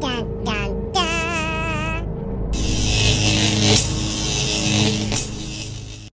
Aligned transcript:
Dun, 0.00 0.44
dun, 0.44 0.92
dun. 0.92 2.04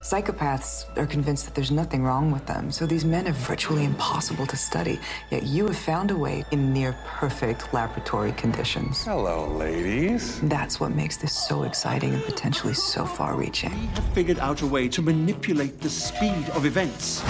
Psychopaths 0.03 0.87
are 0.99 1.07
convinced 1.07 1.45
that 1.45 1.55
there's 1.55 1.71
nothing 1.71 2.03
wrong 2.03 2.33
with 2.33 2.47
them, 2.47 2.73
so 2.73 2.85
these 2.85 3.05
men 3.05 3.29
are 3.29 3.33
virtually 3.33 3.85
impossible 3.85 4.45
to 4.47 4.57
study. 4.57 4.99
Yet 5.31 5.45
you 5.45 5.67
have 5.67 5.79
found 5.79 6.11
a 6.11 6.17
way 6.17 6.45
in 6.51 6.73
near 6.73 6.97
perfect 7.07 7.73
laboratory 7.73 8.33
conditions. 8.33 9.05
Hello, 9.05 9.47
ladies. 9.47 10.41
That's 10.41 10.81
what 10.81 10.91
makes 10.91 11.17
this 11.17 11.33
so 11.33 11.63
exciting 11.63 12.13
and 12.15 12.25
potentially 12.25 12.75
so 12.75 13.07
far 13.07 13.37
reaching. 13.37 13.71
We 13.71 13.87
have 13.87 14.09
figured 14.15 14.41
out 14.41 14.63
a 14.63 14.67
way 14.67 14.89
to 14.89 15.01
manipulate 15.01 15.81
the 15.81 15.91
speed 15.91 16.49
of 16.55 16.67
events. 16.67 17.23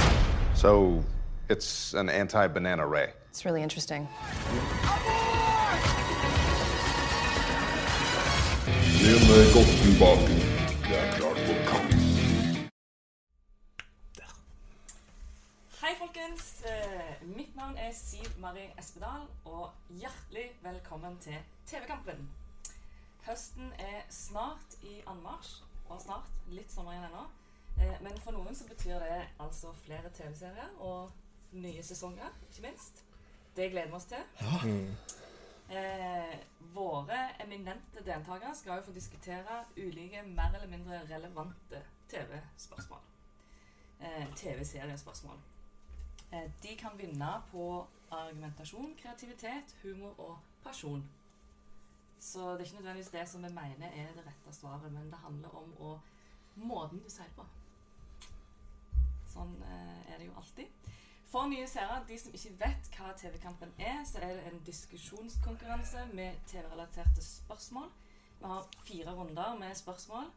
So, 0.55 1.05
it's 1.51 1.93
an 1.93 2.09
anti 2.09 2.47
banana 2.47 2.87
ray. 2.87 3.13
It's 3.35 3.45
really 3.45 3.63
interesting. 3.65 4.03
Er 4.03 4.95
er. 4.95 5.75
Hei, 15.81 15.95
folkens. 15.99 16.63
Eh, 16.63 17.27
Mitt 17.37 17.57
navn 17.57 17.77
er 17.77 17.93
Siv 17.93 18.31
Marie 18.39 18.71
Espedal, 18.79 19.27
og 19.45 19.71
hjertelig 19.91 20.51
velkommen 20.63 21.19
til 21.19 21.35
TV-kampen. 21.67 22.31
Høsten 23.27 23.73
er 23.79 24.03
snart 24.11 24.79
i 24.83 25.03
anmarsj, 25.07 25.65
og 25.89 26.01
snart 26.03 26.31
litt 26.47 26.71
sommer 26.73 26.93
igjen 26.93 27.09
ennå. 27.11 27.27
Eh, 27.81 27.99
Men 28.03 28.21
for 28.21 28.31
noen 28.31 28.55
så 28.55 28.69
betyr 28.69 29.03
det 29.03 29.27
altså 29.41 29.73
flere 29.73 30.15
TV-serier 30.15 30.71
og 30.79 31.11
nye 31.53 31.83
sesonger, 31.83 32.31
ikke 32.51 32.63
minst. 32.69 33.04
Det 33.57 33.71
gleder 33.71 33.87
vi 33.87 33.95
oss 33.95 34.05
til. 34.05 34.23
Eh, 35.71 36.39
våre 36.75 37.19
eminente 37.41 38.03
deltakere 38.05 38.55
skal 38.55 38.79
jo 38.81 38.87
få 38.89 38.93
diskutere 38.93 39.61
ulike 39.77 40.23
mer 40.27 40.55
eller 40.55 40.69
mindre 40.69 41.01
relevante 41.09 41.81
TV-spørsmål. 42.11 43.01
Eh, 44.01 44.35
TV-seriespørsmål. 44.37 45.39
Eh, 46.33 46.51
De 46.63 46.77
kan 46.77 46.99
vinne 46.99 47.31
på 47.51 47.87
argumentasjon, 48.11 48.95
kreativitet, 49.03 49.77
humor 49.83 50.15
og 50.21 50.39
pasjon. 50.65 51.05
Så 52.21 52.41
det 52.53 52.61
er 52.61 52.65
ikke 52.65 52.77
nødvendigvis 52.77 53.09
det 53.13 53.29
som 53.29 53.43
vi 53.43 53.49
mener 53.49 53.87
er 53.87 54.13
det 54.17 54.27
rette 54.27 54.53
svaret, 54.57 54.93
men 54.93 55.11
det 55.11 55.19
handler 55.25 55.49
om 55.57 55.75
å, 55.81 56.01
måten 56.57 57.03
du 57.05 57.11
sier 57.11 57.31
på. 57.37 57.45
Sånn 59.35 59.57
eh, 59.63 60.13
er 60.13 60.19
det 60.19 60.27
jo 60.27 60.37
alltid. 60.37 60.67
For 61.35 61.49
nye 61.51 61.65
seere, 61.67 61.97
de 62.07 62.15
som 62.21 62.35
ikke 62.37 62.53
vet 62.61 62.89
hva 62.95 63.09
TV-kampen 63.19 63.73
er, 63.83 64.05
så 64.07 64.21
er 64.23 64.37
det 64.37 64.43
en 64.53 64.61
diskusjonskonkurranse 64.69 66.05
med 66.15 66.37
TV-relaterte 66.47 67.25
spørsmål. 67.27 67.89
Vi 68.39 68.47
har 68.53 68.69
fire 68.87 69.15
runder 69.17 69.57
med 69.59 69.75
spørsmål. 69.75 70.29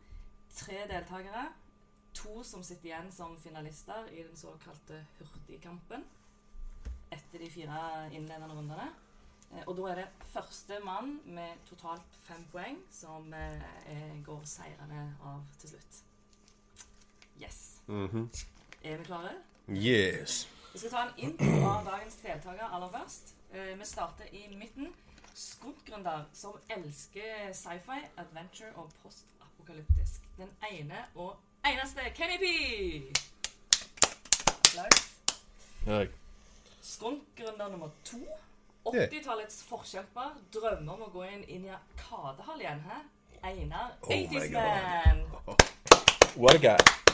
Tre 0.57 0.79
deltakere. 0.89 1.43
To 2.17 2.41
som 2.43 2.65
sitter 2.65 2.89
igjen 2.89 3.11
som 3.13 3.37
finalister 3.37 4.09
i 4.09 4.23
den 4.25 4.33
såkalte 4.41 5.03
hurtigkampen 5.19 6.07
etter 7.13 7.45
de 7.45 7.51
fire 7.59 7.83
innledende 8.09 8.57
rundene. 8.57 8.89
Eh, 9.53 9.63
Og 9.67 9.77
da 9.77 9.87
er 9.91 10.01
det 10.01 10.09
første 10.33 10.81
mann 10.83 11.19
med 11.25 11.61
totalt 11.69 12.19
fem 12.25 12.41
poeng 12.51 12.81
som 12.89 13.29
eh, 13.37 14.17
går 14.25 14.41
seirende 14.49 15.05
av 15.21 15.45
til 15.61 15.75
slutt. 15.77 16.03
Yes. 17.37 17.81
Er 17.87 18.97
vi 18.97 19.03
klare? 19.03 19.37
Yes. 19.69 20.47
Vi 20.77 20.79
skal 20.79 20.91
ta 20.91 21.01
en 21.01 21.13
intro 21.25 21.69
av 21.69 21.85
dagens 21.85 22.15
deltaker 22.21 22.73
aller 22.75 22.89
først. 22.93 23.31
Eh, 23.53 23.77
Vi 23.79 23.85
starter 23.85 24.25
i 24.31 24.55
midten. 24.55 24.93
Skuntgründer 25.33 26.25
som 26.33 26.53
elsker 26.69 27.53
sci-fi, 27.53 27.97
adventure 28.17 28.69
og 28.75 28.91
postapokalyptisk. 29.01 30.21
Den 30.37 30.51
ene 30.71 31.05
og 31.15 31.35
eneste 31.65 32.01
Kenny 32.15 32.37
P! 32.37 32.45
Applaus. 34.47 35.09
Nummer 37.71 37.89
to. 38.05 38.17
80-tallets 38.85 39.63
forkjemper. 39.63 40.37
Drømmer 40.53 40.93
om 40.93 41.01
å 41.01 41.09
gå 41.09 41.25
inn, 41.31 41.43
i 41.49 41.55
en 41.55 41.73
kadehall 41.97 42.61
igjen. 42.61 42.85
Hæ? 42.85 43.01
Einar 43.43 43.97
Oh 44.03 44.09
my 44.09 44.27
80's 44.27 44.51
Man. 44.53 45.25
What 46.35 46.55
a 46.55 46.59
guy. 46.59 47.06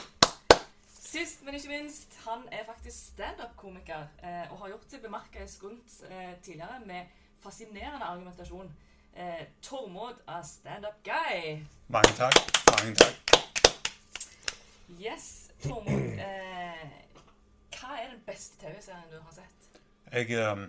Sist, 1.14 1.44
men 1.46 1.54
ikke 1.54 1.70
minst, 1.70 2.20
han 2.28 2.40
er 2.52 2.66
faktisk 2.66 2.98
standup-komiker 2.98 4.08
eh, 4.24 4.52
og 4.52 4.58
har 4.58 4.72
gjort 4.72 4.86
seg 4.90 5.02
bemerka 5.04 5.44
i 5.44 5.50
Skunt 5.52 5.98
eh, 6.10 6.32
tidligere 6.42 6.80
med 6.88 7.12
fascinerende 7.44 8.06
argumentasjon. 8.08 8.72
Eh, 9.14 9.44
Tormod 9.62 10.24
er 10.28 10.42
standup 10.48 11.04
guy. 11.06 11.60
Mange 11.94 12.16
takk. 12.18 12.40
Mange 12.72 12.96
takk. 12.98 13.36
Yes, 14.98 15.52
Tormod. 15.62 16.08
Eh, 16.18 16.82
hva 17.78 18.00
er 18.00 18.10
den 18.16 18.24
beste 18.26 18.58
TV-serien 18.64 19.12
du 19.12 19.20
har 19.20 19.36
sett? 19.38 19.70
Jeg 20.10 20.34
eh, 20.34 20.64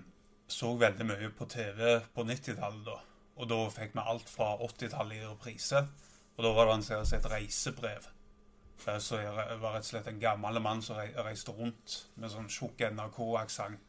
så 0.59 0.75
veldig 0.77 1.07
mye 1.09 1.31
på 1.39 1.49
TV 1.57 2.03
på 2.13 2.27
90-tallet 2.35 2.85
da. 2.91 2.99
Og 3.41 3.49
da 3.49 3.63
fikk 3.79 3.97
vi 3.97 4.05
alt 4.13 4.29
fra 4.37 4.53
80-tallet 4.61 5.23
i 5.23 5.25
reprise. 5.25 5.87
Og 6.37 6.45
da 6.45 6.53
var 6.53 6.69
det 6.69 6.77
en 6.83 6.87
serie 6.91 7.09
som 7.09 7.17
het 7.17 7.31
Reisebrev. 7.33 8.13
Eh, 8.87 8.99
Så 8.99 9.17
jeg 9.17 9.33
var 9.61 9.75
rett 9.75 9.87
og 9.87 9.91
slett 9.91 10.09
en 10.11 10.21
gammel 10.21 10.61
mann 10.63 10.83
som 10.83 10.99
reiste 10.99 11.53
rundt 11.53 11.99
med 12.21 12.33
sånn 12.33 12.51
tjukk 12.53 12.85
NRK-aksent. 12.91 13.81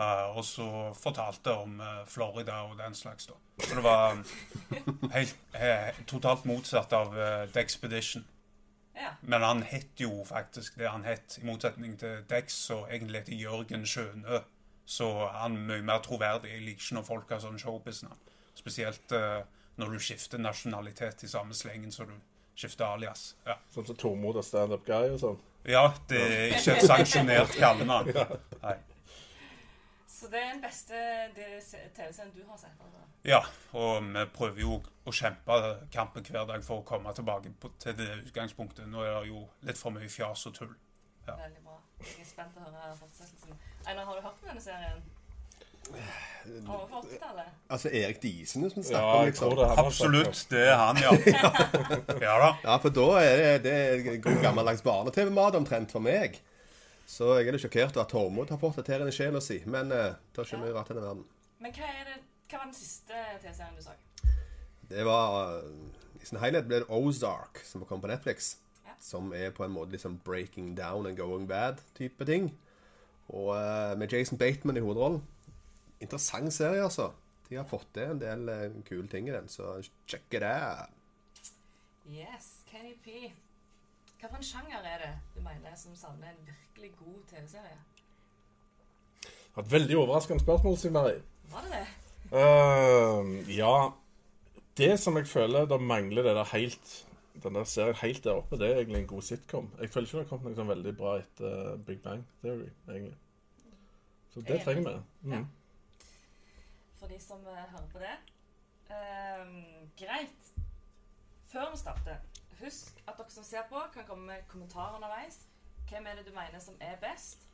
Eh, 0.00 0.36
og 0.36 0.44
så 0.44 0.66
fortalte 0.96 1.54
om 1.62 1.80
eh, 1.80 2.04
Florida 2.08 2.62
og 2.66 2.78
den 2.80 2.94
slags, 2.94 3.28
da. 3.30 3.38
Så 3.62 3.76
det 3.76 3.84
var 3.84 4.16
helt, 5.16 5.36
helt, 5.54 6.04
totalt 6.08 6.46
motsatt 6.48 6.92
av 6.96 7.12
uh, 7.14 7.44
The 7.52 7.60
Expedition. 7.60 8.24
Ja. 8.96 9.12
Men 9.20 9.44
han 9.44 9.62
het 9.68 10.00
jo 10.00 10.24
faktisk 10.26 10.80
det 10.80 10.88
han 10.90 11.04
het, 11.04 11.38
i 11.38 11.46
motsetning 11.46 11.94
til 12.00 12.24
Dex, 12.30 12.58
og 12.74 12.88
egentlig 12.90 13.22
heter 13.22 13.38
Jørgen 13.44 13.86
Sjønø. 13.86 14.40
Så 14.88 15.08
han 15.30 15.56
er 15.56 15.68
mye 15.68 15.86
mer 15.86 16.02
troverdig. 16.02 16.50
Jeg 16.50 16.64
liker 16.64 16.82
ikke 16.82 16.96
når 16.98 17.06
folk 17.06 17.30
har 17.30 17.44
sånn 17.44 17.60
showbusiness. 17.60 18.18
Spesielt 18.58 19.14
når 19.80 19.94
du 19.94 20.02
skifter 20.02 20.42
nasjonalitet 20.42 21.22
i 21.24 21.30
samme 21.30 21.54
slengen 21.56 21.94
som 21.94 22.10
du 22.10 22.18
skifter 22.56 22.84
alias. 22.84 23.32
Ja. 23.46 23.58
Sånn 23.72 23.86
som 23.88 23.96
Tormod 23.98 24.36
og 24.40 24.44
standup 24.46 24.86
guy 24.86 25.12
og 25.14 25.20
sånn. 25.22 25.38
ja, 25.68 25.84
det 26.10 26.22
er 26.22 26.56
ikke 26.56 26.76
et 26.76 26.88
sanksjonert 26.88 27.54
kallenavn. 27.58 28.12
Nei. 28.62 28.76
Så 30.06 30.28
det 30.30 30.38
er 30.38 30.52
den 30.52 30.60
beste 30.62 30.98
TV-serien 31.34 32.30
du 32.34 32.44
har 32.46 32.58
sett? 32.60 32.78
Altså. 32.78 33.00
Ja, 33.26 33.40
og 33.74 34.04
vi 34.06 34.22
prøver 34.36 34.60
jo 34.62 34.76
å 35.06 35.14
kjempe 35.14 35.56
kampen 35.94 36.22
hver 36.28 36.46
dag 36.46 36.62
for 36.66 36.82
å 36.82 36.86
komme 36.86 37.10
tilbake 37.16 37.50
til 37.82 37.96
det 37.98 38.08
utgangspunktet. 38.28 38.86
Nå 38.90 39.02
er 39.02 39.16
det 39.16 39.32
jo 39.32 39.42
litt 39.66 39.80
for 39.80 39.94
mye 39.94 40.10
fjas 40.10 40.46
og 40.46 40.54
tull. 40.60 40.76
Ja. 41.26 41.34
Veldig 41.38 41.64
bra. 41.66 41.74
Jeg 42.02 42.22
er 42.22 42.28
spent 42.28 42.56
å 42.58 42.68
høre 42.68 42.94
fortsettelsen. 42.98 43.58
Einar, 43.86 44.06
har 44.06 44.14
du 44.18 44.22
hørt 44.26 44.38
om 44.42 44.48
denne 44.52 44.62
serien? 44.62 45.02
Over 46.66 47.02
80-tallet? 47.02 47.50
Altså 47.70 47.88
Erik 47.88 48.22
Diesen 48.22 48.70
som 48.70 48.82
Ja, 48.82 48.88
snakker 48.88 49.06
om, 49.06 49.18
jeg 49.18 49.26
liksom. 49.26 49.50
tror 49.50 49.58
det 49.58 49.64
er 49.64 49.76
han. 49.76 49.86
Absolutt, 49.86 50.46
det 50.50 50.62
er 50.68 50.76
han, 50.76 50.96
ja. 51.02 51.12
Ja 52.26 52.34
da. 52.42 52.48
Ja, 52.64 52.76
for 52.82 52.94
da 52.96 53.06
er 53.22 53.36
det, 53.42 53.52
det 53.66 53.74
er 53.74 54.16
god 54.24 54.40
gammeldags 54.42 54.82
barne-TV-mat 54.82 55.54
omtrent 55.60 55.94
for 55.94 56.02
meg. 56.02 56.40
Så 57.06 57.34
jeg 57.38 57.50
er 57.50 57.56
litt 57.56 57.62
sjokkert 57.64 57.96
over 57.96 58.04
at 58.06 58.12
Tormod 58.12 58.50
har 58.50 58.58
fått 58.60 58.80
det 58.80 58.86
til 58.88 59.06
i 59.06 59.14
sjela 59.14 59.40
si. 59.44 59.60
Men 59.70 59.92
uh, 59.92 60.14
det 60.34 60.46
ikke 60.46 60.60
mye 60.62 60.74
rart 60.74 60.90
i 60.90 60.96
denne 60.96 61.06
verden. 61.10 61.24
Men 61.62 61.74
hva, 61.76 61.90
er 61.90 62.08
det, 62.10 62.18
hva 62.50 62.62
var 62.62 62.70
den 62.70 62.78
siste 62.78 63.24
TV-serien 63.42 63.76
du 63.78 63.84
så? 63.84 63.94
Det 64.92 65.04
var 65.06 65.60
uh, 65.60 66.22
I 66.22 66.26
sin 66.28 66.40
helhet 66.42 66.66
ble 66.70 66.82
det 66.82 66.90
Ozark, 66.90 67.62
som 67.68 67.84
kom 67.86 68.02
på 68.02 68.10
Netflix. 68.10 68.56
Ja. 68.86 68.96
Som 69.02 69.30
er 69.36 69.52
på 69.54 69.66
en 69.66 69.74
måte 69.74 69.94
liksom 69.94 70.18
breaking 70.24 70.74
down 70.78 71.06
and 71.06 71.16
going 71.20 71.46
bad-type 71.50 72.26
ting. 72.26 72.50
Og 73.28 73.52
uh, 73.54 73.92
med 73.98 74.12
Jason 74.12 74.38
Bateman 74.40 74.80
i 74.80 74.84
hovedrollen. 74.84 75.22
Interessant 76.02 76.52
serie, 76.54 76.82
altså. 76.82 77.12
De 77.48 77.58
har 77.58 77.68
fått 77.68 77.88
til 77.94 78.14
en 78.14 78.20
del 78.20 78.48
uh, 78.48 78.82
kule 78.88 79.06
ting 79.12 79.28
i 79.28 79.34
den, 79.34 79.48
så 79.48 79.76
check 80.08 80.34
it 80.34 80.44
out. 80.46 80.90
Yes, 82.10 82.64
Kenny 82.70 82.94
P. 83.04 83.30
Hva 84.18 84.30
for 84.30 84.38
en 84.38 84.46
sjanger 84.46 84.86
er 84.86 85.00
det 85.02 85.12
du 85.34 85.40
mener 85.44 85.74
som 85.78 85.94
savner 85.98 86.30
en 86.30 86.46
virkelig 86.46 86.92
god 86.98 87.20
TV-serie? 87.30 87.78
Et 89.58 89.72
veldig 89.72 89.96
overraskende 89.98 90.42
spørsmål, 90.42 90.78
Siv 90.78 90.92
Mari. 90.94 91.18
Var 91.52 91.66
det 91.66 91.72
det? 91.78 91.86
Uh, 92.32 93.56
ja 93.56 93.92
Det 94.78 94.94
som 95.00 95.16
jeg 95.20 95.26
føler 95.28 95.66
det 95.68 95.80
mangler 95.82 96.24
det 96.24 96.36
der 96.38 96.48
helt 96.54 96.94
den 97.42 97.54
der 97.54 97.64
serien 97.64 97.96
helt 98.02 98.24
der 98.24 98.30
oppe, 98.30 98.56
det 98.56 98.70
er 98.70 98.76
egentlig 98.76 99.00
en 99.00 99.06
god 99.06 99.22
sitcom. 99.22 99.70
Jeg 99.80 99.90
føler 99.90 100.06
ikke 100.06 100.18
det 100.18 100.24
har 100.24 100.28
kommet 100.28 100.46
noe 100.46 100.58
sånn 100.58 100.68
veldig 100.68 100.92
bra 100.96 101.14
etter 101.18 101.54
eh, 101.72 101.78
Big 101.86 101.98
Bang 102.04 102.24
Theory, 102.42 102.68
egentlig. 102.88 103.16
Så 104.34 104.42
det 104.48 104.60
trenger 104.64 104.88
vi. 104.88 104.94
Mm. 105.22 105.32
Ja. 105.32 105.40
For 107.02 107.08
de 107.08 107.20
som 107.20 107.46
eh, 107.46 107.54
hører 107.70 107.88
på 107.92 107.98
det. 107.98 108.18
Um, 108.90 109.90
greit. 109.98 110.52
Før 111.48 111.70
vi 111.70 111.76
starter, 111.76 112.16
husk 112.60 113.02
at 113.08 113.16
dere 113.18 113.30
som 113.30 113.44
ser 113.44 113.64
på, 113.68 113.80
kan 113.94 114.06
komme 114.06 114.26
med 114.26 114.44
kommentarer 114.48 114.94
underveis. 114.94 115.40
Hvem 115.88 116.06
er 116.06 116.14
det 116.14 116.26
du 116.26 116.30
mener 116.30 116.62
som 116.62 116.76
er 116.80 116.94
best? 117.02 117.48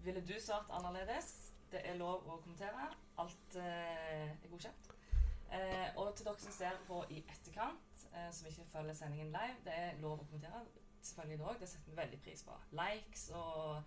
Ville 0.00 0.24
du 0.24 0.32
svart 0.40 0.72
annerledes? 0.72 1.52
Det 1.72 1.84
er 1.84 2.00
lov 2.00 2.24
å 2.24 2.40
kommentere. 2.46 2.88
Alt 3.20 3.60
er 3.60 4.32
godkjent. 4.48 4.90
Uh, 5.52 5.88
og 6.00 6.14
til 6.16 6.24
dere 6.24 6.40
som 6.40 6.56
ser 6.56 6.80
på 6.88 7.04
i 7.12 7.20
etterkant, 7.28 8.08
uh, 8.08 8.30
som 8.32 8.48
ikke 8.48 8.70
følger 8.72 8.96
sendingen 9.04 9.36
live, 9.36 9.60
det 9.68 9.78
er 9.82 10.00
lov 10.00 10.16
å 10.24 10.30
kommentere. 10.30 10.64
Selvfølgelig 11.02 11.42
det 11.42 11.50
òg. 11.52 11.60
Det 11.60 11.74
setter 11.74 11.92
vi 11.92 12.00
veldig 12.00 12.24
pris 12.24 12.48
på. 12.48 12.56
Likes 12.80 13.28
og 13.36 13.82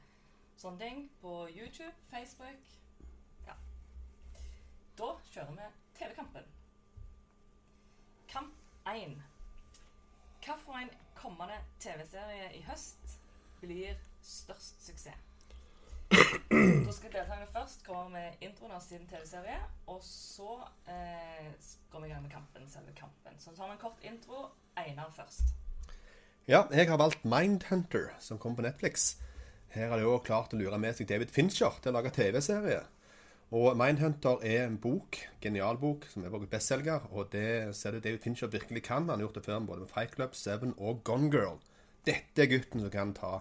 sånne 0.62 0.86
ting 0.86 1.08
på 1.26 1.40
YouTube, 1.58 1.96
Facebook. 2.14 2.78
Da 4.98 5.12
kjører 5.30 5.52
vi 5.54 5.66
TV-kampen. 6.00 6.46
Kamp 8.32 8.54
1. 8.90 9.12
Hvilken 10.42 10.90
kommende 11.14 11.58
TV-serie 11.80 12.48
i 12.58 12.64
høst 12.66 13.20
blir 13.62 14.00
størst 14.26 14.82
suksess? 14.88 15.22
Da 16.10 16.96
skal 16.96 17.12
deltakerne 17.14 17.50
først 17.52 17.86
komme 17.86 18.10
med 18.16 18.42
introen 18.42 18.74
av 18.74 18.82
sin 18.82 19.06
TV-serie, 19.12 19.60
og 19.92 20.02
så 20.02 20.56
eh, 20.90 21.54
går 21.92 22.02
vi 22.02 22.10
i 22.10 22.14
gang 22.16 22.26
med 22.26 22.34
kampen, 22.34 22.66
selve 22.72 22.96
kampen. 22.98 23.38
Så 23.38 23.54
tar 23.54 23.70
vi 23.70 23.78
en 23.78 23.84
kort 23.86 24.02
intro. 24.08 24.48
Einar 24.78 25.14
først. 25.14 25.54
Ja, 26.48 26.64
jeg 26.72 26.90
har 26.90 26.98
valgt 26.98 27.26
Mindhunter, 27.26 28.16
som 28.24 28.42
kom 28.42 28.56
på 28.58 28.66
Netflix. 28.66 29.18
Her 29.76 29.92
har 29.92 30.02
de 30.02 30.10
òg 30.10 30.24
klart 30.26 30.56
å 30.56 30.62
lure 30.62 30.82
med 30.82 30.98
seg 30.98 31.10
David 31.12 31.30
Fincher 31.36 31.78
til 31.84 31.94
å 31.94 32.00
lage 32.00 32.16
TV-serie. 32.18 32.86
Og 33.56 33.78
Mindhunter 33.80 34.42
er 34.44 34.66
en 34.68 34.78
bok, 34.84 35.18
genial 35.42 35.78
bok, 35.80 36.04
som 36.12 36.26
er 36.26 36.32
vår 36.34 36.50
bestselger. 36.52 37.06
Og 37.16 37.30
det 37.32 37.76
ser 37.76 37.96
du 37.96 38.02
David 38.04 38.20
Fincher 38.20 38.48
virkelig 38.52 38.84
kan. 38.84 39.08
Han 39.08 39.10
har 39.10 39.24
gjort 39.24 39.36
det 39.36 39.46
før 39.46 39.60
både 39.60 39.80
med 39.86 39.88
Fight 39.94 40.16
Club, 40.16 40.36
Seven 40.36 40.74
og 40.78 41.04
Gone 41.04 41.32
Girl. 41.32 41.62
Dette 42.06 42.44
er 42.44 42.52
gutten 42.52 42.84
som 42.84 42.92
kan 42.92 43.14
ta 43.16 43.40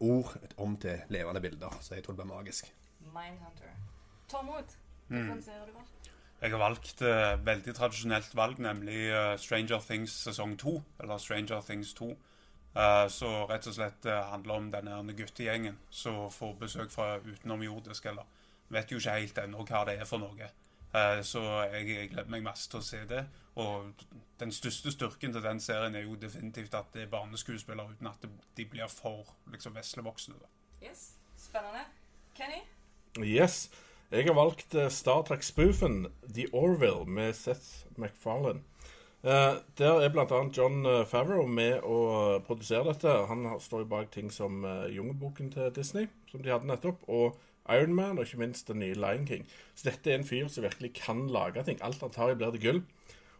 ord 0.00 0.36
om 0.56 0.76
til 0.76 1.00
levende 1.08 1.40
bilder. 1.40 1.78
Så 1.80 1.94
jeg 1.94 2.04
tror 2.04 2.12
det 2.12 2.24
blir 2.24 2.34
magisk. 2.34 2.74
Mindhunter. 3.00 3.72
Tormod, 4.28 4.76
hvordan 5.08 5.36
mm. 5.36 5.42
ser 5.42 5.64
du 5.64 5.72
det? 5.72 6.12
Jeg 6.40 6.50
har 6.50 6.58
valgt 6.58 7.02
uh, 7.02 7.46
veldig 7.46 7.74
tradisjonelt 7.74 8.36
valg, 8.36 8.58
nemlig 8.58 9.08
uh, 9.10 9.38
Stranger 9.40 9.80
Things 9.80 10.12
sesong 10.12 10.58
2. 10.58 10.82
Eller 11.00 11.18
Stranger 11.18 11.60
Things 11.60 11.94
2. 11.94 12.10
Uh, 12.76 13.08
så 13.08 13.30
rett 13.48 13.66
og 13.66 13.74
slett 13.74 14.06
uh, 14.06 14.28
handler 14.28 14.54
om 14.54 14.68
denne 14.70 15.16
guttegjengen 15.16 15.80
som 15.90 16.28
får 16.30 16.52
besøk 16.60 16.92
fra 16.92 17.16
utenomjordisk, 17.24 18.06
eller 18.06 18.28
vet 18.68 18.92
jo 18.92 19.00
ikke 19.00 19.18
helt 19.20 19.38
ennå 19.44 19.64
hva 19.68 19.84
det 19.88 19.98
er 20.00 20.08
for 20.08 20.22
noe. 20.22 20.50
Eh, 20.94 21.20
så 21.22 21.42
jeg, 21.68 21.88
jeg 21.88 22.10
gleder 22.12 22.30
meg 22.32 22.46
masse 22.46 22.68
til 22.70 22.80
å 22.80 22.86
se 22.86 23.02
det. 23.08 23.24
Og 23.58 24.04
den 24.40 24.52
største 24.54 24.92
styrken 24.94 25.34
til 25.34 25.44
den 25.44 25.60
serien 25.60 25.96
er 25.98 26.06
jo 26.06 26.16
definitivt 26.20 26.76
at 26.78 26.92
det 26.94 27.04
er 27.04 27.12
barneskuespillere 27.12 27.96
uten 27.96 28.10
at 28.10 28.24
de 28.56 28.66
blir 28.70 28.88
for 28.92 29.26
liksom 29.52 29.76
veslevoksne. 29.76 30.38
Yes, 30.82 31.12
Spennende. 31.38 31.84
Kenny? 32.36 32.62
Yes. 33.18 33.68
Jeg 34.10 34.24
har 34.24 34.38
valgt 34.38 34.74
eh, 34.74 34.88
Star 34.88 35.24
Trek-spoofen 35.28 36.06
The 36.24 36.48
Orville 36.52 37.04
med 37.04 37.34
Seth 37.36 37.84
MacFarlane. 37.98 38.62
Eh, 39.26 39.58
der 39.78 40.00
er 40.00 40.12
bl.a. 40.14 40.40
John 40.54 40.86
Favreau 41.10 41.44
med 41.50 41.82
å 41.84 42.38
produsere 42.46 42.86
dette. 42.92 43.12
Han 43.28 43.50
står 43.60 43.84
jo 43.84 43.90
bak 43.90 44.12
ting 44.14 44.30
som 44.32 44.62
uh, 44.64 44.86
Jungelboken 44.94 45.50
til 45.52 45.74
Disney, 45.74 46.06
som 46.30 46.44
de 46.44 46.54
hadde 46.54 46.70
nettopp, 46.70 47.02
og 47.10 47.36
Iron 47.74 47.94
Man, 47.94 48.18
og 48.18 48.24
ikke 48.24 48.40
minst 48.40 48.68
den 48.68 48.80
nye 48.82 48.96
Lion 48.96 49.26
King. 49.26 49.46
Så 49.74 49.90
dette 49.90 50.10
er 50.10 50.18
en 50.18 50.26
fyr 50.26 50.48
som 50.48 50.64
virkelig 50.64 50.92
kan 51.00 51.26
lage 51.32 51.64
ting. 51.64 51.80
Alt 51.84 52.00
han 52.00 52.14
tar 52.14 52.32
i, 52.32 52.38
blir 52.38 52.54
det 52.54 52.62
gull. 52.62 52.82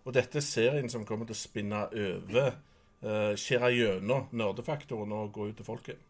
Og 0.04 0.14
dette 0.14 0.40
er 0.40 0.44
serien 0.44 0.88
som 0.90 1.04
kommer 1.08 1.28
til 1.28 1.36
å 1.36 1.40
spinne 1.40 1.82
over, 1.88 2.54
uh, 3.04 3.34
skjære 3.36 3.72
gjennom 3.74 4.30
nerdefaktoren 4.32 5.12
og 5.12 5.32
gå 5.36 5.50
ut 5.50 5.58
til 5.58 5.66
folket. 5.66 6.06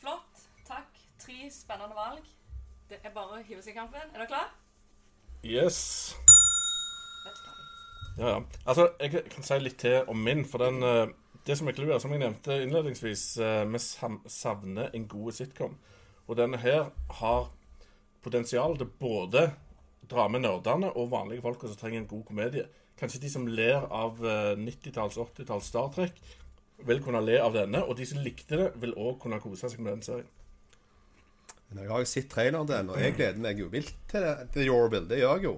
Flott. 0.00 0.46
Takk. 0.68 1.02
Tre 1.20 1.50
spennende 1.52 1.96
valg. 1.96 2.24
Det 2.88 3.02
er 3.02 3.12
bare 3.12 3.40
å 3.40 3.44
hive 3.44 3.60
seg 3.64 3.74
i 3.74 3.78
kampen. 3.80 4.08
Er 4.14 4.22
dere 4.22 4.30
klare? 4.30 4.52
Yes. 5.44 6.14
Ja, 8.16 8.28
ja. 8.28 8.40
Altså, 8.64 8.88
jeg 9.00 9.26
kan 9.28 9.44
si 9.44 9.58
litt 9.60 9.76
til 9.82 10.02
om 10.08 10.22
min. 10.24 10.44
For 10.48 10.62
den, 10.62 10.80
uh, 10.82 11.08
det 11.46 11.58
som 11.58 11.68
er 11.68 11.76
clouet, 11.76 12.02
som 12.02 12.12
jeg 12.14 12.22
nevnte 12.22 12.56
innledningsvis, 12.62 13.24
eh, 13.38 13.64
vi 13.70 13.78
savner 14.32 14.88
en 14.94 15.04
god 15.08 15.32
sitcom. 15.32 15.76
Og 16.26 16.38
denne 16.38 16.58
her 16.62 16.90
har 17.20 17.50
potensial 18.24 18.76
til 18.78 18.90
både 19.00 19.48
dra 20.10 20.26
med 20.30 20.44
nerdene 20.46 20.90
og 20.94 21.10
vanlige 21.12 21.44
folk 21.44 21.62
som 21.66 21.78
trenger 21.78 22.02
en 22.02 22.10
god 22.10 22.24
komedie. 22.28 22.66
Kanskje 22.98 23.20
de 23.22 23.30
som 23.30 23.46
ler 23.46 23.84
av 23.92 24.22
eh, 24.24 24.54
90-talls, 24.58 25.18
80-talls 25.20 25.68
Star 25.70 25.90
Trek, 25.94 26.16
vil 26.86 27.02
kunne 27.04 27.22
le 27.24 27.36
av 27.42 27.54
denne. 27.56 27.82
Og 27.84 27.96
de 27.98 28.06
som 28.08 28.22
likte 28.24 28.58
det, 28.58 28.70
vil 28.80 28.96
òg 28.96 29.18
kunne 29.22 29.40
kose 29.42 29.68
seg 29.70 29.82
med 29.82 29.98
den 29.98 30.06
serien. 30.06 30.32
Men 31.66 31.82
Jeg 31.82 31.90
har 31.90 32.02
jo 32.02 32.08
sett 32.08 32.28
traileren 32.30 32.66
til 32.68 32.76
den, 32.76 32.90
og 32.94 33.00
jeg 33.02 33.14
gleder 33.16 33.42
meg 33.42 33.58
jo 33.58 33.66
vilt 33.72 33.96
til, 34.06 34.22
det, 34.22 34.50
til 34.54 34.68
Yorville. 34.68 35.08
Det 35.10 35.18
gjør 35.18 35.40
jeg 35.40 35.48
jo. 35.48 35.54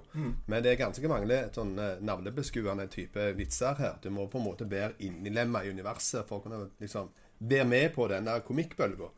Men 0.49 0.63
det 0.65 0.71
er 0.73 0.79
ganske 0.81 1.11
mange 1.13 1.41
sånn 1.53 1.75
navlebeskuende 2.09 2.87
type 2.89 3.27
vitser 3.37 3.77
her. 3.77 3.99
Du 4.01 4.09
må 4.15 4.25
på 4.33 4.41
en 4.41 4.47
måte 4.47 4.65
være 4.71 4.97
innlemma 5.05 5.67
i 5.67 5.73
universet 5.75 6.25
for 6.27 6.41
å 6.41 6.47
kunne 6.47 6.63
liksom 6.81 7.11
være 7.39 7.69
med 7.69 7.93
på 7.93 8.09
den 8.09 8.25
der 8.25 8.41
komikkbølga. 8.47 9.11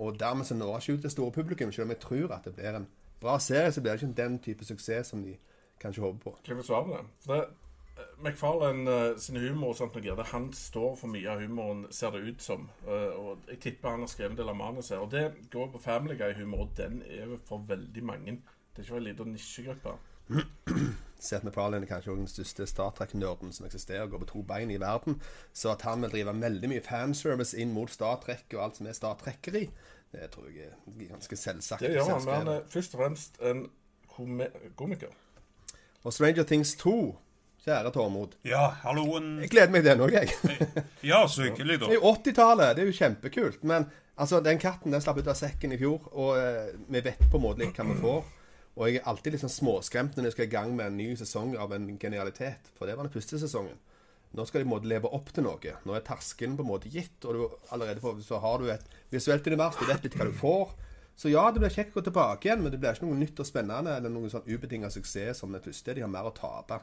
Og 0.00 0.16
dermed 0.20 0.48
så 0.48 0.56
når 0.56 0.78
ikke 0.80 0.98
ut 0.98 1.02
det 1.04 1.12
store 1.12 1.32
publikum. 1.32 1.72
Selv 1.72 1.88
om 1.88 1.94
jeg 1.94 2.00
tror 2.00 2.34
at 2.36 2.44
det 2.48 2.54
blir 2.56 2.76
en 2.76 2.88
bra 3.20 3.38
serie, 3.38 3.72
så 3.72 3.82
blir 3.84 3.92
det 3.92 4.02
ikke 4.02 4.22
den 4.22 4.38
type 4.38 4.64
suksess 4.64 5.12
som 5.12 5.24
de 5.24 5.36
kanskje 5.80 6.04
håper 6.04 6.22
på. 6.24 6.36
Hva 6.46 6.56
vil 6.56 6.64
svare 6.64 6.86
på 6.86 6.94
det? 6.96 7.02
For 7.24 7.34
det 7.34 7.48
McFarlane 8.20 8.90
uh, 8.90 9.18
sin 9.18 9.36
humor 9.36 9.72
og 9.72 9.76
sånt 9.76 9.96
noe, 9.96 10.16
det 10.16 10.26
han 10.32 10.48
står 10.56 10.94
for 10.96 11.12
mye 11.12 11.28
av 11.28 11.42
humoren, 11.44 11.86
ser 11.92 12.14
det 12.14 12.22
ut 12.28 12.44
som. 12.44 12.68
Uh, 12.86 13.12
og 13.16 13.50
jeg 13.50 13.60
tipper 13.66 13.94
han 13.94 14.04
har 14.04 14.12
skrevet 14.12 14.34
en 14.34 14.40
del 14.40 14.52
av 14.52 14.58
manuset. 14.60 14.96
Og 15.00 15.10
det 15.12 15.26
går 15.52 15.68
på 15.74 15.82
Family 15.84 16.16
Guy-humor, 16.20 16.66
og 16.66 16.74
den 16.80 17.02
er 17.04 17.36
for 17.48 17.64
veldig 17.68 18.04
mange. 18.04 18.38
Det 18.70 18.82
er 18.82 18.86
ikke 18.86 18.94
for 18.94 19.02
en 19.02 19.08
liten 19.08 19.32
nisjegruppe. 19.34 19.96
Seth 21.20 21.44
MacFarlane 21.44 21.84
er 21.84 21.90
kanskje 21.90 22.14
også 22.14 22.22
den 22.22 22.30
største 22.30 22.66
Star 22.70 22.92
Trek-nerden 22.96 23.52
som 23.52 23.66
eksisterer, 23.66 24.08
går 24.08 24.22
på 24.22 24.28
to 24.30 24.42
bein 24.48 24.70
i 24.72 24.78
verden. 24.80 25.18
Så 25.52 25.72
at 25.74 25.84
han 25.84 26.00
vil 26.04 26.14
drive 26.14 26.34
veldig 26.40 26.70
mye 26.72 26.84
fanservice 26.84 27.58
inn 27.60 27.74
mot 27.76 27.92
Star 27.92 28.20
Trek 28.24 28.46
og 28.56 28.64
alt 28.64 28.80
som 28.80 28.88
er 28.88 28.96
Star 28.96 29.18
Trekkeri, 29.20 29.66
det 30.10 30.30
tror 30.32 30.48
jeg 30.50 30.66
er 30.66 31.10
ganske 31.12 31.36
selvsagt. 31.38 31.84
Det 31.84 31.92
gjør 31.94 32.08
han, 32.16 32.24
men 32.24 32.34
han 32.34 32.48
er 32.56 32.62
først 32.70 32.96
og 32.96 33.02
fremst 33.04 33.36
en 33.46 33.66
komiker. 34.76 35.12
Og 36.02 36.12
Stranger 36.16 36.46
Things 36.48 36.74
2, 36.80 36.94
kjære 37.64 37.92
Tormod. 37.94 38.34
Ja, 38.48 38.70
halloen. 38.82 39.36
Jeg 39.44 39.52
gleder 39.52 39.70
meg 39.70 39.84
til 39.84 39.92
den 39.92 40.02
òg, 40.06 40.16
jeg. 40.16 40.32
Ja, 41.12 41.22
så 41.28 41.44
hyggelig, 41.46 41.78
Det 41.84 41.92
er 41.92 42.00
jo 42.00 42.10
80-tallet, 42.16 42.76
det 42.76 42.82
er 42.82 42.90
jo 42.90 42.96
kjempekult. 42.96 43.62
Men 43.64 43.86
altså, 44.16 44.40
den 44.40 44.58
katten 44.58 44.92
den 44.92 45.04
slapp 45.04 45.20
ut 45.20 45.30
av 45.30 45.38
sekken 45.38 45.76
i 45.76 45.78
fjor, 45.78 46.10
og 46.10 46.34
uh, 46.40 46.74
vi 46.88 47.04
vet 47.04 47.22
på 47.30 47.38
en 47.38 47.44
måte 47.44 47.62
litt 47.62 47.76
hva 47.76 47.86
vi 47.92 47.98
får. 48.00 48.24
Og 48.78 48.86
jeg 48.86 49.00
er 49.00 49.08
alltid 49.10 49.34
litt 49.34 49.42
sånn 49.42 49.52
småskremt 49.52 50.16
når 50.16 50.28
jeg 50.28 50.36
skal 50.36 50.46
i 50.46 50.52
gang 50.52 50.74
med 50.76 50.90
en 50.90 50.98
ny 51.00 51.08
sesong 51.18 51.56
av 51.60 51.72
en 51.74 51.88
genialitet. 52.00 52.70
For 52.76 52.86
det 52.86 52.96
var 52.96 53.08
den 53.08 53.14
første 53.14 53.40
sesongen. 53.42 53.78
Nå 54.36 54.44
skal 54.46 54.62
de 54.62 54.68
på 54.68 54.70
en 54.70 54.76
måte 54.76 54.90
leve 54.90 55.10
opp 55.10 55.32
til 55.34 55.44
noe. 55.44 55.72
Nå 55.86 55.96
er 55.96 56.04
terskelen 56.06 56.54
på 56.58 56.62
en 56.62 56.70
måte 56.70 56.92
gitt, 56.92 57.18
og 57.26 57.34
du 57.34 57.72
allerede 57.74 58.02
får, 58.02 58.20
så 58.22 58.38
har 58.44 58.62
du 58.62 58.70
et 58.70 58.86
visuelt 59.10 59.46
univers, 59.50 59.78
du 59.80 59.88
vet 59.88 60.06
litt 60.06 60.14
hva 60.18 60.28
du 60.28 60.36
får. 60.38 60.76
Så 61.18 61.32
ja, 61.32 61.42
det 61.50 61.60
blir 61.60 61.72
kjekt 61.74 61.96
å 61.96 61.98
gå 61.98 62.06
tilbake 62.06 62.46
igjen, 62.46 62.62
men 62.62 62.72
det 62.72 62.78
blir 62.80 62.94
ikke 62.94 63.08
noe 63.08 63.18
nytt 63.18 63.42
og 63.42 63.48
spennende 63.48 63.96
eller 63.98 64.12
noen 64.12 64.30
sånn 64.32 64.46
ubetinga 64.46 64.88
suksess 64.94 65.42
som 65.42 65.50
den 65.52 65.64
første. 65.64 65.96
De 65.96 66.04
har 66.04 66.12
mer 66.12 66.30
å 66.30 66.36
tape. 66.36 66.78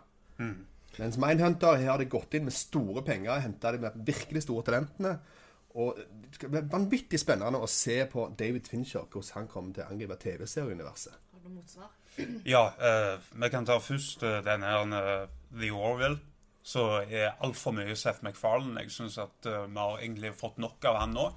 Mens 0.97 1.17
Mindhunter 1.21 1.79
her 1.79 1.93
har 1.93 2.03
de 2.03 2.09
gått 2.11 2.35
inn 2.37 2.45
med 2.45 2.55
store 2.55 3.01
penger, 3.07 3.39
henta 3.41 3.71
de 3.73 3.81
med 3.85 3.95
virkelig 4.05 4.43
store 4.45 4.65
talentene. 4.67 5.15
Og 5.77 5.97
det 5.97 6.35
skal 6.35 6.51
bli 6.51 6.61
vanvittig 6.71 7.19
spennende 7.21 7.61
å 7.61 7.69
se 7.69 7.97
på 8.11 8.27
David 8.37 8.69
Fincher, 8.69 9.07
hvordan 9.07 9.39
han 9.39 9.49
kommer 9.51 9.75
til 9.75 9.85
å 9.85 9.91
angripe 9.93 10.19
TV-serieuniverset. 10.21 11.17
Noe 11.47 11.61
motsvar? 11.61 11.91
Ja, 12.43 12.73
eh, 12.79 13.19
vi 13.31 13.49
kan 13.49 13.65
ta 13.65 13.77
først 13.79 14.23
eh, 14.23 14.41
denne 14.43 14.71
eh, 14.99 15.27
The 15.53 15.69
Orville. 15.71 16.19
Så 16.67 16.83
er 17.07 17.37
altfor 17.45 17.71
mye 17.77 17.95
Seth 17.95 18.25
MacFarlane. 18.25 18.81
Jeg 18.83 18.91
syns 18.91 19.15
at 19.23 19.47
vi 19.47 19.77
har 19.77 20.01
egentlig 20.01 20.33
fått 20.35 20.57
nok 20.59 20.83
av 20.89 20.97
han 20.99 21.13
nå. 21.15 21.27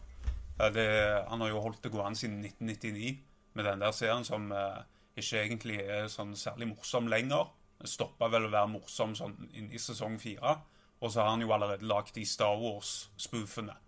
Det, 0.75 0.87
han 1.29 1.45
har 1.45 1.53
jo 1.53 1.61
holdt 1.63 1.85
det 1.85 1.93
gående 1.95 2.19
siden 2.19 2.41
1999 2.43 3.13
med 3.55 3.69
den 3.69 3.85
der 3.85 3.95
serien 3.95 4.27
som 4.27 4.51
ikke 4.51 5.45
egentlig 5.45 5.79
er 5.85 6.11
sånn 6.11 6.35
særlig 6.35 6.73
morsom 6.73 7.07
lenger. 7.09 7.47
Stoppa 7.87 8.27
vel 8.33 8.49
å 8.49 8.51
være 8.51 8.73
morsom 8.75 9.15
sånn 9.15 9.39
inn 9.55 9.71
i 9.71 9.79
sesong 9.79 10.19
fire. 10.19 10.57
Og 10.99 11.15
så 11.15 11.23
har 11.23 11.31
han 11.37 11.47
jo 11.47 11.55
allerede 11.55 11.87
lagd 11.87 12.11
de 12.19 12.27
Star 12.27 12.59
Wars-spoofene 12.59 13.79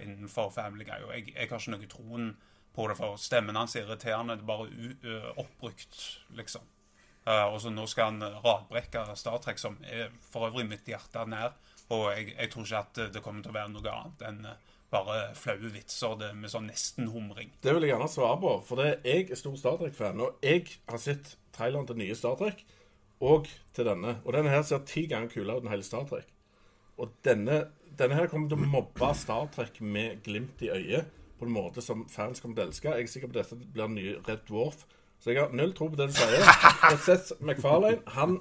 innenfor 0.00 0.48
Family 0.56 0.88
Guy. 0.88 1.04
Og 1.04 1.12
jeg, 1.18 1.28
jeg 1.36 1.52
har 1.52 1.60
ikke 1.60 1.76
noe 1.76 1.92
troen 1.92 2.32
på 2.74 2.86
det, 2.88 2.96
for 2.98 3.18
stemmen 3.20 3.58
hans 3.58 3.76
er 3.76 3.86
irriterende. 3.86 4.36
Det 4.38 4.44
er 4.44 4.50
bare 4.50 5.32
oppbrukt, 5.40 5.98
liksom. 6.38 6.66
Uh, 7.26 7.46
og 7.52 7.58
så 7.60 7.70
nå 7.70 7.84
skal 7.90 8.14
han 8.14 8.40
radbrekke 8.42 9.02
Star 9.18 9.36
Trek, 9.44 9.58
som 9.60 9.76
er 9.84 10.08
for 10.32 10.48
øvrig 10.48 10.64
mitt 10.70 10.88
hjerte 10.88 11.26
nær. 11.28 11.52
Og 11.90 12.08
jeg, 12.14 12.32
jeg 12.36 12.50
tror 12.52 12.66
ikke 12.66 12.80
at 12.80 13.00
det 13.14 13.22
kommer 13.24 13.44
til 13.44 13.52
å 13.52 13.58
være 13.58 13.72
noe 13.74 13.92
annet 13.92 14.22
enn 14.28 14.44
eh, 14.46 14.68
bare 14.90 15.16
flaue 15.38 15.70
vitser 15.74 16.16
det 16.18 16.30
med 16.38 16.50
sånn 16.50 16.68
nesten-humring. 16.70 17.52
Det 17.62 17.74
vil 17.74 17.86
jeg 17.86 17.92
gjerne 17.92 18.10
svare 18.10 18.38
på, 18.42 18.54
for 18.66 18.82
det, 18.82 18.90
jeg 19.06 19.28
er 19.30 19.38
stor 19.38 19.56
Star 19.58 19.78
Trek-fan. 19.78 20.22
Og 20.22 20.42
jeg 20.46 20.64
har 20.90 21.02
sett 21.02 21.34
traileren 21.54 21.86
til 21.86 22.00
nye 22.00 22.16
Star 22.18 22.38
Trek, 22.40 22.64
og 23.20 23.50
til 23.76 23.86
denne. 23.86 24.16
Og 24.24 24.34
denne 24.34 24.52
her 24.54 24.64
ser 24.66 24.82
ti 24.88 25.04
ganger 25.10 25.30
kulere 25.30 25.60
ut 25.60 25.66
enn 25.66 25.74
hele 25.74 25.86
Star 25.86 26.06
Trek. 26.10 26.30
Og 27.00 27.12
denne, 27.26 27.62
denne 27.98 28.18
her 28.18 28.30
kommer 28.30 28.50
til 28.50 28.58
å 28.58 28.70
mobbe 28.74 29.12
Star 29.18 29.50
Trek 29.54 29.78
med 29.82 30.24
glimt 30.26 30.62
i 30.66 30.72
øyet, 30.74 31.19
på 31.40 31.48
en 31.48 31.54
måte 31.54 31.82
som 31.84 32.04
fans 32.12 32.40
kommer 32.42 32.58
til 32.58 32.64
å 32.64 32.70
elske. 32.70 32.92
Jeg 32.94 33.08
er 33.08 33.12
sikker 33.12 33.30
på 33.32 33.38
at 33.38 33.50
dette 33.50 33.58
blir 33.74 33.86
den 33.88 33.96
nye 33.98 34.16
Red 34.28 34.44
Dwarf, 34.48 34.84
Så 35.20 35.32
jeg 35.34 35.40
har 35.42 35.50
null 35.52 35.72
tro 35.76 35.88
på 35.92 35.98
det 36.00 36.06
du 36.08 36.14
sier. 36.16 36.36
Jeg 36.38 36.46
har 36.80 36.96
sett 37.04 37.32
McFarlane. 37.40 38.00
Han, 38.16 38.38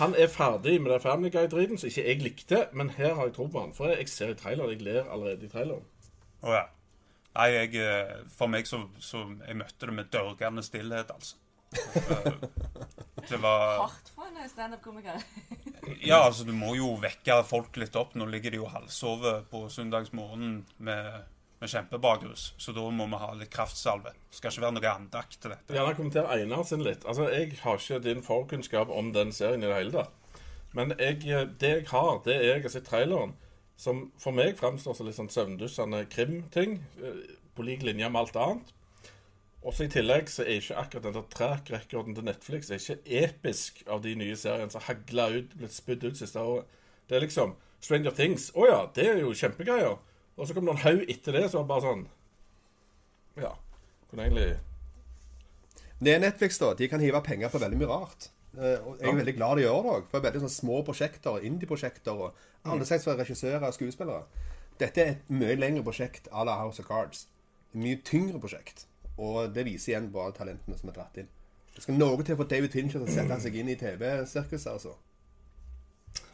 han 0.00 0.14
er 0.18 0.26
ferdig 0.32 0.80
med 0.82 0.90
den 0.90 1.00
Family 1.04 1.30
Guy-driten 1.30 1.78
som 1.78 1.90
ikke 1.90 2.06
jeg 2.08 2.22
likte, 2.24 2.64
men 2.72 2.90
her 2.96 3.14
har 3.14 3.28
jeg 3.28 3.36
tro 3.36 3.46
på 3.52 3.62
han. 3.62 3.74
For 3.76 3.92
jeg 3.92 4.08
ser 4.10 4.32
i 4.34 4.38
traileren, 4.40 4.74
jeg 4.74 4.82
ler 4.88 5.04
allerede 5.06 5.46
i 5.46 5.52
traileren. 5.52 5.86
Å 6.42 6.56
ja. 6.56 6.64
Nei, 7.38 7.46
jeg, 7.54 7.74
eh, 7.78 8.16
for 8.34 8.50
meg 8.50 8.66
så, 8.66 8.80
så 8.98 9.20
Jeg 9.46 9.54
møtte 9.60 9.86
det 9.86 9.94
med 9.94 10.08
dørgende 10.10 10.62
stillhet, 10.66 11.10
altså. 11.14 11.36
Eh, 11.76 12.32
Det 13.28 13.36
var 13.42 13.82
Hardt 13.84 14.10
for 14.14 14.24
en 14.30 14.48
standup-komiker. 14.48 15.18
Ja, 16.02 16.22
altså, 16.24 16.44
du 16.48 16.52
må 16.56 16.72
jo 16.78 16.94
vekke 17.02 17.42
folk 17.46 17.76
litt 17.80 17.96
opp. 17.98 18.14
Nå 18.18 18.26
ligger 18.30 18.50
de 18.54 18.60
jo 18.62 18.68
halvsove 18.72 19.34
på 19.50 19.66
søndagsmorgenen 19.72 20.62
med, 20.78 21.26
med 21.60 21.70
kjempebakrus, 21.72 22.52
så 22.58 22.72
da 22.76 22.84
må 22.94 23.06
vi 23.10 23.18
ha 23.18 23.32
litt 23.34 23.50
kraftsalve. 23.50 24.12
Det 24.30 24.38
skal 24.38 24.52
ikke 24.52 24.62
være 24.66 24.76
noe 24.76 24.92
andakt 24.92 25.40
til 25.42 25.50
dette. 25.54 25.74
Gjerne 25.74 25.96
kommenter 25.98 26.28
Einar 26.30 26.62
sin 26.68 26.84
litt. 26.86 27.02
Altså, 27.04 27.26
Jeg 27.34 27.58
har 27.64 27.76
ikke 27.80 27.98
din 28.04 28.22
forkunnskap 28.22 28.88
om 28.94 29.12
den 29.12 29.32
serien 29.34 29.62
i 29.64 29.66
det 29.66 29.74
hele 29.80 29.92
tatt. 29.92 30.14
Men 30.76 30.92
jeg, 30.98 31.22
det 31.58 31.68
jeg 31.72 31.86
har, 31.90 32.20
det 32.24 32.34
er 32.36 32.44
jeg 32.52 32.62
har 32.62 32.74
sett 32.76 32.86
traileren, 32.86 33.34
som 33.78 34.08
for 34.18 34.34
meg 34.34 34.56
framstår 34.58 34.94
som 34.98 35.06
litt 35.06 35.16
sånn 35.18 35.30
søvndyssende 35.32 36.04
krimting. 36.10 36.80
eh, 37.02 37.22
På 37.54 37.62
lik 37.66 37.82
linje 37.82 38.06
med 38.10 38.20
alt 38.20 38.36
annet. 38.36 38.74
Også 39.66 39.84
I 39.88 39.90
tillegg 39.90 40.28
så 40.30 40.44
er 40.44 40.60
ikke 40.60 40.76
akkurat 40.78 41.02
den 41.08 41.16
der 41.16 41.24
track-rekorden 41.34 42.14
til 42.14 42.24
Netflix 42.28 42.70
er 42.70 42.78
ikke 42.78 43.24
episk 43.24 43.80
av 43.90 44.02
de 44.04 44.12
nye 44.14 44.36
seriene 44.38 44.70
som 44.70 44.84
hagla 44.86 45.28
ut, 45.34 45.56
blitt 45.58 45.74
spydd 45.74 46.04
ut 46.06 46.20
siste 46.20 46.38
året. 46.38 46.68
Det 47.10 47.16
er 47.18 47.24
liksom 47.26 47.56
Stranger 47.82 48.14
Things. 48.14 48.52
Å 48.54 48.66
ja, 48.68 48.78
det 48.94 49.08
er 49.10 49.18
jo 49.24 49.32
kjempegreier. 49.34 49.96
Og 50.38 50.46
så 50.46 50.54
kom 50.54 50.64
det 50.68 50.74
en 50.76 50.82
haug 50.84 51.04
etter 51.10 51.34
det, 51.34 51.44
som 51.50 51.64
var 51.64 51.68
bare 51.76 51.86
sånn 51.88 52.06
Ja. 53.42 53.52
Kunne 54.10 54.24
egentlig 54.28 54.58
Det 56.00 56.14
er 56.14 56.20
Netflix, 56.22 56.58
da. 56.58 56.72
De 56.78 56.88
kan 56.88 57.00
hive 57.02 57.20
penger 57.26 57.48
på 57.50 57.58
veldig 57.58 57.78
mye 57.80 57.88
rart. 57.90 58.28
Eh, 58.56 58.78
Og 58.86 58.98
jeg 59.00 59.08
er 59.10 59.16
veldig 59.18 59.34
glad 59.36 59.56
de 59.58 59.62
gjør 59.64 59.82
det 59.82 59.92
òg. 59.94 60.04
For 60.10 60.20
veldig 60.20 60.40
sånn 60.44 60.54
små 60.54 60.82
prosjekter, 60.86 61.40
indie-prosjekter 61.42 62.12
og 62.14 62.34
alle 62.64 62.86
slags 62.86 63.06
regissører 63.06 63.66
og 63.66 63.74
skuespillere. 63.74 64.22
Dette 64.78 64.98
er 65.02 65.10
et 65.16 65.28
mye 65.30 65.56
lengre 65.58 65.82
prosjekt 65.82 66.28
à 66.30 66.44
la 66.46 66.54
House 66.60 66.78
of 66.78 66.86
Cards. 66.86 67.26
Et 67.74 67.80
mye 67.82 67.98
tyngre 68.06 68.38
prosjekt. 68.40 68.86
Og 69.18 69.52
det 69.54 69.64
viser 69.66 69.92
igjen 69.96 70.12
bare 70.12 70.32
talentene 70.32 70.78
som 70.78 70.88
er 70.88 70.94
dratt 71.00 71.18
inn. 71.18 71.28
Det 71.74 71.82
skal 71.82 71.98
noe 71.98 72.22
til 72.22 72.36
for 72.36 72.44
David 72.44 72.70
Fincher 72.70 73.00
til 73.02 73.08
å 73.08 73.10
sette 73.12 73.40
seg 73.42 73.54
inn 73.58 73.68
i 73.68 73.74
TV-sirkuset, 73.78 74.70
altså. 74.72 74.94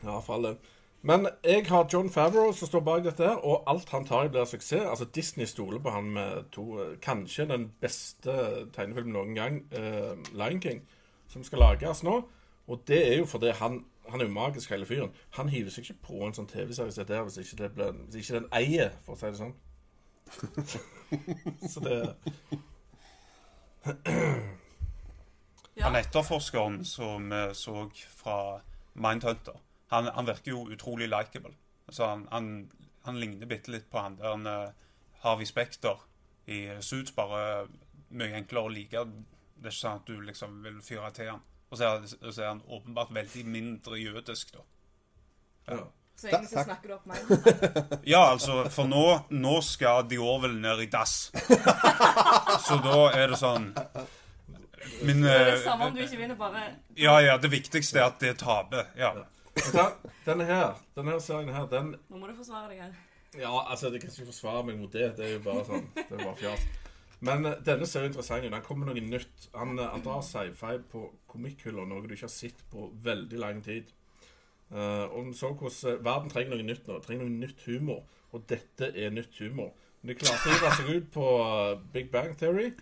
Ja, 0.04 0.20
for 0.20 0.34
all 0.34 0.42
del. 0.42 0.58
Men 1.04 1.28
jeg 1.44 1.66
har 1.68 1.88
John 1.92 2.08
Favreau 2.10 2.52
som 2.56 2.68
står 2.68 2.80
bak 2.80 3.02
dette, 3.04 3.26
her, 3.28 3.40
og 3.44 3.66
alt 3.68 3.90
han 3.92 4.06
tar 4.08 4.24
i, 4.24 4.30
blir 4.32 4.46
suksess. 4.48 4.86
Altså, 4.88 5.04
Disney 5.04 5.44
stoler 5.46 5.82
på 5.84 5.92
han 5.92 6.08
med 6.16 6.46
to 6.52 6.78
eh, 6.80 6.94
Kanskje 7.04 7.44
den 7.50 7.66
beste 7.80 8.32
tegnefilmen 8.72 9.12
noen 9.12 9.34
gang, 9.36 9.58
uh, 9.76 10.16
Lion 10.32 10.62
King, 10.62 10.80
som 11.28 11.44
skal 11.44 11.60
lages 11.60 12.00
nå. 12.06 12.22
Og 12.66 12.86
det 12.88 13.02
er 13.10 13.18
jo 13.18 13.26
fordi 13.28 13.52
han 13.60 13.82
han 14.08 14.20
er 14.20 14.24
jo 14.24 14.32
magisk, 14.32 14.70
hele 14.70 14.86
fyren. 14.86 15.10
Han 15.30 15.48
hiver 15.48 15.70
seg 15.70 15.84
ikke 15.84 16.02
på 16.06 16.26
en 16.26 16.34
sånn 16.36 16.48
TV-serie 16.48 16.92
som 16.92 17.04
dette 17.04 17.22
hvis 17.24 17.38
ikke, 17.40 17.56
det 17.62 17.70
blir, 17.76 17.92
hvis 18.04 18.20
ikke 18.20 18.38
den 18.38 18.48
eier, 18.52 18.90
for 19.06 19.14
å 19.14 19.20
si 19.20 19.26
det 19.32 19.40
sånn. 19.40 19.54
Så 21.72 21.80
det 21.84 21.98
Han 25.84 25.96
etterforskeren 25.98 26.84
som 26.88 27.28
vi 27.32 27.42
så 27.58 27.88
fra 28.16 28.36
Mindhunter, 28.94 29.56
han, 29.94 30.10
han 30.16 30.28
virker 30.28 30.54
jo 30.54 30.64
utrolig 30.74 31.08
likeable. 31.10 31.54
Altså 31.88 32.08
han, 32.10 32.26
han, 32.32 32.50
han 33.06 33.20
ligner 33.20 33.48
bitte 33.50 33.72
litt 33.74 33.88
på 33.92 34.02
han 34.02 34.18
der 34.20 34.34
han, 34.34 34.46
eh, 34.48 34.92
Harvey 35.24 35.48
Spekter 35.48 36.04
i 36.46 36.66
Suits, 36.84 37.14
bare 37.16 37.66
mye 38.14 38.36
enklere 38.36 38.68
å 38.68 38.72
like. 38.72 39.04
Det 39.54 39.68
er 39.68 39.72
ikke 39.72 39.80
sånn 39.80 40.00
at 40.02 40.08
du 40.08 40.16
liksom 40.20 40.62
vil 40.64 40.80
fyre 40.84 41.10
til 41.16 41.32
han. 41.32 41.44
Og 41.70 41.78
så 41.80 41.90
er, 41.90 42.08
så 42.30 42.42
er 42.42 42.50
han 42.52 42.64
åpenbart 42.68 43.14
veldig 43.14 43.44
mindre 43.48 44.00
jødisk, 44.00 44.54
da. 44.54 44.64
ja. 45.72 45.84
Så 46.16 46.28
egentlig 46.28 46.48
så 46.48 46.62
snakker 46.62 46.88
du 46.88 46.94
opp 46.94 47.06
meg. 47.10 47.18
Ja, 48.12 48.20
altså, 48.30 48.60
for 48.70 48.86
nå, 48.86 49.02
nå 49.34 49.54
skal 49.66 50.04
de 50.06 50.20
Orwell 50.22 50.54
ned 50.62 50.84
i 50.84 50.86
dass. 50.92 51.32
Så 52.68 52.78
da 52.84 53.00
er 53.10 53.32
det 53.32 53.38
sånn 53.40 53.72
Min 55.02 55.24
Det 55.24 55.32
er 55.32 55.48
det 55.48 55.56
eh, 55.56 55.64
samme 55.64 55.88
om 55.88 55.96
du 55.96 56.04
ikke 56.04 56.20
vinner, 56.20 56.38
bare 56.38 56.62
Ja, 56.94 57.16
ja, 57.24 57.34
det 57.40 57.50
viktigste 57.50 57.98
er 57.98 58.12
at 58.12 58.22
det 58.22 58.36
taper. 58.44 58.92
Ja. 58.98 59.10
Denne 60.24 60.46
her, 60.48 60.78
denne 60.96 61.14
her 61.14 61.20
serien 61.22 61.52
her, 61.54 61.66
den 61.70 61.94
Nå 62.10 62.18
må 62.18 62.26
du 62.26 62.34
forsvare 62.38 62.72
deg 62.72 62.80
her. 62.82 62.94
Ja, 63.38 63.50
altså, 63.70 63.90
jeg 63.90 64.00
kan 64.02 64.10
ikke 64.10 64.30
forsvare 64.30 64.64
meg 64.66 64.78
mot 64.78 64.92
det. 64.92 65.12
Det 65.18 65.26
er 65.26 65.36
jo 65.36 65.42
bare 65.44 65.64
sånn. 65.66 65.86
Det 65.96 66.06
er 66.06 66.22
bare 66.22 66.36
fjas. 66.38 66.64
Men 67.24 67.46
eh, 67.48 67.60
denne 67.66 67.86
ser 67.88 68.04
jo 68.04 68.10
interessant 68.12 68.44
ut. 68.44 68.52
Den 68.52 68.64
kommer 68.66 68.90
noe 68.90 69.02
nytt. 69.02 69.48
Han, 69.54 69.78
eh, 69.78 69.90
han 69.90 70.04
drar 70.04 70.22
sci-fi 70.26 70.78
på 70.90 71.04
komikkhylla, 71.30 71.86
noe 71.88 72.04
du 72.04 72.14
ikke 72.14 72.28
har 72.28 72.34
sett 72.34 72.62
på 72.72 72.88
veldig 73.04 73.40
lang 73.42 73.62
tid. 73.64 73.90
Uh, 74.74 75.04
og 75.12 75.28
så 75.36 75.50
hvordan 75.52 75.98
uh, 76.00 76.04
verden 76.04 76.30
trenger 76.32 76.56
noe 76.56 76.66
nytt 76.66 76.88
nå. 76.88 76.98
Trenger 77.04 77.28
noe 77.28 77.42
nytt 77.44 77.66
humor. 77.68 78.02
Og 78.34 78.46
dette 78.50 78.90
er 78.90 79.14
nytt 79.14 79.38
humor. 79.42 79.70
Men 80.00 80.12
de 80.12 80.18
klarte 80.20 80.50
å 80.50 80.54
hive 80.54 80.72
seg 80.78 80.90
ut 80.90 81.12
på 81.14 81.28
Big 81.94 82.10
Bang 82.12 82.34
Theory. 82.38 82.72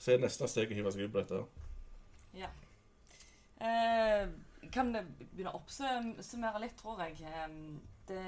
Så 0.00 0.14
er 0.14 0.22
neste 0.22 0.48
steg 0.48 0.72
å 0.72 0.76
hive 0.76 0.92
seg 0.94 1.06
ut 1.06 1.14
på 1.14 1.22
dette. 1.22 1.40
Ja. 2.36 2.50
Eh, 3.60 4.28
kan 4.72 4.92
det 4.94 5.04
begynne 5.20 5.52
å 5.52 5.60
oppsummere 5.60 6.62
litt, 6.62 6.76
tror 6.78 7.02
jeg. 7.04 7.20
Det 8.08 8.24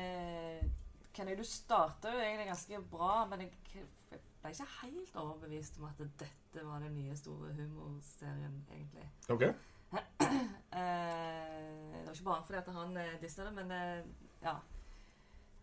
Kenny, 1.12 1.34
du 1.36 1.44
starta 1.44 2.12
jo 2.14 2.20
egentlig 2.22 2.48
ganske 2.48 2.78
bra, 2.88 3.14
men 3.28 3.44
jeg 3.44 3.82
jeg 4.12 4.20
ble 4.42 4.50
ikke 4.56 4.72
helt 4.82 5.16
overbevist 5.22 5.76
om 5.78 5.84
at 5.86 6.00
dette 6.02 6.62
var 6.66 6.80
den 6.82 6.96
nye 6.98 7.16
store 7.16 7.52
humorserien, 7.54 8.56
egentlig. 8.74 9.08
OK? 9.30 9.44
Eh, 10.72 11.98
det 11.98 12.06
var 12.06 12.14
ikke 12.14 12.24
bare 12.24 12.44
fordi 12.46 12.58
at 12.58 12.68
han 12.72 12.96
eh, 12.96 13.16
dissa 13.20 13.44
det, 13.44 13.50
men 13.52 13.70
eh, 13.76 14.06
ja. 14.42 14.54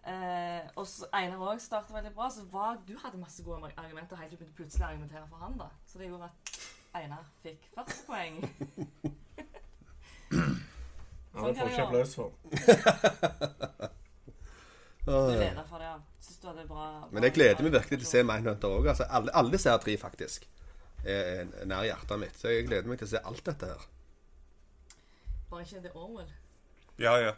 Eh, 0.06 0.68
og 0.76 0.86
så 0.88 1.08
Einar 1.18 1.42
òg 1.50 1.60
starta 1.60 1.96
veldig 1.96 2.12
bra. 2.14 2.30
Så 2.30 2.46
var, 2.52 2.78
du 2.88 2.94
hadde 3.02 3.18
masse 3.18 3.44
gode 3.44 3.72
argumenter 3.74 4.22
helt 4.22 4.30
til 4.30 4.38
du 4.38 4.44
begynte 4.44 4.60
plutselig 4.62 4.86
å 4.86 4.90
argumentere 4.92 5.26
for 5.32 5.42
han. 5.42 5.58
da 5.58 5.72
Så 5.90 5.98
det 5.98 6.12
gjorde 6.12 6.30
at 6.30 6.60
Einar 7.02 7.26
fikk 7.42 7.66
første 7.74 8.06
poeng. 8.06 8.38
Ja, 10.32 11.48
det 11.48 11.56
får 11.60 11.70
ikke 11.72 11.86
applaus 11.88 12.16
for. 12.16 12.34
Du 15.10 15.12
leder 15.12 15.64
for 15.66 15.80
det, 15.82 15.86
ja. 15.86 15.96
Syns 16.22 16.40
du 16.40 16.48
hadde 16.48 16.66
bra, 16.68 16.88
bra 17.00 17.08
Men 17.12 17.26
jeg 17.26 17.34
gleder 17.34 17.66
meg 17.66 17.74
virkelig 17.74 17.98
til 17.98 18.06
å 18.06 18.10
se 18.12 18.24
Mindhunter 18.28 18.74
òg. 18.76 18.90
Altså, 18.92 19.08
alle, 19.10 19.34
alle 19.34 19.54
disse 19.56 19.72
her 19.72 19.80
tre, 19.82 19.96
faktisk, 19.98 20.46
er 21.04 21.48
er 21.48 21.70
nær 21.70 21.88
hjertet 21.88 22.22
mitt. 22.22 22.36
Så 22.38 22.52
jeg 22.54 22.68
gleder 22.68 22.92
meg 22.92 23.00
til 23.02 23.08
å 23.08 23.14
se 23.16 23.22
alt 23.32 23.46
dette 23.48 23.70
her. 23.72 23.88
Bare 25.50 25.66
ikke 25.66 25.82
The 25.88 25.94
Orwell. 25.98 26.34
Ja, 27.02 27.16
ja. 27.18 27.32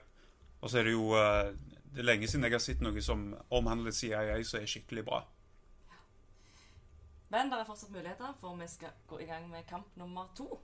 Og 0.62 0.69
så 0.69 0.81
er 0.81 0.89
det 0.89 0.98
jo 0.98 1.13
uh, 1.15 1.53
Det 1.93 2.03
er 2.03 2.10
lenge 2.10 2.27
siden 2.27 2.43
jeg 2.43 2.55
har 2.57 2.63
sett 2.63 2.81
noe 2.83 3.01
som 3.03 3.29
omhandler 3.50 3.95
CIA 3.95 4.41
som 4.48 4.60
er 4.60 4.67
skikkelig 4.74 5.05
bra. 5.07 5.21
Men 7.31 7.48
det 7.48 7.62
er 7.62 7.67
fortsatt 7.67 7.93
muligheter, 7.95 8.33
for 8.41 8.60
vi 8.60 8.67
skal 8.67 8.91
gå 9.07 9.21
i 9.24 9.29
gang 9.29 9.48
med 9.50 9.63
kamp 9.69 9.88
nummer 9.95 10.27
to. 10.36 10.60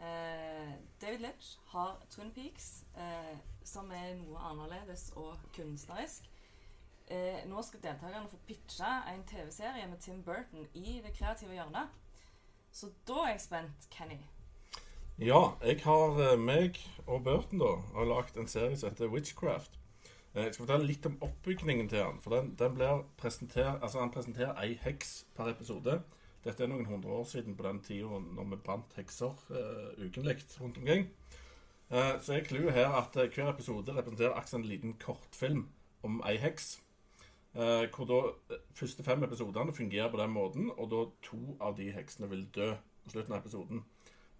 Eh, 0.00 0.72
David 1.00 1.20
Litch 1.20 1.58
har 1.72 2.00
Twin 2.10 2.32
Peaks, 2.34 2.84
eh, 2.96 3.36
som 3.64 3.90
er 3.90 4.14
noe 4.18 4.38
annerledes 4.50 5.12
og 5.16 5.36
kunstnerisk. 5.56 6.30
Eh, 7.08 7.44
nå 7.46 7.62
skal 7.62 7.82
deltakerne 7.84 8.28
få 8.28 8.36
pitche 8.48 8.90
en 9.12 9.24
TV-serie 9.28 9.86
med 9.88 9.98
Tim 10.00 10.22
Burton 10.24 10.66
i 10.74 11.00
det 11.04 11.12
kreative 11.16 11.52
hjørnet. 11.52 11.88
Så 12.72 12.90
da 13.06 13.12
er 13.24 13.30
jeg 13.34 13.40
spent, 13.40 13.88
Kenny. 13.90 14.18
Ja, 15.18 15.52
jeg 15.62 15.80
har 15.84 16.18
eh, 16.32 16.38
meg 16.40 16.80
og 17.06 17.22
Burton 17.24 17.60
da 17.62 17.76
har 17.94 18.08
lagd 18.10 18.36
en 18.40 18.48
serie 18.50 18.76
som 18.76 18.90
heter 18.90 19.12
Witchcraft. 19.12 19.78
Eh, 20.34 20.44
Jeg 20.44 20.54
skal 20.54 20.66
fortelle 20.66 20.86
litt 20.88 21.06
om 21.06 21.18
oppbygningen 21.22 21.88
til 21.88 22.02
han. 22.02 22.18
For 22.24 22.34
den, 22.34 22.54
den 22.58 22.74
blir 22.74 23.04
presentert, 23.16 23.82
altså 23.82 24.00
Han 24.00 24.10
presenterer 24.10 24.58
ei 24.64 24.74
heks 24.82 25.24
per 25.36 25.52
episode. 25.52 26.00
Dette 26.44 26.64
er 26.64 26.68
noen 26.68 26.86
hundre 26.88 27.10
år 27.16 27.24
siden 27.28 27.56
på 27.56 27.64
den 27.64 27.80
tida 27.84 28.20
når 28.20 28.48
vi 28.50 28.60
brant 28.66 28.96
hekser 28.98 29.32
uh, 29.48 29.92
ukentlig 29.96 30.36
rundt 30.60 30.80
omkring. 30.80 31.06
Uh, 31.88 32.20
så 32.20 32.34
er 32.36 32.44
clouet 32.44 32.74
her 32.76 32.92
at 32.98 33.16
uh, 33.16 33.28
hver 33.28 33.48
episode 33.52 33.94
representerer 33.96 34.36
akkurat 34.36 34.58
en 34.60 34.68
liten 34.68 34.96
kortfilm 35.00 35.68
om 36.04 36.20
ei 36.28 36.36
heks. 36.42 36.74
Uh, 37.54 37.86
hvor 37.94 38.08
da 38.10 38.18
eh, 38.50 38.62
første 38.74 39.04
fem 39.06 39.22
episodene 39.22 39.72
fungerer 39.72 40.10
på 40.10 40.18
den 40.18 40.32
måten, 40.34 40.70
og 40.74 40.90
da 40.90 41.04
to 41.22 41.56
av 41.62 41.76
de 41.78 41.92
heksene 41.94 42.26
vil 42.30 42.48
dø 42.54 42.72
på 43.04 43.12
slutten 43.12 43.36
av 43.36 43.44
episoden. 43.44 43.84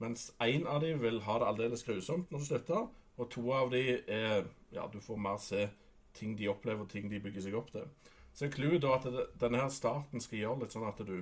Mens 0.02 0.32
én 0.42 0.66
av 0.66 0.80
de 0.82 0.90
vil 0.99 1.20
ha 1.23 1.38
det 1.38 1.46
aldeles 1.46 1.87
grusomt 1.87 2.32
når 2.32 2.42
du 2.42 2.49
slutter, 2.49 2.88
og 3.16 3.30
to 3.30 3.44
av 3.54 3.70
de 3.70 4.00
er 4.11 4.50
Ja, 4.75 4.88
du 4.92 4.99
får 5.00 5.16
mer 5.16 5.38
se 5.38 5.68
ting 6.14 6.34
de 6.38 6.49
opplever, 6.50 6.84
ting 6.90 7.06
de 7.11 7.20
bygger 7.23 7.46
seg 7.46 7.54
opp 7.54 7.70
til. 7.70 7.87
Så 8.34 8.49
er 8.49 8.50
clouet 8.50 8.82
da 8.82 8.96
at 8.96 9.06
det, 9.06 9.28
denne 9.38 9.62
her 9.62 9.70
starten 9.70 10.20
skal 10.20 10.40
gjøre 10.40 10.64
litt 10.64 10.75
sånn 10.75 10.88
at 10.88 10.99
du 11.06 11.20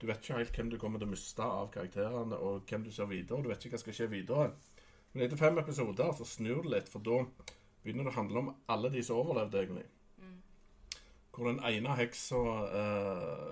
Du 0.00 0.06
vet 0.06 0.20
ikke 0.20 0.38
helt 0.40 0.56
hvem 0.58 0.70
du 0.72 0.78
kommer 0.80 1.00
til 1.00 1.08
å 1.08 1.12
miste 1.14 1.44
av 1.44 1.70
karakterene, 1.72 2.36
og 2.36 2.66
hvem 2.68 2.84
du 2.84 2.90
ser 2.92 3.08
videre, 3.08 3.38
og 3.38 3.46
du 3.46 3.52
vet 3.52 3.64
ikke 3.64 3.78
hva 3.78 3.82
skal 3.84 3.96
skje 3.96 4.08
videre. 4.12 4.50
Men 5.12 5.24
etter 5.24 5.40
fem 5.40 5.56
episoder 5.62 6.12
så 6.12 6.26
snur 6.28 6.66
det 6.66 6.72
litt, 6.74 6.90
for 6.92 7.04
da 7.04 7.22
begynner 7.84 8.04
det 8.04 8.12
å 8.12 8.18
handle 8.18 8.42
om 8.42 8.50
alle 8.72 8.90
de 8.92 9.04
som 9.06 9.22
overlevde, 9.22 9.62
egentlig. 9.62 9.86
Hvor 11.36 11.48
den 11.48 11.62
ene 11.68 11.96
heksa 11.96 12.42
eh, 12.80 13.50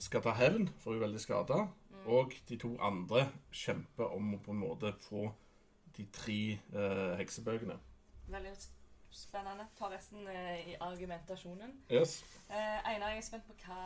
skal 0.00 0.24
ta 0.24 0.36
hevn, 0.36 0.68
for 0.80 0.92
hun 0.92 1.00
er 1.00 1.06
veldig 1.06 1.20
skada. 1.20 1.66
Og 2.06 2.36
de 2.48 2.56
to 2.60 2.70
andre 2.84 3.26
kjemper 3.50 4.12
om 4.16 4.36
å 4.36 4.40
på 4.44 4.54
en 4.54 4.62
måte 4.62 4.92
få 5.08 5.26
de 5.96 6.06
tre 6.12 6.40
eh, 6.56 7.12
heksebøkene. 7.20 7.76
Veldig 8.32 8.52
spennende. 9.16 9.66
Ta 9.78 9.90
resten 9.92 10.26
eh, 10.28 10.68
i 10.72 10.76
argumentasjonen. 10.80 11.72
Yes. 11.90 12.20
Eh, 12.50 12.90
Einar, 12.92 13.14
jeg 13.14 13.24
er 13.24 13.26
spent 13.26 13.46
på 13.48 13.56
hva, 13.64 13.80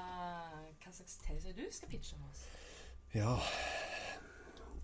hva 0.83 0.93
slags 0.93 1.19
tese 1.25 1.55
du 1.57 1.65
skal 1.71 1.89
pitche 1.93 2.19
om 2.19 2.27
oss. 2.31 2.45
Ja 3.15 3.37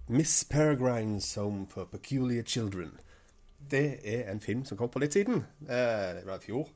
Miss 0.08 0.44
Peregrine's 0.44 1.34
Home 1.34 1.66
for 1.66 1.84
Peculiar 1.84 2.42
Children. 2.42 2.92
Det 3.70 4.00
er 4.04 4.30
en 4.30 4.40
film 4.40 4.64
som 4.64 4.78
kom 4.78 4.90
på 4.90 5.00
litt 5.02 5.16
siden. 5.16 5.42
Eh, 5.66 6.12
det 6.14 6.22
var 6.26 6.38
i 6.38 6.46
fjor. 6.46 6.68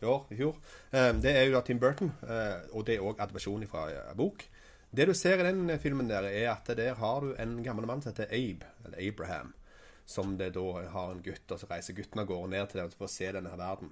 I 0.00 0.06
år, 0.08 0.22
i 0.32 0.38
fjor. 0.38 0.56
Eh, 0.92 1.10
det 1.20 1.34
er 1.36 1.42
jo 1.44 1.56
da 1.56 1.60
Tim 1.66 1.80
Burton, 1.82 2.14
eh, 2.22 2.64
og 2.72 2.86
det 2.86 2.96
er 2.96 3.04
òg 3.04 3.20
adversjon 3.20 3.66
fra 3.68 3.90
en 3.92 4.16
bok. 4.16 4.46
Det 4.88 5.04
du 5.04 5.12
ser 5.12 5.42
i 5.42 5.44
den 5.44 5.78
filmen, 5.78 6.08
der 6.08 6.30
er 6.30 6.54
at 6.54 6.70
der 6.76 6.94
har 6.94 7.20
du 7.20 7.34
en 7.36 7.58
gammel 7.64 7.86
mann 7.86 8.00
som 8.00 8.14
heter 8.14 8.32
Abe, 8.32 8.64
eller 8.86 9.08
Abraham. 9.08 9.52
Som 10.08 10.38
det 10.40 10.54
da 10.56 10.64
har 10.88 11.12
en 11.12 11.24
gutt, 11.24 11.44
og 11.52 11.58
så 11.60 11.68
reiser 11.68 11.96
gutten 11.96 12.22
av 12.22 12.28
gårde 12.30 12.52
ned 12.54 12.70
til 12.70 12.80
det 12.80 12.94
for 12.94 13.08
å 13.08 13.12
se 13.12 13.28
denne 13.34 13.52
her 13.52 13.60
verden. 13.60 13.90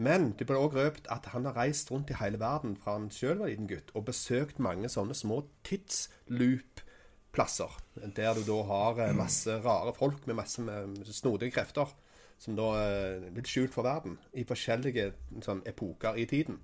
Men 0.00 0.30
det 0.38 0.46
ble 0.48 0.56
òg 0.56 0.72
røpt 0.74 1.08
at 1.12 1.26
han 1.34 1.44
har 1.46 1.58
reist 1.58 1.90
rundt 1.92 2.10
i 2.10 2.18
hele 2.18 2.40
verden 2.40 2.76
fra 2.80 2.92
han 2.96 3.10
sjøl 3.12 3.38
var 3.42 3.48
liten 3.52 3.68
gutt, 3.70 3.92
og 3.94 4.06
besøkt 4.08 4.58
mange 4.62 4.88
sånne 4.90 5.14
små 5.14 5.42
tidsloop-plasser. 5.68 7.70
Der 8.16 8.34
du 8.34 8.42
da 8.48 8.58
har 8.70 8.92
eh, 9.04 9.16
masse 9.16 9.60
rare 9.62 9.92
folk 9.96 10.26
med 10.26 10.36
masse 10.40 10.60
snodige 11.12 11.52
krefter. 11.58 11.88
Som 12.42 12.56
da 12.58 12.68
er 12.80 13.30
litt 13.36 13.46
skjult 13.46 13.74
for 13.74 13.82
verden. 13.86 14.18
I 14.34 14.44
forskjellige 14.48 15.12
sånn, 15.44 15.62
epoker 15.68 16.12
i 16.18 16.26
tiden. 16.26 16.58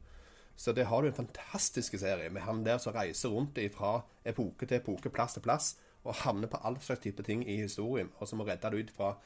Så 0.58 0.72
det 0.74 0.88
har 0.90 1.02
du 1.02 1.08
en 1.12 1.20
fantastisk 1.20 1.94
serie 2.00 2.30
med 2.34 2.42
han 2.42 2.64
der 2.66 2.78
som 2.82 2.96
reiser 2.96 3.28
rundt 3.30 3.58
fra 3.76 4.00
epoke 4.26 4.66
til 4.66 4.76
epoke, 4.80 5.08
plass 5.14 5.34
til 5.36 5.44
plass, 5.44 5.66
og 6.04 6.14
havner 6.22 6.50
på 6.50 6.60
all 6.64 6.78
slags 6.80 7.02
type 7.04 7.22
ting 7.22 7.42
i 7.48 7.60
historien, 7.62 8.10
og 8.18 8.28
som 8.28 8.40
må 8.40 8.46
redde 8.48 8.70
det 8.70 8.86
ut 8.86 8.94
fra 8.94 9.16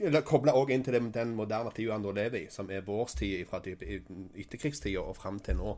eller 0.00 0.22
Koble 0.24 0.54
òg 0.56 0.70
inn 0.72 0.84
til 0.84 0.94
den, 0.96 1.10
den 1.12 1.34
moderne 1.36 1.70
tida 1.76 1.92
han 1.92 2.04
da 2.04 2.14
lever 2.16 2.46
i, 2.46 2.50
som 2.50 2.70
er 2.72 2.84
vår 2.86 3.10
tid 3.18 3.42
fra 3.50 3.60
etterkrigstida 3.60 5.02
og 5.02 5.18
fram 5.18 5.40
til 5.44 5.58
nå. 5.58 5.74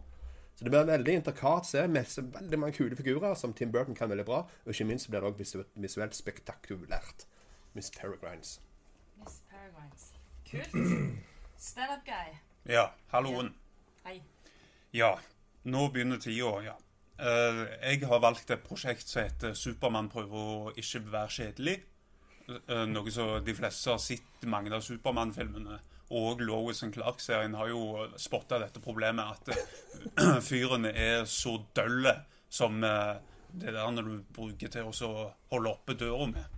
Så 0.54 0.62
det 0.62 0.70
blir 0.70 0.84
en 0.84 0.92
veldig 0.92 1.16
intrikat 1.18 1.66
se, 1.66 1.82
med 1.90 2.30
veldig 2.36 2.58
mange 2.62 2.76
kule 2.76 2.96
figurer 2.96 3.34
som 3.34 3.52
Tim 3.52 3.72
Burton 3.74 3.94
kan 3.98 4.10
veldig 4.10 4.26
bra. 4.28 4.44
Og 4.64 4.70
ikke 4.70 4.86
minst 4.86 5.10
blir 5.10 5.18
det 5.18 5.32
òg 5.32 5.40
visuelt, 5.40 5.70
visuelt 5.74 6.14
spektakulært. 6.14 7.26
Miss 7.74 7.90
Peregrines. 7.90 8.60
Miss 9.18 9.42
Peregrines. 9.50 10.12
Kult. 10.46 10.78
Stand-up 11.58 12.06
guy. 12.06 12.36
Ja, 12.70 12.92
halloen. 13.10 13.50
Hei. 14.04 14.20
Ja, 14.94 15.16
nå 15.64 15.88
begynner 15.90 16.22
tida, 16.22 16.54
ja. 16.62 16.78
Eh, 17.18 17.60
jeg 17.92 18.06
har 18.10 18.22
valgt 18.22 18.50
et 18.50 18.62
prosjekt 18.66 19.06
som 19.06 19.22
heter 19.22 19.54
'Supermann 19.54 20.08
prøver 20.10 20.34
å 20.34 20.72
ikke 20.76 21.00
være 21.12 21.34
kjedelig'. 21.36 21.82
Eh, 22.68 22.86
noe 22.86 23.10
som 23.10 23.44
de 23.44 23.54
fleste 23.54 23.90
har 23.90 23.98
sett 23.98 24.46
mange 24.46 24.72
av 24.72 24.82
Supermann-filmene. 24.82 25.78
Og 26.10 26.40
Lois 26.40 26.80
Clark-serien 26.80 27.54
har 27.54 27.68
jo 27.68 28.08
spotta 28.16 28.58
dette 28.58 28.80
problemet 28.80 29.24
at 29.24 29.48
eh, 29.48 30.40
fyren 30.50 30.84
er 30.84 31.24
så 31.24 31.64
dølle 31.74 32.24
som 32.50 32.80
det 32.80 33.72
der 33.72 33.90
når 33.90 34.02
du 34.02 34.22
bruker 34.34 34.68
til 34.68 34.90
å 34.90 35.32
holde 35.50 35.70
oppe 35.70 35.94
døra 35.94 36.26
med. 36.26 36.53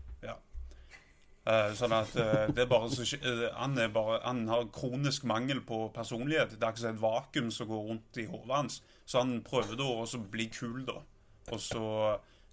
Eh, 1.47 1.73
Sånn 1.79 1.95
at 1.95 2.15
eh, 2.19 2.49
det 2.51 2.65
er 2.65 2.71
bare 2.71 2.89
så, 2.91 3.05
eh, 3.21 3.45
han, 3.55 3.77
er 3.79 3.91
bare, 3.95 4.19
han 4.25 4.47
har 4.51 4.67
kronisk 4.75 5.27
mangel 5.31 5.61
på 5.67 5.85
personlighet. 5.95 6.57
Det 6.57 6.67
er 6.67 6.75
ikke 6.75 6.91
et 6.91 7.03
vakuum 7.03 7.51
som 7.55 7.69
går 7.71 7.85
rundt 7.91 8.19
i 8.19 8.27
hodet 8.27 8.55
hans. 8.57 8.81
Så 9.07 9.23
han 9.23 9.37
prøver 9.47 9.79
da 9.79 9.87
å 9.87 10.23
bli 10.33 10.49
kul, 10.51 10.81
da. 10.89 10.99
Og 11.55 11.61
så 11.63 11.85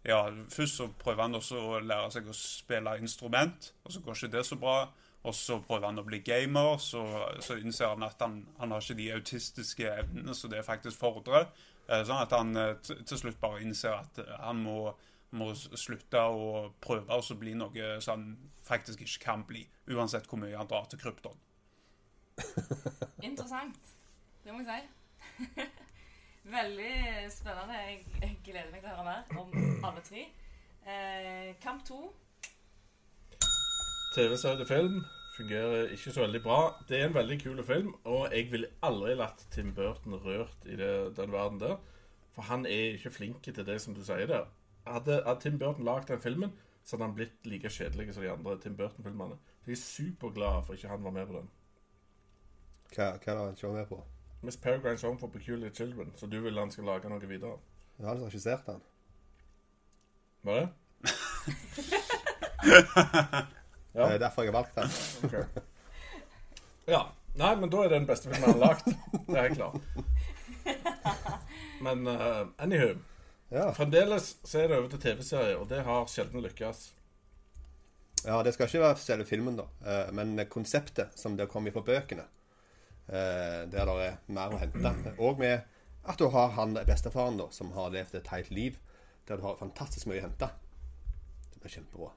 ja, 0.05 0.19
Først 0.51 0.77
så 0.77 0.89
prøver 0.99 1.23
han 1.23 1.39
også 1.39 1.57
å 1.57 1.79
lære 1.81 2.11
seg 2.13 2.27
å 2.29 2.35
spille 2.37 2.97
instrument, 2.99 3.71
og 3.81 3.95
så 3.95 4.01
går 4.03 4.19
ikke 4.19 4.35
det 4.35 4.43
så 4.45 4.59
bra. 4.61 4.77
Og 5.23 5.33
så 5.33 5.55
prøver 5.63 5.87
han 5.87 6.01
å 6.01 6.05
bli 6.05 6.19
gamer, 6.19 6.75
så, 6.83 7.01
så 7.41 7.55
innser 7.55 7.93
han 7.93 8.03
at 8.03 8.19
han, 8.21 8.41
han 8.59 8.75
har 8.75 8.83
ikke 8.83 8.99
de 8.99 9.07
autistiske 9.15 9.87
evnene 9.87 10.35
som 10.35 10.51
det 10.51 10.65
faktisk 10.67 10.99
fordrer. 10.99 11.47
Sånn 11.87 12.19
at 12.19 12.35
han 12.35 12.51
til 12.83 13.21
slutt 13.21 13.39
bare 13.39 13.63
innser 13.63 13.95
at 13.95 14.19
han 14.43 14.59
må, 14.65 14.91
må 15.33 15.51
slutte 15.57 16.19
å 16.21 16.67
prøve 16.83 17.17
å 17.17 17.23
så 17.25 17.37
bli 17.39 17.55
noe 17.57 17.95
som 18.03 18.19
han 18.19 18.51
faktisk 18.65 19.01
ikke 19.05 19.23
kan 19.25 19.45
bli. 19.49 19.63
Uansett 19.91 20.29
hvor 20.29 20.41
mye 20.41 20.57
han 20.57 20.69
drar 20.69 20.85
til 20.91 21.01
krypton. 21.01 21.39
Interessant. 23.29 23.93
Det 24.43 24.53
må 24.53 24.63
jeg 24.63 24.83
si. 24.83 25.65
Veldig 26.57 26.93
spennende. 27.31 27.81
Jeg, 27.87 28.05
jeg 28.21 28.37
gleder 28.45 28.71
meg 28.71 28.83
til 28.83 28.91
å 28.91 28.95
høre 28.97 29.09
mer 29.09 29.41
om 29.41 29.85
alle 29.89 30.05
tre. 30.05 30.27
Eh, 30.83 31.51
kamp 31.63 31.85
to. 31.87 32.01
TV-serie 34.13 34.59
til 34.59 34.69
film 34.69 35.03
fungerer 35.37 35.89
ikke 35.93 36.11
så 36.11 36.21
veldig 36.21 36.41
bra. 36.43 36.59
Det 36.89 36.99
er 36.99 37.07
en 37.07 37.13
veldig 37.13 37.39
kul 37.41 37.63
film, 37.65 37.93
og 38.03 38.27
jeg 38.33 38.51
ville 38.51 38.69
aldri 38.85 39.15
latt 39.17 39.45
Tim 39.51 39.73
Burton 39.75 40.13
rørt 40.13 40.65
i 40.65 40.75
det, 40.77 41.17
den 41.17 41.31
verden 41.31 41.59
der. 41.59 41.79
For 42.35 42.41
han 42.49 42.65
er 42.65 42.97
ikke 42.97 43.11
flink 43.11 43.43
til 43.43 43.65
det 43.65 43.81
som 43.81 43.95
du 43.95 44.03
sier 44.05 44.27
der. 44.29 44.45
Hadde, 44.87 45.21
hadde 45.25 45.39
Tim 45.41 45.59
Burton 45.59 45.85
lagd 45.87 46.07
den 46.07 46.21
filmen, 46.21 46.53
så 46.83 46.95
hadde 46.95 47.07
han 47.07 47.15
blitt 47.15 47.45
like 47.47 47.69
kjedelig 47.71 48.13
som 48.13 48.23
de 48.23 48.31
andre 48.31 48.57
Tim 48.61 48.75
Burton-filmene. 48.77 49.37
Så 49.63 49.71
jeg 49.71 49.77
er 49.77 49.83
superglad 49.83 50.65
for 50.65 50.73
ikke 50.73 50.91
han 50.91 51.03
var 51.03 51.15
med 51.15 51.27
på 51.27 51.37
den. 51.37 51.49
Hva, 52.93 53.11
hva 53.17 53.33
det 53.33 53.39
han 53.39 53.55
ikke 53.55 53.67
var 53.67 53.77
med 53.77 53.87
på? 53.91 54.03
Miss 54.43 54.59
Peregrine's 54.59 55.05
Home 55.07 55.19
for 55.19 55.27
Peculiar 55.31 55.69
Children. 55.69 56.11
Så 56.15 56.27
du 56.27 56.41
vil 56.43 56.59
han 56.59 56.71
skal 56.71 56.83
lage 56.83 57.09
noe 57.09 57.27
videre? 57.27 57.57
Jeg 57.99 58.07
har 58.07 58.19
regissert 58.25 58.65
den. 58.67 58.81
Var 60.43 60.59
det? 60.59 60.69
Det 63.93 64.01
er 64.01 64.17
derfor 64.17 64.41
jeg 64.41 64.53
har 64.53 64.57
valgt 64.57 64.75
den. 64.75 64.89
okay. 65.27 65.43
Ja. 66.87 67.01
Nei, 67.35 67.55
men 67.55 67.69
da 67.69 67.77
er 67.77 67.89
det 67.89 67.99
den 67.99 68.07
beste 68.07 68.29
filmen 68.29 68.49
han 68.49 68.59
har 68.59 68.67
lagd. 68.67 68.87
Det 69.27 69.37
er 69.37 69.41
helt 69.47 69.57
klart. 69.57 69.81
Men 71.85 72.07
uh, 72.07 72.47
anywho. 72.57 72.93
Ja. 73.53 73.67
Fremdeles 73.73 74.31
så 74.43 74.63
er 74.63 74.71
det 74.71 74.77
over 74.79 74.89
til 74.89 75.01
TV-serie, 75.03 75.57
og 75.61 75.67
det 75.69 75.83
har 75.85 76.07
sjelden 76.09 76.41
lykkes. 76.41 76.87
Ja, 78.23 78.39
det 78.45 78.53
skal 78.55 78.65
ikke 78.69 78.81
være 78.81 78.97
selve 78.97 79.27
filmen, 79.29 79.59
da. 79.59 79.67
Eh, 79.85 80.09
Men 80.15 80.39
konseptet 80.49 81.13
som 81.19 81.37
det 81.37 81.49
kom 81.51 81.67
fra 81.75 81.83
bøkene, 81.85 82.25
eh, 83.07 83.61
der 83.69 83.85
det 83.85 84.07
er 84.07 84.17
mer 84.27 84.55
å 84.55 84.57
hente. 84.57 85.13
Og 85.19 85.39
med 85.39 85.61
at 86.05 86.17
du 86.19 86.29
har 86.29 86.49
han 86.57 86.73
bestefaren 86.73 87.37
da, 87.37 87.49
som 87.51 87.71
har 87.71 87.91
levd 87.93 88.15
et 88.15 88.27
helt 88.33 88.49
liv, 88.51 88.77
der 89.27 89.37
du 89.37 89.43
har 89.43 89.59
fantastisk 89.59 90.07
mye 90.07 90.19
å 90.23 90.27
hente. 90.27 90.49
Det 91.53 91.61
blir 91.61 91.75
kjempebra. 91.77 92.11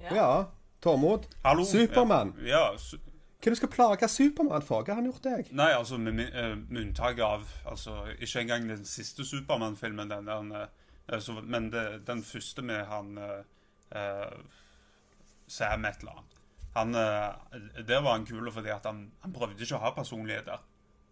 Ja. 0.00 0.14
Ja, 0.14 0.44
Tormod. 0.82 1.26
Hallo. 1.44 1.64
Supermann. 1.64 2.34
Ja, 2.42 2.72
ja 2.72 2.78
su 2.78 2.98
Hva 3.42 3.52
du 3.52 3.58
skal 3.58 3.70
plage 3.70 4.08
Supermann 4.08 4.64
for? 4.64 4.82
Hva 4.82 4.94
har 4.94 5.02
han 5.02 5.10
gjort 5.10 5.26
deg? 5.26 5.50
Nei, 5.54 5.70
altså 5.76 5.98
med, 6.00 6.20
eh, 6.26 6.54
med 6.56 6.80
unntak 6.82 7.18
av 7.22 7.44
altså, 7.68 8.06
Ikke 8.18 8.40
engang 8.40 8.68
den 8.68 8.84
siste 8.88 9.24
Supermann-filmen, 9.24 10.10
den 10.10 10.26
der, 10.26 10.68
eh, 11.08 11.42
men 11.44 11.70
det, 11.72 12.06
den 12.06 12.22
første 12.24 12.62
med 12.62 12.86
han 12.90 13.18
uh, 13.18 13.44
eh, 13.94 14.38
Sam 15.46 15.84
et 15.84 16.00
eller 16.00 16.16
annet. 16.16 16.32
Han, 16.74 16.94
uh, 16.94 17.84
der 17.86 18.00
var 18.02 18.16
han 18.16 18.26
kul 18.26 18.50
fordi 18.52 18.72
at 18.74 18.88
han, 18.88 19.12
han 19.22 19.32
prøvde 19.36 19.62
ikke 19.62 19.78
å 19.78 19.84
ha 19.84 19.92
personlighet 19.94 20.48
der. 20.48 20.64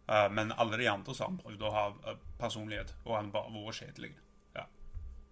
Eh, 0.09 0.31
men 0.31 0.53
alle 0.53 0.77
de 0.77 0.89
andre 0.89 1.15
som 1.15 1.33
han 1.33 1.41
prøvde 1.41 1.65
å 1.65 1.73
ha 1.73 1.87
eh, 2.11 2.21
personlighet, 2.39 2.93
og 3.05 3.17
han 3.17 3.31
bare 3.33 3.53
var 3.55 3.77
kjedelig. 3.77 4.13
Ja. 4.57 4.67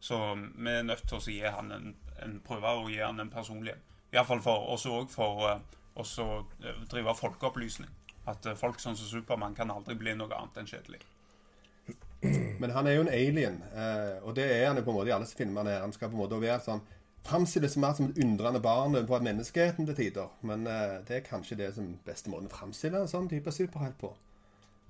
Så 0.01 0.21
vi 0.35 0.73
er 0.73 0.87
nødt 0.87 1.05
til 1.09 1.19
å 1.19 1.25
gi 1.27 1.41
han 1.45 1.73
en, 1.75 1.93
en 2.25 2.39
prøve 2.45 2.73
å 2.79 2.89
gi 2.89 3.03
han 3.03 3.21
en 3.21 3.33
personlighet. 3.33 3.85
Iallfall 4.13 4.43
for 4.45 4.73
oss 4.73 4.87
og 4.89 5.11
for 5.13 5.45
eh, 5.51 5.61
også 5.95 6.25
så 6.25 6.77
drive 6.91 7.15
folkeopplysning. 7.19 7.91
At 8.31 8.47
eh, 8.47 8.57
folk 8.59 8.81
sånn 8.81 8.97
som 8.99 9.09
Supermann 9.09 9.57
kan 9.59 9.71
aldri 9.75 9.97
bli 9.99 10.15
noe 10.17 10.33
annet 10.37 10.63
enn 10.63 10.71
kjedelig. 10.71 11.03
Men 12.63 12.71
han 12.71 12.87
er 12.87 12.95
jo 12.97 13.05
en 13.05 13.11
alien, 13.11 13.57
eh, 13.75 14.19
og 14.23 14.37
det 14.39 14.47
er 14.47 14.69
han 14.69 14.79
jo 14.79 14.85
på 14.87 14.93
en 14.93 14.99
måte 15.01 15.11
i 15.11 15.15
alle 15.17 15.27
filmene. 15.27 15.81
Han 15.83 15.95
skal 15.95 16.11
på 16.11 16.19
en 16.19 16.23
måte 16.25 16.43
være 16.43 16.61
sånn 16.65 16.85
Framstilles 17.23 17.77
mer 17.79 17.93
som 17.95 18.09
et 18.09 18.17
undrende 18.19 18.59
barn 18.59 18.97
på 19.07 19.19
menneskeheten 19.23 19.87
til 19.87 19.95
tider. 19.95 20.31
Men 20.43 20.67
eh, 20.67 20.97
det 21.07 21.21
er 21.21 21.27
kanskje 21.27 21.59
det 21.61 21.69
som 21.77 21.93
beste 22.07 22.33
måten 22.33 22.49
å 22.51 22.55
framstille 22.55 22.99
en 22.99 23.11
sånn 23.11 23.29
type 23.31 23.53
superhelt 23.55 23.95
på. 24.01 24.11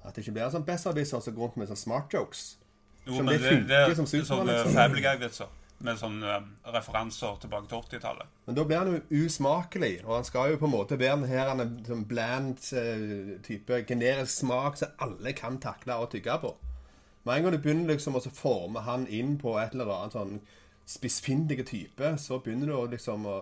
At 0.01 0.17
det 0.17 0.25
ikke 0.25 0.39
blir 0.39 0.47
en 0.47 0.55
sånn 0.55 0.65
besserwisser 0.65 1.21
som 1.21 1.37
går 1.37 1.51
rundt 1.51 1.59
med 1.61 1.69
sånn 1.69 1.83
smart 1.83 2.17
jokes. 2.17 2.55
Jo, 3.05 3.19
Som 3.19 3.29
men 3.29 3.37
det 3.37 3.43
det, 3.43 3.51
det, 3.69 3.83
funker 3.83 3.99
som 3.99 4.07
er 4.07 4.13
Supermann, 4.15 4.31
sånne 4.31 4.57
liksom. 4.57 4.79
Family 4.79 5.05
Guy-vitser 5.05 5.53
med 5.87 5.99
sånne 6.01 6.35
eh, 6.37 6.49
referanser 6.75 7.39
tilbake 7.43 7.69
til 7.71 7.83
80-tallet. 7.83 8.33
Men 8.47 8.59
da 8.59 8.65
blir 8.67 8.81
han 8.81 8.91
jo 8.93 9.25
usmakelig, 9.25 9.93
og 10.07 10.17
han 10.17 10.27
skal 10.29 10.53
jo 10.53 10.61
på 10.61 10.69
en 10.69 10.75
måte 10.75 10.99
være 11.01 11.21
den 11.23 11.31
her 11.31 11.53
er 11.53 11.73
sånn 11.89 12.05
bland 12.11 12.63
eh, 12.79 13.39
type 13.47 13.83
generisk 13.89 14.43
smak 14.43 14.81
som 14.81 14.95
alle 15.03 15.35
kan 15.39 15.61
takle 15.63 15.99
og 16.03 16.13
tygge 16.15 16.39
på. 16.43 16.55
Med 17.23 17.37
en 17.37 17.45
gang 17.47 17.55
du 17.55 17.63
begynner 17.63 17.95
liksom 17.95 18.19
å 18.19 18.25
forme 18.35 18.83
han 18.87 19.07
inn 19.07 19.37
på 19.39 19.55
et 19.61 19.77
eller 19.77 19.93
annet 19.95 20.17
sånn 20.17 20.39
spissfindige 20.89 21.67
type, 21.69 22.17
så 22.19 22.41
begynner 22.43 22.73
du 22.73 22.95
liksom 22.97 23.29
å 23.31 23.37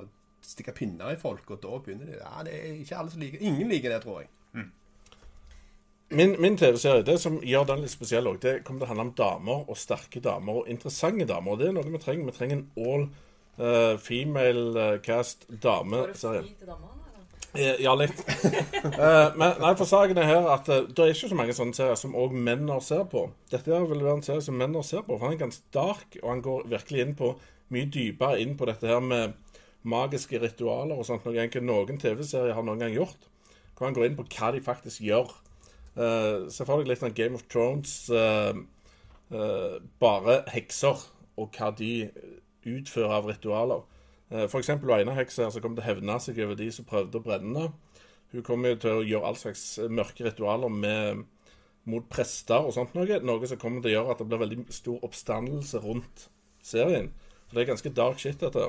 stikke 0.44 0.74
pinner 0.76 1.14
i 1.14 1.20
folk, 1.20 1.48
og 1.52 1.62
da 1.62 1.78
begynner 1.80 2.10
de 2.10 2.18
Ja, 2.18 2.44
det 2.44 2.56
er 2.56 2.76
ikke 2.80 2.98
alle 2.98 3.12
som 3.12 3.22
liker 3.22 3.42
Ingen 3.44 3.68
liker 3.72 3.92
det, 3.92 4.02
tror 4.04 4.22
jeg. 4.22 4.30
Min, 6.10 6.36
min 6.42 6.56
TV-serie, 6.58 7.04
det 7.06 7.16
som 7.22 7.38
gjør 7.44 7.66
den 7.68 7.84
litt 7.84 7.92
spesiell 7.92 8.28
òg, 8.30 8.40
det 8.42 8.60
kommer 8.66 8.82
til 8.82 8.88
å 8.88 8.90
handle 8.90 9.06
om 9.08 9.16
damer 9.18 9.66
og 9.70 9.78
sterke 9.78 10.22
damer 10.24 10.62
og 10.62 10.70
interessante 10.70 11.26
damer. 11.28 11.54
Og 11.54 11.60
det 11.60 11.68
er 11.70 11.76
noe 11.76 11.90
vi 11.90 12.02
trenger. 12.02 12.30
Vi 12.30 12.36
trenger 12.38 12.58
en 12.58 12.86
all 12.86 13.06
uh, 13.60 13.94
female 14.02 14.86
eh, 14.86 14.96
cast 15.04 15.46
dameserie. 15.62 16.44
Eh, 16.46 17.80
Ja, 17.82 17.96
litt. 17.98 18.14
Men 19.40 19.56
nei, 19.58 19.70
for 19.74 19.82
saken 19.82 20.20
er 20.22 20.28
her 20.28 20.44
at 20.52 20.68
det 20.70 21.02
er 21.02 21.10
ikke 21.10 21.32
så 21.32 21.38
mange 21.38 21.54
sånne 21.56 21.74
serier 21.74 21.98
som 21.98 22.14
òg 22.14 22.30
menner 22.30 22.78
ser 22.86 23.02
på. 23.10 23.24
Dette 23.50 23.74
vil 23.74 24.04
være 24.04 24.20
en 24.20 24.22
serie 24.22 24.44
som 24.46 24.54
menner 24.54 24.86
ser 24.86 25.02
på, 25.02 25.16
for 25.16 25.26
han 25.26 25.34
er 25.34 25.40
ganske 25.40 25.74
dark, 25.74 26.14
og 26.22 26.28
han 26.30 26.44
går 26.46 26.68
virkelig 26.70 27.02
inn 27.02 27.16
på 27.18 27.32
mye 27.74 27.90
dypere 27.90 28.38
inn 28.42 28.54
på 28.58 28.68
dette 28.70 28.86
her 28.86 29.02
med 29.02 29.34
magiske 29.82 30.38
ritualer 30.38 30.94
og 30.94 31.08
sånt, 31.08 31.26
noe 31.26 31.34
egentlig 31.40 31.64
noen 31.66 31.98
TV-serier 31.98 32.54
har 32.54 32.66
noen 32.66 32.84
gang 32.84 32.94
gjort. 32.94 33.26
Hvor 33.74 33.88
han 33.88 33.98
går 33.98 34.10
inn 34.10 34.18
på 34.18 34.28
hva 34.30 34.52
de 34.54 34.62
faktisk 34.62 35.02
gjør. 35.08 35.34
Uh, 35.96 36.46
Se 36.52 36.66
for 36.66 36.80
deg 36.80 36.90
litt 36.90 37.00
sånn 37.02 37.16
Game 37.16 37.38
of 37.38 37.46
Thrones, 37.50 37.94
uh, 38.14 38.54
uh, 39.34 39.78
bare 40.02 40.42
hekser, 40.52 41.02
og 41.40 41.56
hva 41.56 41.70
de 41.76 42.10
utfører 42.68 43.16
av 43.16 43.30
ritualer. 43.30 43.82
Uh, 44.30 44.46
For 44.46 44.60
eksempel 44.60 44.92
hun 44.92 45.02
ene 45.02 45.18
heksa 45.18 45.46
her 45.46 45.54
som 45.54 45.64
kom 45.64 45.74
til 45.76 45.84
å 45.84 45.90
hevne 45.90 46.18
seg 46.22 46.38
over 46.44 46.58
de 46.58 46.70
som 46.74 46.86
prøvde 46.88 47.18
å 47.18 47.24
brenne 47.24 47.66
henne. 47.66 48.00
Hun 48.30 48.44
kommer 48.46 48.74
jo 48.74 48.78
til 48.84 49.00
å 49.00 49.06
gjøre 49.06 49.26
all 49.26 49.38
slags 49.38 49.64
mørke 49.90 50.22
ritualer 50.22 50.70
med, 50.70 51.24
mot 51.90 52.04
prester 52.12 52.62
og 52.62 52.76
sånt 52.76 52.94
noe. 52.94 53.18
Noe 53.26 53.48
som 53.50 53.58
kommer 53.58 53.82
til 53.82 53.90
å 53.90 53.94
gjøre 53.96 54.14
at 54.14 54.20
det 54.22 54.28
blir 54.30 54.42
veldig 54.44 54.60
stor 54.70 55.02
oppstandelse 55.08 55.80
rundt 55.82 56.28
serien. 56.62 57.10
For 57.48 57.58
det 57.58 57.64
er 57.64 57.72
ganske 57.72 57.92
dark 57.96 58.22
shit, 58.22 58.38
dette. 58.38 58.68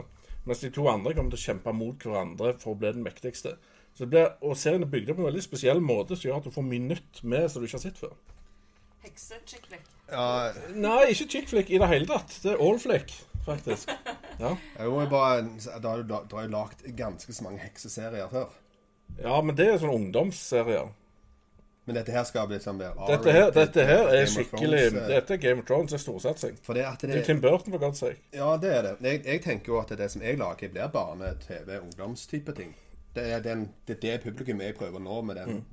Mens 0.49 0.63
de 0.63 0.71
to 0.73 0.87
andre 0.89 1.13
kommer 1.13 1.35
til 1.35 1.37
å 1.37 1.45
kjempe 1.45 1.73
mot 1.77 2.01
hverandre 2.01 2.55
for 2.57 2.73
å 2.73 2.79
bli 2.81 2.89
den 2.95 3.05
mektigste. 3.05 3.59
Så 3.95 4.05
det 4.05 4.09
blir, 4.13 4.29
og 4.41 4.55
serien 4.57 4.83
er 4.85 4.91
bygd 4.91 5.09
opp 5.11 5.17
på 5.19 5.25
en 5.25 5.29
veldig 5.29 5.43
spesiell 5.43 5.81
måte 5.83 6.15
som 6.15 6.29
gjør 6.29 6.37
at 6.41 6.47
du 6.47 6.53
får 6.55 6.63
mye 6.67 6.85
nytt 6.85 7.23
med 7.27 7.49
som 7.51 7.61
du 7.61 7.67
ikke 7.67 7.77
har 7.77 7.83
sett 7.83 7.99
før. 7.99 8.13
Hekse-chick-flick. 9.01 9.89
Ja, 10.11 10.51
Nei, 10.75 11.11
ikke 11.13 11.27
chick 11.31 11.49
flick 11.49 11.69
i 11.71 11.79
det 11.81 11.87
hele 11.89 12.07
tatt. 12.09 12.33
Det 12.43 12.53
er 12.53 12.61
all 12.61 12.79
flick, 12.81 13.13
faktisk. 13.45 13.91
Ja, 14.41 14.55
jeg 14.77 14.87
jo 14.87 15.03
bare 15.11 15.43
Da 15.81 15.93
har 15.93 16.03
du 16.03 16.35
har 16.35 16.47
jo 16.47 16.51
lagd 16.51 16.83
ganske 16.97 17.33
så 17.33 17.45
mange 17.45 17.61
hekseserier 17.63 18.29
før. 18.31 18.49
ja 19.21 19.41
men 19.41 19.55
det 19.55 19.67
er 19.67 19.79
sånne 19.81 19.97
ungdomsserier. 19.99 20.91
Men 21.85 21.97
dette 21.97 22.13
her 22.13 22.23
skal 22.29 22.47
liksom 22.51 22.77
være 22.77 23.07
Dette 23.09 23.31
her, 23.33 23.47
dette 23.55 23.83
her 23.85 24.03
er 24.05 24.19
Game 24.19 24.29
skikkelig 24.29 24.81
Thrones, 24.83 25.01
eh, 25.01 25.07
Dette 25.15 25.33
er 25.33 25.39
Game 25.41 25.63
of 25.63 25.65
Thrones, 25.65 25.93
er 25.93 25.97
storsatsing. 26.03 26.59
For 26.61 26.77
det 26.77 26.85
Det 27.01 27.15
er 27.17 27.25
Tim 27.25 27.41
Burton, 27.41 27.73
for 27.73 27.79
godt 27.81 27.97
sake. 27.97 28.21
Ja, 28.33 28.51
det 28.61 28.69
er 28.75 28.81
det. 28.81 28.93
Jeg, 29.01 29.25
jeg 29.25 29.41
tenker 29.41 29.73
jo 29.73 29.79
at 29.79 29.89
det 29.97 30.11
som 30.11 30.21
jeg 30.21 30.37
lager, 30.37 30.69
blir 30.69 30.87
barne-TV, 30.93 31.79
ungdomstype 31.81 32.53
ting. 32.53 32.75
Det 33.15 33.23
er, 33.33 33.39
den, 33.43 33.69
det 33.87 33.97
er 33.97 34.01
det 34.01 34.21
publikum 34.23 34.61
jeg 34.61 34.75
prøver 34.75 34.99
nå 34.99 35.21
med 35.21 35.35
den, 35.35 35.63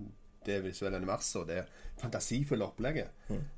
det 0.47 0.63
visuelle 0.65 0.97
universet 0.97 1.37
og 1.43 1.49
det 1.49 1.65
fantasifulle 1.99 2.65
opplegget. 2.65 3.09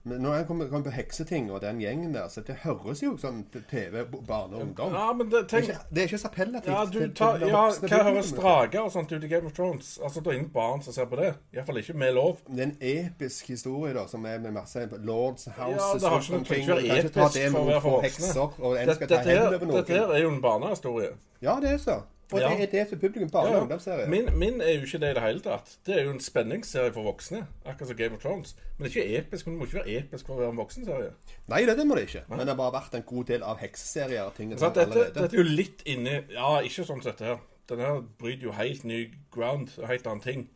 Men 0.08 0.20
når 0.24 0.34
jeg 0.34 0.46
kommer, 0.48 0.66
kommer 0.68 0.84
på 0.90 0.94
hekseting 0.96 1.50
og 1.52 1.60
den 1.62 1.78
gjengen 1.80 2.14
der, 2.14 2.28
så 2.32 2.40
det 2.40 2.56
høres 2.64 3.02
jo 3.02 3.12
sånn 3.20 3.42
TV, 3.70 4.00
barne 4.26 4.56
og 4.56 4.62
ungdom. 4.64 4.94
Ja, 4.96 5.12
men 5.12 5.28
det, 5.30 5.42
Det 5.42 5.44
er 5.44 5.48
tenk 5.60 5.68
ikke, 5.68 5.78
det 5.94 6.02
er 6.02 6.08
ikke 6.08 6.18
så 6.22 6.28
appellativt. 6.30 6.72
Ja, 6.72 6.84
du 6.84 6.98
til- 6.98 7.14
tar, 7.14 7.38
til 7.38 7.48
ja, 7.52 7.62
hva 7.68 8.02
høres 8.08 8.32
drager 8.32 8.80
og 8.80 8.92
sånt 8.92 9.12
ut 9.12 9.24
i 9.24 9.28
Game 9.28 9.46
of 9.46 9.52
Thrones? 9.52 9.90
Altså, 10.02 10.20
det 10.20 10.32
er 10.32 10.38
ingen 10.40 10.50
barn 10.54 10.82
som 10.82 10.92
ser 10.96 11.04
på 11.12 11.16
det. 11.20 11.34
Iallfall 11.54 11.82
ikke 11.82 11.96
med 12.04 12.14
lov. 12.16 12.38
Det 12.48 12.58
er 12.60 12.70
en 12.70 12.76
episk 12.80 13.48
historie 13.52 13.94
da, 13.94 14.06
som 14.08 14.24
er 14.26 14.38
med 14.38 14.52
masse 14.56 14.86
Lords 14.98 15.46
Ja, 15.46 15.52
Houses 15.62 16.02
det 16.02 16.08
har 16.08 16.16
rundt 16.16 16.24
ikke 16.24 16.32
noe 16.32 16.40
omkring. 16.40 16.66
Du 16.66 16.72
ikke 16.76 16.88
kan 16.88 16.96
være 16.96 17.12
ta 17.12 17.28
det 17.38 17.44
å 17.48 17.52
med 17.52 17.68
noen 17.70 17.82
få 17.82 18.00
hekser, 18.08 18.56
og 18.60 18.78
en 18.80 18.94
skal 18.94 19.08
ta 19.08 19.20
hendene 19.20 19.60
over 19.60 19.66
noen. 19.66 19.84
dette 19.84 20.00
er 20.16 20.22
jo 20.24 20.32
en 20.34 20.40
barnehistorie. 20.48 21.12
Ja, 21.42 21.60
det 21.60 21.70
er 21.76 21.78
så. 21.84 22.00
Og 22.32 22.40
Ja. 22.40 22.48
det 22.56 22.62
er 22.68 22.70
det 22.78 22.88
som 22.88 22.98
publikum 22.98 23.30
barne- 23.30 23.56
og 23.56 23.62
ungdomsserie. 23.62 24.06
Min, 24.08 24.28
min 24.38 24.60
er 24.60 24.72
jo 24.74 24.80
ikke 24.86 25.00
det 25.00 25.10
i 25.10 25.14
det 25.14 25.22
hele 25.22 25.40
tatt. 25.40 25.76
Det 25.86 25.96
er 25.96 26.02
jo 26.04 26.10
en 26.10 26.20
spenningsserie 26.20 26.92
for 26.92 27.02
voksne. 27.02 27.46
Akkurat 27.66 27.88
som 27.88 27.96
Game 27.96 28.14
of 28.14 28.20
Thrones. 28.20 28.56
Men 28.78 28.84
det 28.88 28.96
er 28.96 29.02
ikke 29.02 29.18
episk. 29.18 29.46
Men 29.46 29.54
det 29.54 29.58
må 29.60 29.66
ikke 29.66 29.84
være 29.84 29.98
episk 29.98 30.26
for 30.26 30.34
å 30.34 30.38
være 30.38 30.50
en 30.50 30.60
voksenserie. 30.60 31.12
Nei, 31.48 31.64
det, 31.66 31.76
det 31.76 31.86
må 31.86 31.94
det 31.98 32.02
ikke. 32.08 32.22
Men 32.28 32.38
det 32.38 32.48
har 32.48 32.56
bare 32.56 32.72
vært 32.80 32.94
en 32.94 33.02
god 33.02 33.24
del 33.24 33.42
av 33.42 33.58
hekseserier 33.58 34.22
og 34.24 34.34
ting 34.34 34.52
Så 34.52 34.58
sånn 34.66 34.74
dette, 34.74 35.04
dette 35.14 35.34
er 35.34 35.42
jo 35.42 35.48
litt 35.48 35.82
inni 35.86 36.22
Ja, 36.32 36.60
ikke 36.60 36.84
sånn 36.84 37.02
som 37.02 37.12
dette 37.12 37.24
her. 37.24 37.38
Denne 37.68 37.86
her 37.86 38.00
bryter 38.18 38.42
jo 38.42 38.52
helt 38.52 38.84
ny 38.84 39.10
ground. 39.30 39.68
Helt 39.86 40.06
annen 40.06 40.20
ting. 40.20 40.48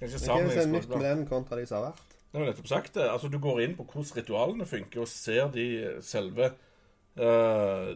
Kanskje 0.00 0.18
sammenlignes 0.18 0.88
med 0.88 1.00
den 1.00 1.26
kontra 1.26 1.56
de 1.56 1.66
som 1.66 1.78
har 1.82 1.92
vært? 1.92 2.02
Det 2.32 2.40
jo 2.40 2.46
nettopp 2.48 2.68
sagt 2.68 2.94
det. 2.94 3.04
Altså, 3.10 3.28
du 3.28 3.38
går 3.38 3.60
inn 3.60 3.74
på 3.76 3.84
hvordan 3.84 4.16
ritualene 4.16 4.66
funker, 4.66 5.00
og 5.04 5.08
ser 5.08 5.50
de 5.52 5.66
selve 6.00 6.52
eh, 7.20 7.92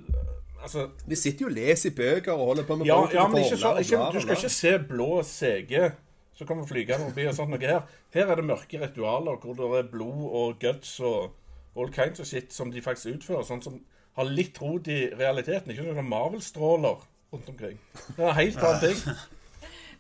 Altså 0.67 0.89
De 1.07 1.17
sitter 1.17 1.47
jo 1.47 1.53
og 1.53 1.55
leser 1.55 1.93
i 1.93 1.95
bøker 1.95 2.35
og 2.35 2.51
holder 2.51 2.67
på 2.67 2.77
med 2.81 2.89
Ja, 2.89 2.99
ja 3.13 3.29
men 3.31 3.45
ikke 3.45 3.59
så, 3.61 3.77
ikke, 3.79 4.01
du 4.13 4.21
skal 4.25 4.37
ikke 4.37 4.51
se 4.51 4.73
blå 4.89 5.23
sege 5.23 5.93
som 6.37 6.47
kommer 6.47 6.67
flygende 6.69 7.07
forbi 7.09 7.25
og 7.31 7.35
sånt 7.37 7.51
noe 7.55 7.61
her. 7.63 7.81
Her 8.13 8.27
er 8.29 8.35
det 8.37 8.45
mørke 8.45 8.81
ritualer 8.83 9.37
hvor 9.41 9.55
det 9.57 9.67
er 9.79 9.87
blod 9.89 10.25
og 10.41 10.59
guts 10.61 11.01
og 11.01 11.33
all 11.77 11.93
kinds 11.93 12.21
of 12.21 12.27
shit 12.29 12.53
som 12.53 12.73
de 12.73 12.83
faktisk 12.85 13.07
utfører. 13.15 13.43
Sånn 13.47 13.63
som 13.65 13.81
har 14.19 14.25
litt 14.29 14.61
rot 14.61 14.89
i 14.93 15.09
realiteten. 15.17 15.71
Ikke 15.73 15.83
noen 15.87 16.09
Marvel-stråler 16.11 16.97
rundt 17.33 17.49
omkring. 17.53 17.79
Det 18.17 18.21
er 18.21 18.29
en 18.29 18.41
helt 18.41 18.59
annen 18.61 18.81
ting. 18.85 18.99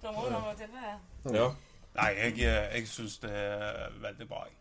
Da 0.03 0.09
må 0.13 0.21
du 0.29 0.35
ha 0.37 0.53
til 0.55 0.69
det. 0.71 0.81
Ja. 1.35 1.47
Nei, 1.97 2.11
jeg, 2.15 2.33
eh, 2.45 2.75
jeg 2.77 2.87
syns 2.87 3.19
det 3.25 3.31
er 3.33 3.91
veldig 4.03 4.29
bra. 4.29 4.41
jeg. 4.45 4.53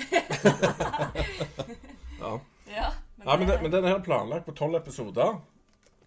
ja. 2.24 2.32
Ja, 2.72 2.88
men, 3.20 3.28
Ja, 3.28 3.36
men, 3.36 3.46
det, 3.46 3.54
det, 3.56 3.62
men 3.62 3.72
den 3.72 3.84
er 3.84 3.94
her 3.94 4.02
planlagt 4.04 4.46
på 4.48 4.54
tolv 4.58 4.74
episoder. 4.80 5.38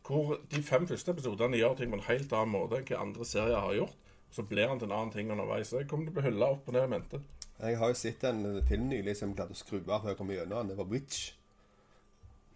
Hvor 0.04 0.34
de 0.52 0.62
fem 0.68 0.88
første 0.90 1.14
episodene 1.14 1.58
gjør 1.62 1.78
ting 1.80 1.92
på 1.94 1.96
en 2.02 2.08
helt 2.10 2.34
annen 2.36 2.52
måte 2.52 2.82
enn 2.82 2.88
hva 2.90 2.98
andre 3.06 3.26
serier 3.30 3.62
har 3.64 3.78
gjort. 3.78 3.94
Så 4.34 4.44
blir 4.50 4.68
han 4.68 4.80
til 4.82 4.90
en 4.90 4.98
annen 4.98 5.14
ting 5.14 5.30
underveis. 5.32 5.70
Så 5.72 5.80
jeg 5.80 5.88
kommer 5.88 6.10
til 6.10 6.16
å 6.18 6.20
bli 6.20 6.26
hylla 6.32 6.50
opp 6.58 6.68
og 6.68 6.74
ned 6.76 6.84
i 6.84 6.92
mente. 6.92 7.22
Jeg 7.64 7.78
har 7.80 7.94
jo 7.94 7.96
sett 7.96 8.24
en 8.28 8.42
film 8.68 8.90
nylig 8.90 9.14
som 9.16 9.32
klarte 9.38 9.54
å 9.56 9.60
skru 9.62 9.80
av 9.86 10.02
før 10.04 10.10
jeg 10.12 10.18
kom 10.18 10.34
gjennom 10.34 10.58
den. 10.58 10.74
Det 10.74 10.78
var 10.82 10.90
Witch. 10.92 11.22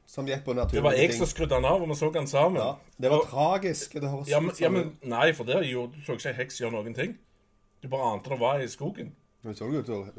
Som 0.07 0.27
gikk 0.27 0.43
på 0.45 0.53
Det 0.55 0.81
var 0.83 0.95
jeg 0.95 1.09
ting. 1.11 1.17
som 1.19 1.27
skrudde 1.27 1.55
den 1.55 1.65
av, 1.67 1.81
og 1.83 1.89
vi 1.89 1.95
så 1.99 2.09
den 2.13 2.27
sammen. 2.27 2.61
Ja, 2.61 2.75
det 2.97 3.09
var 3.11 3.19
Og- 3.19 3.27
tragisk. 3.29 3.93
Det 3.93 4.09
høres 4.09 4.27
Ja, 4.29 4.39
men, 4.39 4.49
ut 4.51 4.59
ja, 4.61 4.69
men 4.69 4.97
Nei, 5.03 5.31
for 5.33 5.43
det 5.43 5.61
gjorde 5.67 5.93
du 5.93 6.01
så 6.01 6.15
ikke 6.15 6.29
ei 6.29 6.33
heks 6.33 6.59
gjøre 6.61 6.71
noen 6.71 6.95
ting. 6.95 7.17
Du 7.83 7.87
bare 7.89 8.13
ante 8.13 8.29
det 8.29 8.39
var 8.39 8.59
i 8.59 8.67
skogen. 8.67 9.11
Men 9.43 9.53
så 9.55 9.67
jo 9.71 9.79
ut 9.79 9.85
som 9.85 10.03
hun 10.03 10.13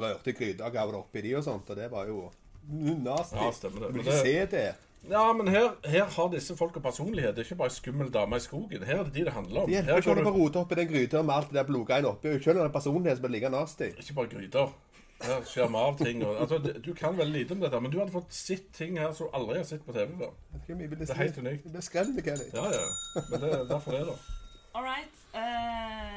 rørte 0.00 0.28
i 0.28 0.32
gryta 0.32 0.66
og 0.66 0.72
gav 0.72 0.90
det 0.92 0.98
oppi 0.98 1.22
de 1.22 1.34
og 1.36 1.44
sånt, 1.44 1.70
og 1.70 1.76
det 1.76 1.90
var 1.90 2.06
jo 2.06 2.30
nasty. 2.70 3.36
Ja, 3.36 3.50
stemmer 3.52 3.80
det. 3.80 3.88
Du 3.88 3.92
vil 3.98 4.06
ikke 4.06 4.12
det- 4.12 4.22
se 4.22 4.46
det. 4.56 4.74
Ja, 5.10 5.32
men 5.32 5.48
her, 5.48 5.70
her 5.88 6.04
har 6.04 6.28
disse 6.28 6.56
folka 6.56 6.80
personlighet. 6.80 7.34
Det 7.34 7.38
er 7.40 7.44
ikke 7.48 7.56
bare 7.62 7.70
ei 7.72 7.74
skummel 7.74 8.10
dame 8.12 8.36
i 8.36 8.40
skogen. 8.44 8.82
Her 8.84 8.98
er 8.98 9.04
det 9.04 9.14
de 9.14 9.24
det 9.24 9.32
handler 9.32 9.60
om. 9.62 9.70
Det 9.70 9.74
hjelper 9.78 9.96
ikke 9.96 10.12
å 10.12 10.24
du 10.24 10.30
rote 10.30 10.64
i 10.70 10.74
den 10.74 10.88
gryta 10.90 11.22
med 11.22 11.34
alt 11.34 11.48
det 11.48 11.56
der 11.56 11.64
blodgreiene 11.70 12.08
oppi. 12.10 12.34
Selv 12.44 12.58
om 12.58 12.62
det 12.62 12.68
er 12.68 12.74
personlighet 12.78 13.16
som 13.16 13.24
er 13.24 13.28
like 13.34 13.48
nasty. 13.50 13.88
ikke 13.96 14.14
bare 14.14 14.26
gryter. 14.34 14.68
Her 15.20 15.40
skjer 15.44 15.68
vi 15.68 15.76
av 15.76 15.98
ting. 15.98 16.22
Og, 16.24 16.36
altså, 16.40 16.58
du 16.84 16.94
kan 16.94 17.16
veldig 17.16 17.32
lite 17.38 17.52
om 17.52 17.60
dette, 17.60 17.80
men 17.80 17.90
du 17.92 17.98
hadde 17.98 18.12
fått 18.12 18.32
sett 18.32 18.72
ting 18.76 18.96
her 18.98 19.12
som 19.12 19.26
du 19.26 19.36
aldri 19.36 19.56
har 19.56 19.64
sett 19.64 19.82
på 19.86 19.92
TV 19.92 20.12
før. 20.20 20.30
Det 20.68 21.10
er 21.10 21.14
helt 21.14 21.38
unikt. 21.38 21.64
Det 21.64 21.72
blir 21.72 21.84
skremmende, 21.84 22.22
Kenny. 22.24 22.46
Ja, 22.54 22.64
ja. 22.72 22.86
Men 23.30 23.40
det 23.40 23.50
er 23.52 23.64
derfor 23.72 23.90
det, 23.96 24.06
da. 24.06 24.16
All 24.74 24.84
right. 24.84 25.16
eh, 25.34 26.09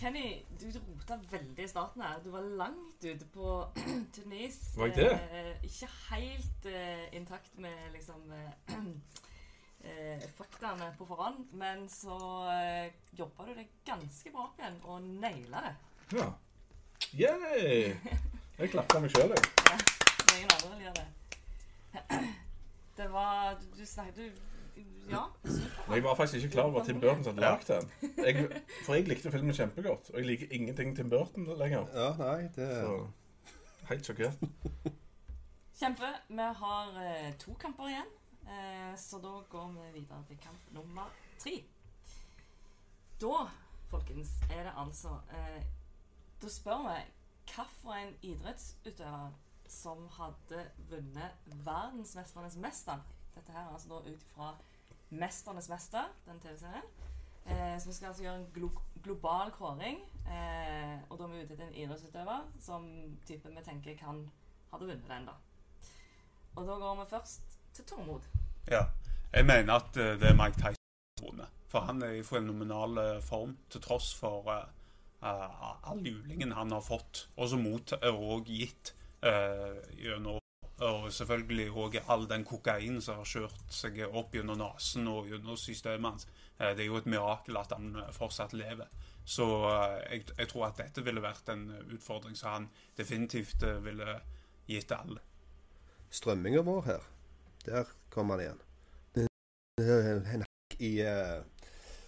Kenny, 0.00 0.46
du 0.60 0.64
rota 0.78 1.18
veldig 1.30 1.64
i 1.64 1.68
starten 1.68 2.00
her. 2.02 2.20
Du 2.24 2.30
var 2.32 2.40
langt 2.56 3.04
ute 3.04 3.26
på 3.34 3.66
Tunis. 4.14 4.56
Var 4.76 4.86
jeg 4.86 4.96
det? 4.96 5.10
Eh, 5.12 5.64
ikke 5.68 5.88
helt 6.08 6.68
eh, 6.70 7.02
intakt 7.18 7.58
med 7.60 7.90
liksom 7.92 8.32
eh, 8.32 8.72
eh, 9.84 10.24
faktaene 10.38 10.88
på 10.98 11.04
forhånd, 11.04 11.42
men 11.52 11.84
så 11.92 12.16
eh, 12.54 12.88
jobba 13.18 13.50
du 13.50 13.52
deg 13.58 13.68
ganske 13.84 14.32
bra 14.32 14.46
opp 14.48 14.62
igjen 14.62 14.80
og 14.88 15.04
naila 15.20 15.66
det. 15.68 15.74
Ja. 16.16 16.30
Yay! 17.20 17.92
Jeg 18.56 18.72
klapper 18.72 19.04
meg 19.04 19.12
sjøl, 19.12 19.36
jeg. 19.36 19.52
Er 19.68 20.38
ingen 20.38 20.54
andre 20.56 20.72
vil 20.78 20.86
gjør 20.86 20.96
det. 21.02 21.08
Det 23.00 23.06
var 23.12 23.54
Du, 23.60 23.68
du 23.76 23.84
snakket 23.88 24.16
du 24.16 24.49
Ja. 25.10 25.24
Men 25.86 25.94
Jeg 25.94 26.04
var 26.04 26.14
faktisk 26.14 26.44
ikke 26.44 26.52
klar 26.52 26.62
over 26.62 26.80
at 26.80 26.86
Tim 26.86 27.00
Burton 27.00 27.24
hadde 27.24 27.40
lagd 27.40 27.66
den. 27.66 27.90
Jeg, 28.26 28.62
for 28.84 28.94
jeg 28.94 29.08
likte 29.08 29.32
filmen 29.32 29.54
kjempegodt, 29.54 30.10
og 30.10 30.18
jeg 30.18 30.26
liker 30.26 30.46
ingenting 30.50 30.96
Tim 30.96 31.10
Burton 31.10 31.48
lenger. 31.58 31.86
Ja, 31.94 32.12
nei, 32.18 32.42
det 32.42 32.68
Så 32.68 33.06
helt 33.88 34.06
sjokkert. 34.06 34.34
Kjempe. 35.80 36.12
Vi 36.28 36.46
har 36.62 37.02
eh, 37.02 37.34
to 37.38 37.54
kamper 37.58 37.88
igjen, 37.88 38.10
eh, 38.46 38.94
så 38.96 39.18
da 39.18 39.34
går 39.50 39.68
vi 39.72 40.00
videre 40.00 40.24
til 40.28 40.38
kamp 40.42 40.72
nummer 40.76 41.10
tre. 41.38 41.56
Da, 43.20 43.46
folkens, 43.90 44.30
er 44.50 44.62
det 44.62 44.72
altså 44.76 45.18
eh, 45.32 45.62
Da 46.42 46.48
spør 46.48 46.84
vi 46.86 47.00
hvilken 47.50 48.14
idrettsutøver 48.22 49.32
som 49.68 50.06
hadde 50.18 50.64
vunnet 50.90 51.50
verdensmesternes 51.64 52.56
mester. 52.56 53.02
Dette 53.34 53.52
her 53.52 53.60
er 53.60 53.72
altså 53.74 53.88
da 53.88 54.10
ut 54.10 54.22
fra 54.34 54.54
Mesternes 55.10 55.68
mester, 55.68 56.10
den 56.26 56.40
TV-serien. 56.40 56.86
Eh, 57.46 57.76
så 57.80 57.88
vi 57.88 57.94
skal 57.94 58.10
altså 58.10 58.22
gjøre 58.22 58.40
en 58.40 58.50
glo 58.54 58.70
global 59.02 59.50
kåring. 59.50 60.00
Eh, 60.26 60.98
og 61.08 61.18
da 61.18 61.24
er 61.24 61.32
vi 61.32 61.42
ute 61.42 61.54
etter 61.54 61.66
en 61.66 61.74
idrettsutøver 61.74 62.50
som 62.60 62.86
typen 63.26 63.56
vi 63.56 63.64
tenker 63.64 63.96
kan 63.98 64.26
hadde 64.70 64.86
vunnet 64.86 65.08
den, 65.08 65.26
da. 65.26 65.36
Og 66.56 66.66
da 66.66 66.76
går 66.82 67.00
vi 67.00 67.08
først 67.10 67.58
til 67.74 67.84
Tormod. 67.84 68.20
Ja. 68.70 68.84
Jeg 69.32 69.46
mener 69.46 69.74
at 69.74 69.96
uh, 69.96 70.20
det 70.20 70.26
er 70.28 70.34
Mike 70.34 70.58
Tyson 70.58 71.38
som. 71.38 71.46
For 71.70 71.86
han 71.86 72.02
er 72.02 72.18
i 72.18 72.22
fenomenal 72.22 72.98
uh, 72.98 73.22
form, 73.22 73.56
til 73.70 73.80
tross 73.80 74.14
for 74.14 74.42
uh, 74.50 74.66
uh 75.22 75.90
all 75.90 76.06
julingen 76.06 76.52
han 76.52 76.72
har 76.72 76.80
fått, 76.80 77.28
og 77.36 77.48
som 77.48 77.62
mot 77.62 77.92
er 77.92 78.10
også 78.10 78.44
gitt 78.44 78.94
eh, 79.22 79.76
gjennom 80.00 80.39
og 80.80 81.10
selvfølgelig 81.12 81.68
òg 81.76 81.96
all 82.08 82.26
den 82.28 82.44
kokainen 82.48 83.02
som 83.04 83.20
har 83.20 83.28
kjørt 83.28 83.72
seg 83.74 83.98
opp 84.06 84.34
gjennom 84.34 84.58
nesen 84.60 85.08
og 85.12 85.28
gjennom 85.28 85.58
systemet 85.60 86.10
hans. 86.10 86.26
Eh, 86.58 86.72
Det 86.76 86.84
er 86.84 86.88
jo 86.88 86.96
et 86.96 87.06
mirakel 87.06 87.56
at 87.60 87.72
han 87.76 87.94
eh, 87.96 88.12
fortsatt 88.16 88.54
lever. 88.56 88.88
Så 89.24 89.46
eh, 89.68 89.96
jeg, 90.14 90.24
jeg 90.38 90.48
tror 90.48 90.66
at 90.70 90.80
dette 90.80 91.04
ville 91.04 91.22
vært 91.24 91.52
en 91.52 91.66
utfordring 91.92 92.36
som 92.36 92.54
han 92.54 92.68
definitivt 92.96 93.62
ville 93.84 94.20
gitt 94.70 94.92
alle. 94.96 95.20
Strømminga 96.10 96.64
vår 96.66 96.82
her, 96.88 97.06
der 97.66 97.92
kom 98.10 98.32
han 98.32 98.40
igjen. 98.40 98.64
En 99.80 100.44
hakk 100.44 100.80
i 100.80 100.96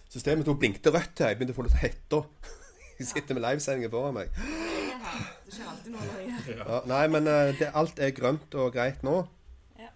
systemet 0.09 0.45
tok 0.45 0.59
blinkte 0.59 0.91
rødt 0.93 1.21
her. 1.23 1.31
Jeg 1.31 1.39
begynte 1.39 1.55
å 1.55 1.61
få 1.61 1.69
litt 1.69 1.81
hetta. 1.81 2.23
Jeg 2.99 3.09
sitter 3.09 3.37
med 3.37 3.45
livesendinger 3.47 3.89
foran 3.93 4.17
meg. 4.17 4.72
Det 5.45 5.55
skjer 5.55 5.69
alltid 5.71 5.93
noe 5.95 6.07
når 6.07 6.21
jeg. 6.23 6.57
Ja, 6.59 6.79
nei, 6.89 7.03
men 7.13 7.29
eh, 7.29 7.51
det, 7.59 7.69
alt 7.77 7.99
er 8.01 8.15
grønt 8.15 8.57
og 8.59 8.73
greit 8.75 9.03
nå. 9.05 9.19
Ja. 9.79 9.91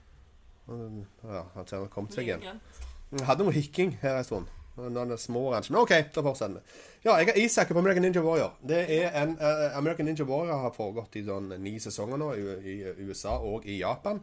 Ja, 0.68 1.44
han 1.56 1.68
ser 1.68 1.80
han 1.80 1.88
har 1.88 1.92
kommet 1.94 2.18
seg 2.18 2.30
igjen. 2.30 2.62
Vi 3.10 3.26
hadde 3.28 3.48
noe 3.48 3.56
hikking 3.56 3.98
her 4.04 4.20
en 4.20 4.28
stund. 4.28 4.54
Noen 4.78 5.16
små 5.18 5.48
oransje. 5.50 5.74
Men 5.74 5.82
OK, 5.82 5.94
da 6.14 6.22
fortsetter 6.26 6.60
vi. 6.60 6.82
Ja, 7.08 7.16
jeg 7.18 7.32
har 7.32 7.40
Isak 7.40 7.72
på 7.72 7.80
American 7.80 8.04
Ninja 8.06 8.22
Warrior. 8.22 8.58
Det 8.62 8.84
er 8.94 9.16
en, 9.22 9.38
uh, 9.40 9.78
American 9.78 10.06
Ninja 10.06 10.26
Warrior 10.28 10.60
har 10.68 10.74
foregått 10.76 11.16
i 11.18 11.24
sånn 11.26 11.54
ni 11.64 11.78
sesonger 11.82 12.20
nå 12.22 12.34
i, 12.36 12.44
i 12.74 13.08
USA 13.08 13.38
og 13.40 13.66
i 13.66 13.80
Japan. 13.80 14.20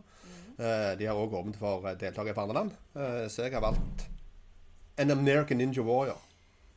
Eh, 0.54 0.92
de 0.98 1.06
har 1.08 1.18
òg 1.18 1.32
åpnet 1.34 1.58
for 1.58 1.82
deltakere 1.98 2.34
fra 2.36 2.44
andre 2.46 2.58
land. 2.60 2.74
Uh, 2.94 3.24
så 3.26 3.48
jeg 3.48 3.56
har 3.56 3.64
valgt 3.64 4.04
en 5.02 5.10
American 5.10 5.58
Ninja 5.58 5.82
Warrior. 5.82 6.20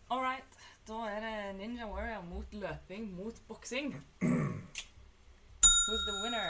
All 0.10 0.24
right. 0.24 0.44
Da 0.88 1.04
er 1.12 1.20
det 1.22 1.47
Ninja 1.58 1.88
Warrior 1.90 2.24
mot 2.30 2.54
løping 2.54 3.16
mot 3.16 3.36
boksing. 3.48 3.96
Who's 5.88 6.04
the 6.08 6.16
winner? 6.24 6.50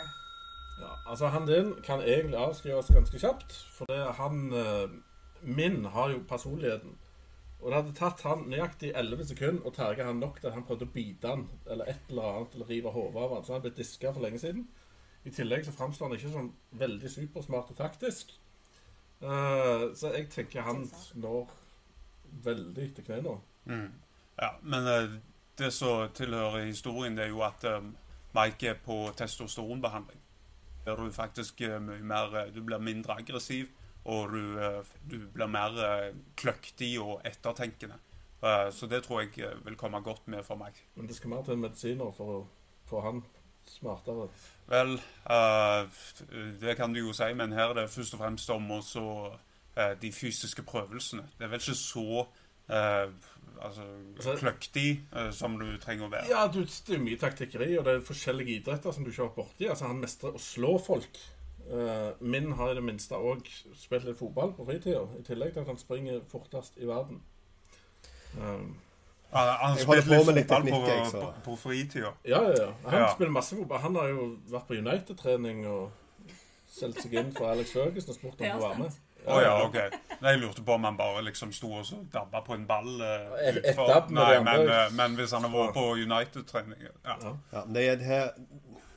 Ja, 0.82 1.10
altså 1.10 1.28
Han 1.28 1.48
din 1.48 1.74
kan 1.84 2.02
egentlig 2.02 2.38
avskrives 2.38 2.88
ganske 2.88 3.20
kjapt. 3.20 3.54
For 3.78 3.86
det 3.86 3.98
er 3.98 4.12
han 4.12 4.54
eh, 4.54 4.90
Min 5.42 5.86
har 5.86 6.10
jo 6.10 6.24
personligheten. 6.30 6.98
Og 7.60 7.72
det 7.72 7.78
hadde 7.78 7.94
tatt 7.98 8.22
han 8.22 8.44
nøyaktig 8.52 8.92
11 8.96 9.30
sekunder 9.32 9.66
å 9.66 9.74
terge 9.74 10.06
han 10.06 10.20
nok 10.22 10.42
til 10.42 10.50
at 10.50 10.58
han 10.58 10.66
prøvde 10.66 10.86
å 10.86 10.94
bite 10.94 11.32
han 11.32 11.46
eller 11.66 11.90
et 11.90 12.12
eller 12.12 12.28
annet, 12.32 12.54
eller 12.54 12.70
rive 12.70 12.92
hodet 12.94 13.22
av 13.22 13.36
han. 13.36 13.46
Så 13.46 13.56
han 13.56 13.64
ble 13.64 13.72
diska 13.78 14.12
for 14.14 14.26
lenge 14.26 14.42
siden. 14.44 14.68
I 15.26 15.34
tillegg 15.34 15.66
så 15.66 15.74
framstår 15.74 16.08
han 16.08 16.18
ikke 16.18 16.34
som 16.34 16.52
veldig 16.82 17.12
supersmart 17.12 17.72
og 17.74 17.80
taktisk. 17.80 18.36
Uh, 19.22 19.90
så 19.98 20.12
jeg 20.14 20.30
tenker 20.30 20.68
han 20.68 20.84
når 21.18 21.50
veldig 22.46 22.92
til 22.96 23.08
knærne. 23.08 23.40
Ja, 24.42 24.52
men 24.62 24.88
eh, 24.88 25.10
det 25.58 25.72
som 25.74 26.10
tilhører 26.14 26.66
historien, 26.66 27.16
det 27.18 27.26
er 27.26 27.30
jo 27.34 27.42
at 27.46 27.64
eh, 27.64 27.82
Mike 28.38 28.68
er 28.68 28.80
på 28.86 29.12
testosteronbehandling. 29.18 30.20
Der 30.86 30.96
du 30.96 31.12
faktisk 31.12 31.62
er 31.62 31.80
mye 31.80 32.04
mer 32.04 32.36
eh, 32.38 32.52
Du 32.56 32.62
blir 32.64 32.78
mindre 32.78 33.18
aggressiv, 33.20 33.68
og 34.06 34.32
du, 34.32 34.60
eh, 34.60 34.84
du 35.12 35.18
blir 35.34 35.48
mer 35.48 35.80
eh, 35.84 36.14
kløktig 36.38 36.94
og 37.02 37.22
ettertenkende. 37.26 37.98
Eh, 38.44 38.70
Så 38.72 38.88
det 38.88 39.04
tror 39.04 39.22
jeg 39.22 39.40
eh, 39.40 39.66
vil 39.66 39.76
komme 39.76 40.02
godt 40.02 40.28
med 40.28 40.44
for 40.46 40.56
meg. 40.56 40.78
Men 40.96 41.08
det 41.08 41.16
skal 41.16 41.30
mer 41.30 41.44
til 41.44 41.58
medisiner 41.58 42.12
for 42.14 42.36
å 42.38 42.48
få 42.88 43.02
han 43.02 43.24
smartere. 43.68 44.30
Vel, 44.70 44.94
eh, 45.30 45.90
det 46.62 46.78
kan 46.78 46.94
du 46.94 47.00
jo 47.00 47.14
si, 47.14 47.34
men 47.34 47.52
her 47.52 47.70
er 47.74 47.82
det 47.82 47.90
først 47.90 48.14
og 48.14 48.20
fremst 48.22 48.50
om 48.50 48.72
også 48.72 49.04
eh, 49.76 49.96
de 50.02 50.12
fysiske 50.12 50.64
prøvelsene. 50.64 51.26
Det 51.38 51.46
er 51.46 51.52
vel 51.52 51.60
ikke 51.60 51.76
så 51.82 52.28
eh, 52.70 53.10
altså, 53.62 53.86
Altså- 54.18 54.36
kløktig 54.42 55.02
uh, 55.16 55.32
som 55.32 55.58
du 55.60 55.66
trenger 55.84 56.08
å 56.08 56.12
være. 56.12 56.28
Ja, 56.30 56.48
du, 56.48 56.62
det 56.64 56.96
er 56.96 57.04
mye 57.04 57.18
taktikkeri, 57.22 57.78
og 57.80 57.86
det 57.86 57.94
er 57.96 58.06
forskjellige 58.08 58.60
idretter 58.62 58.92
som 58.96 59.04
du 59.04 59.12
ikke 59.12 59.22
har 59.24 59.30
vært 59.32 59.40
borti. 59.42 59.68
Altså, 59.70 59.88
han 59.88 60.02
mestrer 60.04 60.36
å 60.38 60.42
slå 60.42 60.78
folk. 60.80 61.20
Uh, 61.68 62.14
min 62.24 62.52
har 62.56 62.72
i 62.72 62.76
det 62.78 62.84
minste 62.84 63.16
òg 63.20 63.44
spilt 63.76 64.06
litt 64.08 64.18
fotball 64.20 64.54
på 64.56 64.66
fritida, 64.70 65.02
i 65.20 65.24
tillegg 65.28 65.54
til 65.54 65.66
at 65.66 65.68
han 65.68 65.78
springer 65.82 66.22
fortest 66.32 66.78
i 66.80 66.88
verden. 66.88 67.20
Um, 68.38 68.76
Han, 69.32 69.48
han 69.60 69.78
på 69.84 69.92
med 69.92 69.98
litt 69.98 70.06
fotball 70.08 70.28
på, 70.32 70.44
teknikk, 70.48 70.86
jeg, 70.88 71.08
på, 71.12 71.32
på 71.44 71.56
fritida. 71.60 72.14
ja, 72.24 72.40
ja, 72.48 72.54
ja. 72.62 72.68
Han 72.86 73.02
Ja. 73.02 73.10
spiller 73.14 73.32
masse 73.36 73.56
fotball. 73.58 73.80
Han 73.84 73.96
har 73.96 74.08
jo 74.14 74.38
vært 74.48 74.68
på 74.70 74.78
United-trening 74.80 75.66
og 75.68 75.92
solgt 76.72 77.02
seg 77.04 77.14
inn 77.20 77.34
for 77.36 77.50
Alex 77.52 77.74
Ferguson 77.76 78.14
og 78.14 78.16
spurt 78.16 78.42
om 78.42 78.62
å 78.62 78.62
være 78.70 78.80
med. 78.86 78.96
Å 79.28 79.42
ja, 79.44 79.54
OK. 79.66 79.76
Nei, 80.22 80.32
Jeg 80.34 80.40
lurte 80.42 80.64
på 80.66 80.74
om 80.78 80.84
han 80.88 80.98
bare 80.98 81.22
liksom 81.28 81.52
sto 81.54 81.70
og 81.82 81.90
dabba 82.14 82.42
på 82.46 82.54
en 82.56 82.66
ball. 82.70 82.88
Uh, 83.02 83.36
Et- 83.50 83.60
et 83.74 83.76
dabb 83.78 84.10
Nei, 84.12 84.40
men, 84.44 84.64
uh, 84.70 84.88
men 84.96 85.16
hvis 85.20 85.32
han 85.36 85.44
har 85.44 85.52
vært 85.54 85.74
på 85.76 85.84
United-trening 86.02 86.88
ja. 86.88 87.18
Ja, 87.52 87.64
men 87.66 87.74
det 87.74 87.84
er 87.92 87.96
det 88.02 88.06
her 88.10 88.32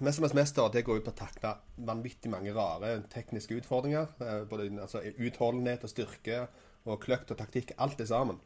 Mesternes 0.01 0.33
mester 0.33 0.71
det 0.73 0.85
går 0.87 0.97
ut 1.03 1.05
på 1.05 1.13
å 1.13 1.19
takle 1.19 1.51
vanvittig 1.85 2.31
mange 2.33 2.55
rare 2.57 3.03
tekniske 3.13 3.59
utfordringer. 3.61 4.07
eh, 4.25 4.45
Både 4.49 4.71
altså, 4.81 5.03
utholdenhet 5.19 5.83
og 5.85 5.91
styrke 5.93 6.47
og 6.87 7.03
kløkt 7.03 7.31
og 7.35 7.37
taktikk. 7.37 7.75
Alt 7.77 7.99
det 7.99 8.07
sammen. 8.09 8.39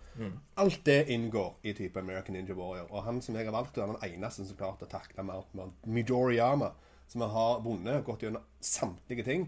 Alt 0.58 0.80
det 0.84 1.06
inngår 1.14 1.52
i 1.62 1.72
type 1.72 2.00
American 2.00 2.34
Ninja 2.34 2.56
Warrior. 2.58 2.88
Og 2.90 3.04
han 3.04 3.22
som 3.22 3.36
jeg 3.36 3.46
har 3.46 3.52
valgt, 3.54 3.78
er 3.78 3.86
den 3.86 4.02
eneste 4.02 4.44
som 4.48 4.56
klarte 4.58 4.82
å 4.88 4.90
takle 4.90 5.22
Mount 5.22 5.86
Midoriyama, 5.86 6.72
som 7.06 7.20
har 7.20 7.60
vunnet 7.62 8.00
og 8.00 8.04
gått 8.10 8.22
gjennom 8.26 8.42
samtlige 8.60 9.24
ting. 9.24 9.46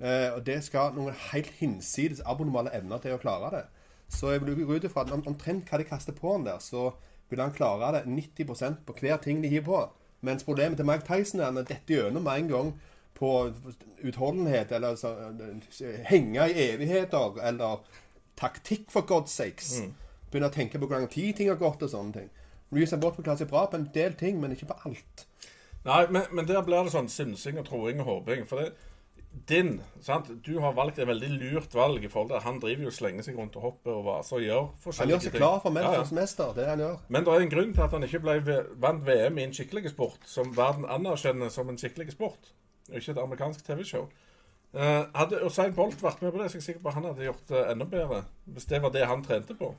Eh, 0.00 0.30
og 0.36 0.44
det 0.46 0.60
skal 0.64 0.92
noen 0.94 1.14
helt 1.32 1.50
hinsides 1.58 2.20
abnormale 2.24 2.70
evner 2.76 2.98
til 3.02 3.16
å 3.16 3.18
klare 3.22 3.50
det. 3.50 3.64
Så 4.08 4.30
jeg 4.30 4.44
vil 4.46 4.60
gå 4.66 4.76
ut 4.76 4.84
ifra 4.84 5.02
at 5.02 5.10
om- 5.12 5.24
omtrent 5.26 5.66
hva 5.68 5.78
de 5.78 5.84
kaster 5.84 6.12
på 6.14 6.32
han 6.32 6.44
der, 6.44 6.58
så 6.62 6.92
vil 7.30 7.40
han 7.40 7.50
klare 7.52 7.92
det 7.92 8.04
90% 8.06 8.84
på 8.86 8.94
hver 9.00 9.16
ting 9.22 9.42
de 9.42 9.48
hiver 9.48 9.64
på. 9.66 9.80
Mens 10.22 10.44
problemet 10.44 10.76
til 10.78 10.86
Mike 10.86 11.06
Tyson 11.06 11.40
er 11.40 11.48
at 11.48 11.54
han 11.54 11.64
detter 11.64 11.94
gjennom 12.10 12.22
med 12.22 12.38
en 12.44 12.48
gang 12.48 12.72
på 13.14 13.52
utholdenhet, 14.04 14.72
eller 14.72 14.94
så, 14.94 15.12
henge 16.04 16.46
i 16.52 16.68
evigheter, 16.74 17.38
eller 17.42 17.82
taktikk, 18.36 18.90
for 18.92 19.00
god 19.08 19.26
sakes. 19.26 19.80
Begynner 20.30 20.50
å 20.50 20.54
tenke 20.54 20.78
på 20.78 20.86
hvor 20.86 20.98
lang 20.98 21.08
tid 21.08 21.36
ting 21.38 21.48
har 21.48 21.56
gått, 21.60 21.82
og 21.82 21.90
sånne 21.90 22.12
ting. 22.12 22.30
Usain 22.74 23.00
Bolt 23.00 23.16
forklarer 23.16 23.38
seg 23.38 23.48
bra 23.48 23.66
på 23.70 23.78
en 23.78 23.90
del 23.94 24.12
ting, 24.18 24.40
men 24.40 24.52
ikke 24.52 24.66
på 24.66 24.78
alt. 24.86 25.26
Nei, 25.86 26.06
men, 26.10 26.22
men 26.34 26.46
der 26.48 26.62
blir 26.66 26.82
det 26.84 26.92
sånn 26.92 27.08
synsing 27.08 27.58
og 27.58 27.66
troing 27.68 28.00
og 28.02 28.06
håping. 28.10 28.46
For 28.50 28.58
det, 28.60 28.72
din 29.48 29.80
sant? 30.00 30.28
Du 30.46 30.58
har 30.62 30.72
valgt 30.76 30.98
et 30.98 31.08
veldig 31.08 31.28
lurt 31.36 31.74
valg 31.74 32.04
i 32.04 32.10
forhold 32.10 32.32
til 32.32 32.44
han 32.44 32.60
driver 32.62 32.88
jo 32.88 32.92
slenger 32.94 33.26
seg 33.26 33.38
rundt 33.38 33.56
og 33.58 33.66
hopper 33.68 33.92
og 33.92 34.04
vaser 34.06 34.38
og 34.38 34.44
gjør 34.44 34.68
forskjellige 34.84 34.96
ting. 34.96 35.00
Han 35.02 35.10
gjør 35.10 35.24
seg 35.26 35.36
klar 35.36 35.58
for 35.64 35.80
ja, 35.80 35.92
ja. 35.96 36.04
mester. 36.20 36.52
det 36.56 36.64
er 36.64 36.70
han 36.72 36.84
gjør. 36.84 37.00
Men 37.08 37.26
det 37.26 37.34
er 37.34 37.44
en 37.44 37.52
grunn 37.54 37.74
til 37.74 37.84
at 37.86 37.96
han 37.96 38.06
ikke 38.06 38.22
ble, 38.24 38.60
vant 38.84 39.02
VM 39.06 39.40
i 39.40 39.48
en 39.48 39.56
skikkelig 39.56 39.92
sport, 39.92 40.22
som 40.30 40.54
verden 40.56 40.86
anerkjenner 40.96 41.52
som 41.52 41.68
en 41.72 41.80
skikkelig 41.80 42.16
sport, 42.16 42.52
og 42.88 42.96
ikke 43.00 43.12
et 43.14 43.20
amerikansk 43.24 43.66
TV-show. 43.66 44.08
Uh, 44.76 45.04
hadde 45.14 45.40
Usain 45.46 45.74
Bolt 45.74 46.02
vært 46.02 46.22
med 46.22 46.32
på 46.34 46.40
det, 46.40 46.50
så 46.50 46.58
er 46.58 46.60
jeg 46.60 46.66
sikker 46.70 46.82
på 46.84 46.90
at 46.90 46.98
han 46.98 47.06
hadde 47.08 47.28
gjort 47.28 47.52
det 47.52 47.62
enda 47.70 47.86
bedre. 47.88 48.24
Hvis 48.44 48.68
det 48.68 48.82
var 48.82 48.92
det 48.92 49.06
han 49.08 49.22
trente 49.24 49.56
på. 49.56 49.70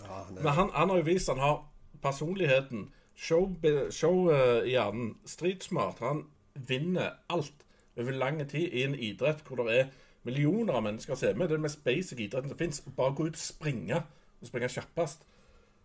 Ja, 0.00 0.22
er, 0.22 0.36
Men 0.38 0.52
han, 0.56 0.70
han 0.72 0.92
har 0.92 1.02
jo 1.02 1.08
vist 1.08 1.28
han 1.28 1.42
har 1.42 1.58
personligheten, 2.00 2.86
show, 3.16 3.50
show 3.92 4.30
uh, 4.30 4.62
i 4.64 4.72
hjernen, 4.72 5.16
stridsmart. 5.28 6.00
Han 6.00 6.24
vinner 6.54 7.18
alt 7.28 7.66
over 8.04 8.20
lang 8.20 8.40
tid 8.48 8.72
i 8.72 8.84
en 8.86 8.94
idrett 8.94 9.42
hvor 9.46 9.64
det 9.64 9.76
er 9.78 9.90
millioner 10.28 10.76
av 10.76 10.84
mennesker 10.84 11.16
som 11.16 11.28
er 11.28 11.36
med. 11.38 11.48
Det 11.48 11.56
er 11.56 11.60
den 11.60 11.68
mest 11.68 11.84
basic 11.84 12.18
idretten 12.18 12.52
som 12.52 12.60
fins. 12.60 12.82
Bare 12.96 13.16
gå 13.16 13.28
ut 13.28 13.38
og 13.38 13.44
springe, 13.44 14.02
og 14.40 14.48
springe 14.48 14.72
kjappest. 14.72 15.26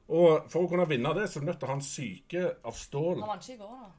Og 0.05 0.49
for 0.53 0.65
å 0.65 0.69
kunne 0.69 0.87
vinne 0.89 1.13
det, 1.17 1.29
så 1.29 1.39
er 1.39 1.45
du 1.45 1.51
nødt 1.51 1.61
til 1.61 1.69
å 1.69 1.73
ha 1.73 1.77
en 1.79 1.85
syke 1.85 2.49
av 2.65 2.75
stål. 2.77 3.21
Han 3.23 3.31
vant 3.31 3.47
ikke 3.47 3.57
i 3.57 3.61
går, 3.61 3.77
da. 3.83 3.93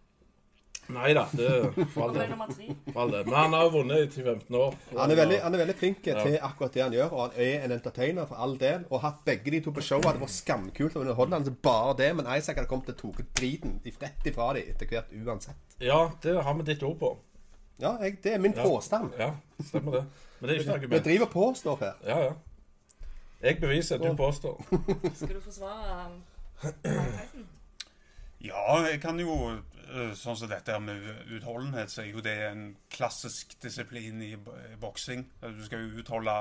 Nei 0.95 1.09
da, 1.17 1.25
det 1.35 1.49
for 1.91 2.05
all 2.07 2.13
del. 2.15 3.25
Men 3.27 3.35
han 3.35 3.55
har 3.57 3.71
vunnet 3.75 4.05
i 4.05 4.23
10-15 4.23 4.55
år. 4.55 4.77
han, 4.93 5.11
er 5.11 5.19
veldig, 5.19 5.39
han 5.43 5.57
er 5.57 5.63
veldig 5.65 5.77
flink 5.81 6.03
til 6.05 6.37
akkurat 6.37 6.77
det 6.77 6.85
han 6.85 6.95
gjør, 6.95 7.09
og 7.11 7.23
han 7.25 7.41
er 7.43 7.65
en 7.67 7.75
entertainer 7.75 8.29
for 8.31 8.43
all 8.45 8.55
del. 8.61 8.85
Og 8.91 9.03
hatt 9.03 9.25
begge 9.27 9.51
de 9.57 9.61
to 9.65 9.75
på 9.75 9.83
showet. 9.83 10.07
hadde 10.07 10.23
vært 10.23 10.37
skamkult 10.37 10.95
å 10.95 11.03
underholde 11.03 11.41
han 11.41 11.59
bare 11.65 11.97
det, 11.99 12.13
men 12.21 12.31
Isaac 12.37 12.61
hadde 12.61 12.71
kommet 12.71 12.87
til 12.93 13.11
å 13.11 13.15
tatt 13.17 13.33
driten 13.41 13.81
rett 13.83 14.31
ifra 14.31 14.53
dem 14.55 14.71
etter 14.75 14.93
hvert 14.93 15.11
uansett. 15.11 15.79
Ja, 15.83 16.05
det 16.23 16.37
har 16.39 16.61
vi 16.61 16.69
ditt 16.71 16.87
ord 16.87 17.01
på. 17.03 17.17
Ja, 17.81 17.91
jeg, 18.03 18.19
det 18.25 18.33
er 18.35 18.39
min 18.41 18.53
påstand. 18.57 19.11
Ja, 19.19 19.31
stemmer 19.61 19.93
det. 19.99 20.05
Men 20.41 20.49
det 20.49 20.55
er 20.57 20.61
ikke 20.61 20.71
noe 20.71 20.79
Vi 20.79 20.85
argument. 20.85 21.05
driver 21.05 21.27
og 21.27 21.33
påstår 21.33 21.77
her. 21.83 21.99
Ja, 22.07 22.19
ja. 22.25 22.33
Jeg 23.43 23.61
beviser, 23.61 23.99
du 24.01 24.15
påstår. 24.17 24.63
Skal 25.19 25.35
du 25.37 25.41
forsvare 25.45 26.07
um, 26.07 26.23
Ja, 28.41 28.77
jeg 28.87 29.01
kan 29.03 29.19
jo 29.21 29.35
eh, 29.57 30.13
Sånn 30.17 30.37
som 30.39 30.49
dette 30.51 30.73
her 30.75 30.81
med 30.83 31.05
utholdenhet, 31.37 31.91
så 31.93 32.03
er 32.05 32.11
jo 32.13 32.23
det 32.25 32.35
en 32.51 32.65
klassisk 32.93 33.55
disiplin 33.63 34.21
i 34.25 34.33
b- 34.37 34.57
i 34.73 34.77
boksing. 34.81 35.25
Du 35.43 35.63
skal 35.67 35.85
jo 35.87 36.01
utholde 36.03 36.35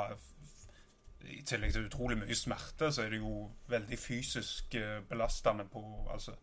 I 1.26 1.40
tillegg 1.48 1.74
til 1.76 1.88
utrolig 1.88 2.18
mye 2.20 2.36
smerte, 2.38 2.92
så 2.94 3.06
er 3.06 3.14
det 3.16 3.22
jo 3.22 3.48
veldig 3.72 3.98
fysisk 4.00 4.76
eh, 4.80 5.00
belastende 5.10 5.66
på, 5.72 5.82
altså, 6.14 6.36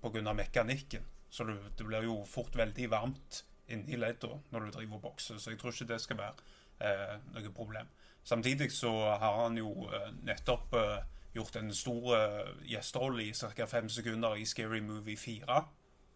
på 0.00 0.12
grunn 0.14 0.28
av 0.30 0.36
mekanikken. 0.38 1.02
Så 1.30 1.44
du, 1.48 1.54
det 1.78 1.86
blir 1.86 2.04
jo 2.08 2.20
fort 2.26 2.56
veldig 2.58 2.88
varmt 2.92 3.44
inni 3.70 3.98
ledda 3.98 4.34
når 4.50 4.66
du 4.66 4.70
driver 4.76 4.98
og 4.98 5.02
bokser. 5.02 5.38
Så 5.38 5.50
jeg 5.50 5.60
tror 5.60 5.74
ikke 5.74 5.92
det 5.92 6.00
skal 6.00 6.18
være 6.18 6.34
eh, 6.80 7.16
noe 7.34 7.52
problem. 7.54 7.88
Samtidig 8.24 8.72
så 8.72 8.92
har 9.20 9.42
han 9.42 9.58
jo 9.58 9.88
eh, 9.88 10.10
nettopp 10.26 10.74
eh, 10.76 10.96
gjort 11.34 11.56
en 11.56 11.74
stor 11.74 12.14
eh, 12.16 12.52
gjesterolle 12.68 13.24
i 13.28 13.32
ca. 13.32 13.66
fem 13.66 13.88
sekunder 13.88 14.34
i 14.34 14.44
Scary 14.44 14.80
Movie 14.80 15.16
4, 15.16 15.60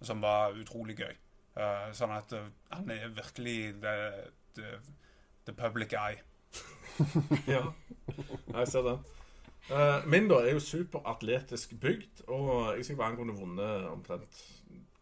som 0.03 0.23
var 0.23 0.57
utrolig 0.59 0.99
gøy. 0.99 1.15
Eh, 1.55 1.91
sånn 1.95 2.13
at 2.15 2.33
eh, 2.35 2.47
han 2.75 2.91
er 2.91 3.13
virkelig 3.15 3.75
the, 3.83 3.97
the, 4.59 4.79
the 5.47 5.53
public 5.53 5.95
eye. 5.95 6.23
Ja, 7.51 7.73
jeg 8.55 8.69
ser 8.71 8.85
den. 8.87 8.99
Eh, 9.73 10.05
min 10.07 10.29
da 10.31 10.43
er 10.45 10.53
jo 10.55 10.61
superatletisk 10.63 11.73
bygd, 11.81 12.27
og 12.29 12.77
jeg 12.77 12.85
skal 12.85 12.99
være 12.99 13.09
han 13.09 13.17
kunne 13.19 13.37
vunnet 13.39 13.89
omtrent 13.89 14.43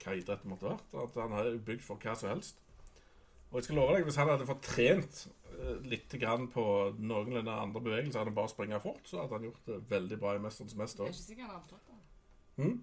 hva 0.02 0.16
idretten 0.18 0.50
måtte 0.50 0.68
vært. 0.70 0.94
At 1.04 1.16
han 1.22 1.32
er 1.38 1.56
bygd 1.66 1.84
for 1.86 2.02
hva 2.02 2.14
som 2.18 2.32
helst. 2.34 2.58
Og 3.52 3.58
jeg 3.60 3.64
skal 3.68 3.76
love 3.76 3.94
deg, 3.96 4.04
hvis 4.08 4.16
han 4.16 4.30
hadde 4.32 4.46
fått 4.48 4.62
trent 4.64 5.18
eh, 5.52 5.74
litt 5.92 6.14
grann 6.20 6.46
på 6.52 6.62
noenlunde 6.98 7.52
andre 7.52 7.82
bevegelser 7.84 8.22
enn 8.22 8.30
å 8.32 8.36
bare 8.38 8.48
springe 8.48 8.78
fort, 8.80 9.02
så 9.04 9.20
hadde 9.20 9.36
han 9.36 9.48
gjort 9.50 9.66
det 9.68 9.80
veldig 9.90 10.18
bra 10.22 10.34
i 10.36 10.38
'Mesterens 10.40 10.72
Det 10.72 10.80
mester'. 10.80 11.04
er 11.04 11.12
ikke 11.12 11.26
sikkert 11.26 11.46
han 11.46 11.56
har 11.56 11.66
fått 11.68 11.86
det. 11.90 11.98
Mm? 12.64 12.78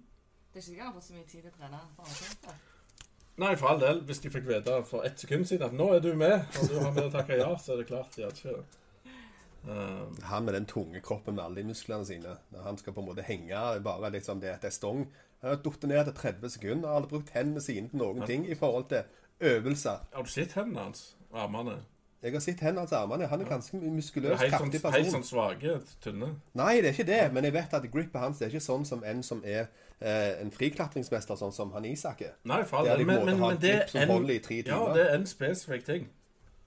Det 0.52 0.54
er 0.54 0.60
ikke 0.60 0.66
sikkert 0.68 0.84
han 0.84 0.92
har 0.92 1.00
fått 1.00 1.08
så 1.08 1.14
mye 1.14 1.26
tid 1.32 1.42
til 1.42 1.50
å 1.50 1.56
trene. 1.58 1.80
for. 1.96 2.54
Nei, 3.40 3.54
for 3.56 3.68
all 3.68 3.80
del. 3.80 4.00
Hvis 4.04 4.18
de 4.20 4.30
fikk 4.30 4.46
vite 4.46 4.76
for 4.84 5.02
ett 5.06 5.18
sekund 5.20 5.46
siden 5.48 5.66
at 5.66 5.72
'nå 5.72 5.88
er 5.96 6.00
du 6.00 6.14
med', 6.14 6.44
og 6.60 6.68
du 6.68 6.78
har 6.78 6.92
med 6.92 7.04
å 7.04 7.10
takke 7.10 7.36
ja, 7.40 7.56
så 7.56 7.72
er 7.72 7.76
det 7.78 7.86
klart 7.86 8.14
de 8.16 8.22
hadde 8.22 8.36
ikke 8.36 8.64
um, 9.68 10.16
Han 10.22 10.44
med 10.44 10.54
den 10.54 10.66
tunge 10.66 11.00
kroppen 11.00 11.34
med 11.34 11.44
alle 11.44 11.56
de 11.56 11.64
musklene 11.64 12.06
sine. 12.06 12.36
Når 12.52 12.62
han 12.62 12.78
skal 12.78 12.92
på 12.92 13.00
en 13.00 13.06
måte 13.06 13.22
henge 13.26 13.82
bare 13.82 14.10
litt 14.10 14.24
som 14.24 14.40
det 14.40 14.58
er 14.62 14.70
stong. 14.70 15.06
Han 15.40 15.50
har 15.50 15.56
datt 15.64 15.82
ned 15.88 16.04
til 16.04 16.14
30 16.14 16.50
sekunder. 16.50 16.88
Har 16.88 16.96
aldri 17.00 17.08
brukt 17.14 17.30
hendene 17.34 17.60
sine 17.64 17.88
til 17.88 17.98
noen 17.98 18.26
ting 18.28 18.44
i 18.50 18.54
forhold 18.54 18.88
til 18.88 19.02
øvelser. 19.40 20.02
Har 20.14 20.22
du 20.22 20.28
sett 20.30 20.52
hendene 20.52 20.80
hans? 20.80 21.16
Armene? 21.32 21.78
Jeg 22.22 22.32
har 22.32 22.40
sett 22.44 22.60
hendene 22.60 22.80
hans 22.84 22.92
armene. 22.92 23.26
Han 23.26 23.40
er 23.40 23.48
ganske 23.48 23.78
Det 23.80 23.86
er 23.88 23.90
muskuløs, 23.96 24.40
kraftig 24.50 24.82
person. 24.82 24.92
helt 25.00 25.12
sånn 25.14 25.24
svake, 25.24 25.78
tynne. 26.04 26.34
Nei, 26.54 26.74
det 26.84 26.90
er 26.90 26.92
ikke 26.92 27.06
det, 27.08 27.20
men 27.32 27.44
jeg 27.44 27.52
vet 27.56 27.72
at 27.78 27.86
gripet 27.92 28.20
hans 28.20 28.42
er 28.42 28.52
ikke 28.52 28.60
sånn 28.60 28.84
som 28.84 29.04
en 29.04 29.22
som 29.22 29.40
er 29.44 29.66
eh, 30.00 30.42
en 30.42 30.50
friklatringsmester, 30.52 31.36
sånn 31.40 31.52
som 31.56 31.72
han 31.72 31.84
Isak 31.88 32.20
er. 32.22 32.34
Nei, 32.44 32.62
for 32.64 32.82
all 32.82 32.90
del. 32.90 32.98
de 32.98 33.04
Men, 33.08 33.24
men, 33.24 33.40
men 33.40 33.56
et 33.56 33.60
det 33.60 33.74
er 33.94 34.10
en, 34.10 34.30
i 34.30 34.38
tre 34.44 34.60
ja, 34.66 34.82
det 34.94 35.06
er 35.06 35.14
en 35.16 35.26
spesifikk 35.26 35.86
ting. 35.86 36.08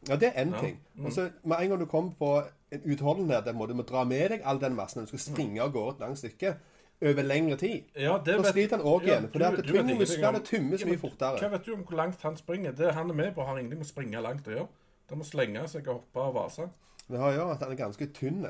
Ja, 0.09 0.15
det 0.15 0.33
er 0.33 0.43
én 0.43 0.51
Ja. 0.53 0.59
ting. 0.59 0.79
Mm. 0.95 1.05
Og 1.05 1.11
så 1.13 1.29
Med 1.43 1.57
en 1.61 1.69
gang 1.69 1.79
du 1.79 1.85
kommer 1.85 2.11
på 2.19 2.43
en 2.71 2.81
utholdenhet 2.91 3.45
der 3.45 3.53
må 3.53 3.65
du 3.67 3.73
må 3.73 3.83
dra 3.83 4.03
med 4.03 4.29
deg 4.29 4.41
all 4.43 4.59
den 4.59 4.75
massen, 4.75 5.01
du 5.01 5.07
skal 5.07 5.19
springe 5.19 5.61
av 5.61 5.71
gårde 5.71 5.95
et 5.95 5.99
langt 5.99 6.17
stykke 6.17 6.55
over 7.03 7.23
lengre 7.23 7.57
tid. 7.57 7.83
Ja, 7.95 8.17
det 8.17 8.37
Da 8.43 8.51
sliter 8.51 8.77
han 8.77 8.85
òg 8.85 9.03
ja, 9.07 9.13
igjen. 9.19 9.29
For 9.31 9.39
du- 9.39 9.61
det 9.61 9.69
ingenting 9.75 9.99
muskler 9.99 10.31
det 10.37 10.43
tømmes 10.45 10.85
mye 10.85 10.97
fortere. 11.01 11.39
Hva 11.39 11.49
vet 11.51 11.65
du 11.65 11.73
om 11.73 11.83
hvor 11.83 11.95
langt 11.97 12.21
han 12.21 12.37
springer? 12.37 12.71
Det 12.71 12.93
han 12.93 13.09
er 13.09 13.13
med 13.13 13.33
på, 13.35 13.45
har 13.45 13.57
ingenting 13.57 13.79
med 13.79 13.87
å 13.87 13.91
springe 13.91 14.21
langt 14.21 14.47
å 14.47 14.51
gjøre. 14.55 14.67
Det 15.09 15.17
må 15.17 15.23
slenge 15.27 15.67
seg 15.67 15.87
og 15.87 15.93
hoppe 16.01 16.19
og 16.19 16.33
vase. 16.35 16.69
Det 17.09 17.19
har 17.19 17.31
å 17.31 17.35
gjøre 17.37 17.51
at 17.51 17.59
han 17.63 17.71
er 17.71 17.75
ganske 17.75 18.07
tynn 18.13 18.45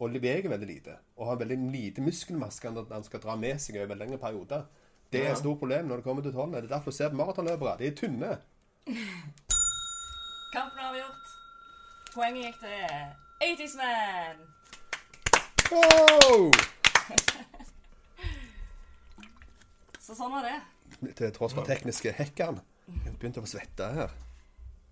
og 0.00 0.12
beveger 0.12 0.48
veldig 0.48 0.66
lite. 0.68 0.96
Og 1.18 1.26
har 1.26 1.36
veldig 1.36 1.58
lite 1.72 2.00
muskelmaske 2.00 2.70
når 2.72 2.86
han 2.92 3.02
skal 3.02 3.20
dra 3.20 3.34
med 3.36 3.58
seg 3.60 3.76
over 3.82 3.94
lengre 3.98 4.18
perioder. 4.18 4.62
Det 5.10 5.20
er 5.20 5.24
Ja. 5.24 5.32
et 5.32 5.38
stort 5.38 5.58
problem 5.58 5.88
når 5.88 5.96
det 5.96 6.04
kommer 6.04 6.22
til 6.22 6.30
utholdenhet. 6.32 6.62
Det 6.62 6.70
er 6.70 6.74
derfor 6.76 6.90
du 6.90 6.96
ser 6.96 7.08
på 7.10 7.16
maratonløpere. 7.16 7.78
De 7.78 7.86
er 7.86 7.90
tynne. 7.96 8.38
Kampen 10.52 10.78
er 10.78 10.88
avgjort. 10.90 11.26
Poenget 12.14 12.44
gikk 12.44 12.58
til 12.60 12.80
80's 13.42 13.76
Man. 13.76 14.36
Oh! 15.72 16.52
Så 20.08 20.14
sånn 20.16 20.32
var 20.32 20.46
det. 20.46 21.12
Til 21.18 21.32
tross 21.36 21.52
for 21.52 21.68
tekniske 21.68 22.14
hekken. 22.16 22.62
Jeg 22.88 23.10
begynte 23.20 23.42
å 23.44 23.48
svette 23.50 23.88
her. 23.92 24.14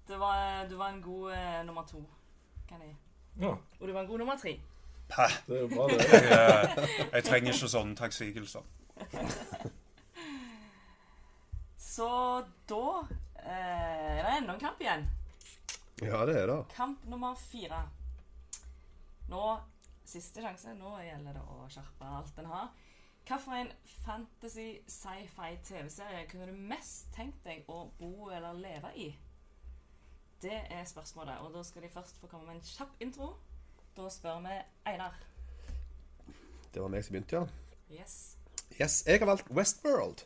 det 0.09 0.18
var, 0.20 0.66
du 0.68 0.74
var 0.76 0.90
en 0.92 0.98
god 1.00 1.31
eh, 1.33 1.62
nummer 1.64 1.87
to, 1.88 2.02
kan 2.68 2.83
jeg 2.85 2.92
Ja, 3.40 3.55
Og 3.81 3.87
du 3.88 3.92
var 3.94 4.02
en 4.02 4.11
god 4.11 4.18
nummer 4.20 4.37
tre. 4.37 4.52
Hæ? 5.16 5.26
det 5.46 5.57
er 5.57 5.62
jo 5.62 5.70
bra, 5.72 5.87
det. 5.88 6.05
Jeg, 6.12 6.88
jeg 7.14 7.24
trenger 7.24 7.55
ikke 7.55 7.70
sånne 7.72 7.96
takksigelser. 7.96 8.68
Så 11.96 12.09
da 12.68 12.85
eh, 13.40 14.18
er 14.18 14.20
det 14.20 14.35
enda 14.42 14.59
en 14.59 14.61
kamp 14.66 14.85
igjen. 14.85 15.09
Ja, 16.02 16.26
det 16.29 16.37
er 16.42 16.52
det. 16.52 16.59
Kamp 16.76 17.09
nummer 17.09 17.40
fire. 17.40 17.87
Nå 19.33 19.46
Siste 20.07 20.44
sjanse. 20.44 20.76
Nå 20.76 20.92
gjelder 21.02 21.35
det 21.35 21.40
å 21.42 21.64
skjerpe 21.72 22.12
alt 22.18 22.37
en 22.38 22.52
har. 22.52 22.68
Hvilken 23.26 23.72
fantasy 23.84 24.78
sci-fi 24.86 25.56
TV-serie 25.64 26.26
kunne 26.30 26.46
du 26.46 26.52
mest 26.70 27.08
tenkt 27.16 27.40
deg 27.42 27.64
å 27.66 27.88
bo 27.98 28.28
eller 28.30 28.54
leve 28.54 28.92
i? 28.94 29.06
Det 30.42 30.60
er 30.70 30.84
spørsmålet. 30.86 31.40
Og 31.42 31.50
da 31.56 31.64
skal 31.66 31.82
de 31.82 31.90
først 31.90 32.20
få 32.20 32.30
komme 32.30 32.46
med 32.46 32.60
en 32.60 32.68
kjapp 32.68 32.94
intro. 33.02 33.32
Da 33.98 34.06
spør 34.14 34.38
vi 34.46 34.60
Einar. 34.86 35.18
Det 36.70 36.84
var 36.84 36.94
meg 36.94 37.02
som 37.02 37.16
begynte, 37.16 37.40
ja. 37.42 37.98
Yes. 37.98 38.16
Yes, 38.78 39.02
jeg 39.08 39.18
har 39.18 39.32
valgt 39.32 39.50
Westworld. 39.50 40.22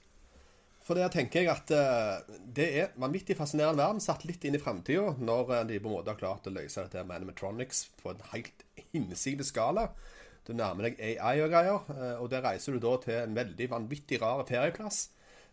For 0.85 0.99
der 0.99 1.09
tenker 1.09 1.41
jeg 1.41 1.53
at 1.55 1.73
uh, 1.73 2.37
det 2.45 2.69
er 2.83 2.95
vanvittig 3.01 3.39
fascinerende 3.39 3.81
verden, 3.81 4.05
satt 4.05 4.29
litt 4.29 4.45
inn 4.45 4.59
i 4.59 4.61
framtida, 4.61 5.15
når 5.17 5.57
eh, 5.57 5.67
de 5.73 5.81
på 5.81 5.89
en 5.89 5.97
måte 5.97 6.13
har 6.13 6.21
klart 6.21 6.49
å 6.51 6.53
løse 6.53 6.85
dette 6.85 7.05
med 7.07 7.17
animatronics 7.17 7.87
på 8.03 8.13
en 8.13 8.25
helt 8.35 8.67
hinsides 8.93 9.55
skala. 9.55 9.89
Du 10.47 10.53
nærmer 10.57 10.89
deg 10.89 11.01
AI 11.21 11.41
og 11.45 11.51
greier, 11.53 11.83
eh, 11.95 12.17
og 12.23 12.31
der 12.33 12.43
reiser 12.47 12.73
du 12.73 12.81
da 12.83 12.97
til 13.03 13.19
en 13.21 13.35
veldig 13.37 13.69
vanvittig 13.71 14.21
rar 14.23 14.43
ferieplass. 14.49 15.11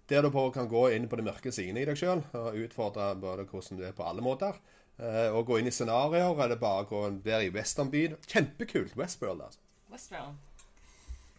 Der 0.08 0.24
du 0.24 0.30
på 0.32 0.46
kan 0.56 0.70
gå 0.72 0.86
inn 0.96 1.10
på 1.12 1.18
de 1.20 1.26
mørke 1.28 1.52
sidene 1.52 1.82
i 1.82 1.86
deg 1.90 1.98
sjøl 2.00 2.22
og 2.40 2.56
utfordre 2.56 3.10
både 3.20 3.44
hvordan 3.50 3.78
du 3.78 3.84
er 3.84 3.92
på 3.98 4.06
alle 4.08 4.24
måter. 4.24 4.56
eh, 5.00 5.28
Og 5.36 5.46
gå 5.46 5.60
inn 5.60 5.68
i 5.68 5.72
scenarioer, 5.76 6.40
eller 6.46 6.56
bare 6.56 6.86
gå 6.88 7.02
der 7.26 7.44
i 7.44 7.50
westernbyen. 7.52 8.16
Kjempekult. 8.28 8.96
Westworld, 8.98 9.42
altså. 9.42 9.60
Westworld. 9.92 10.36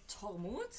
Tormod. 0.08 0.78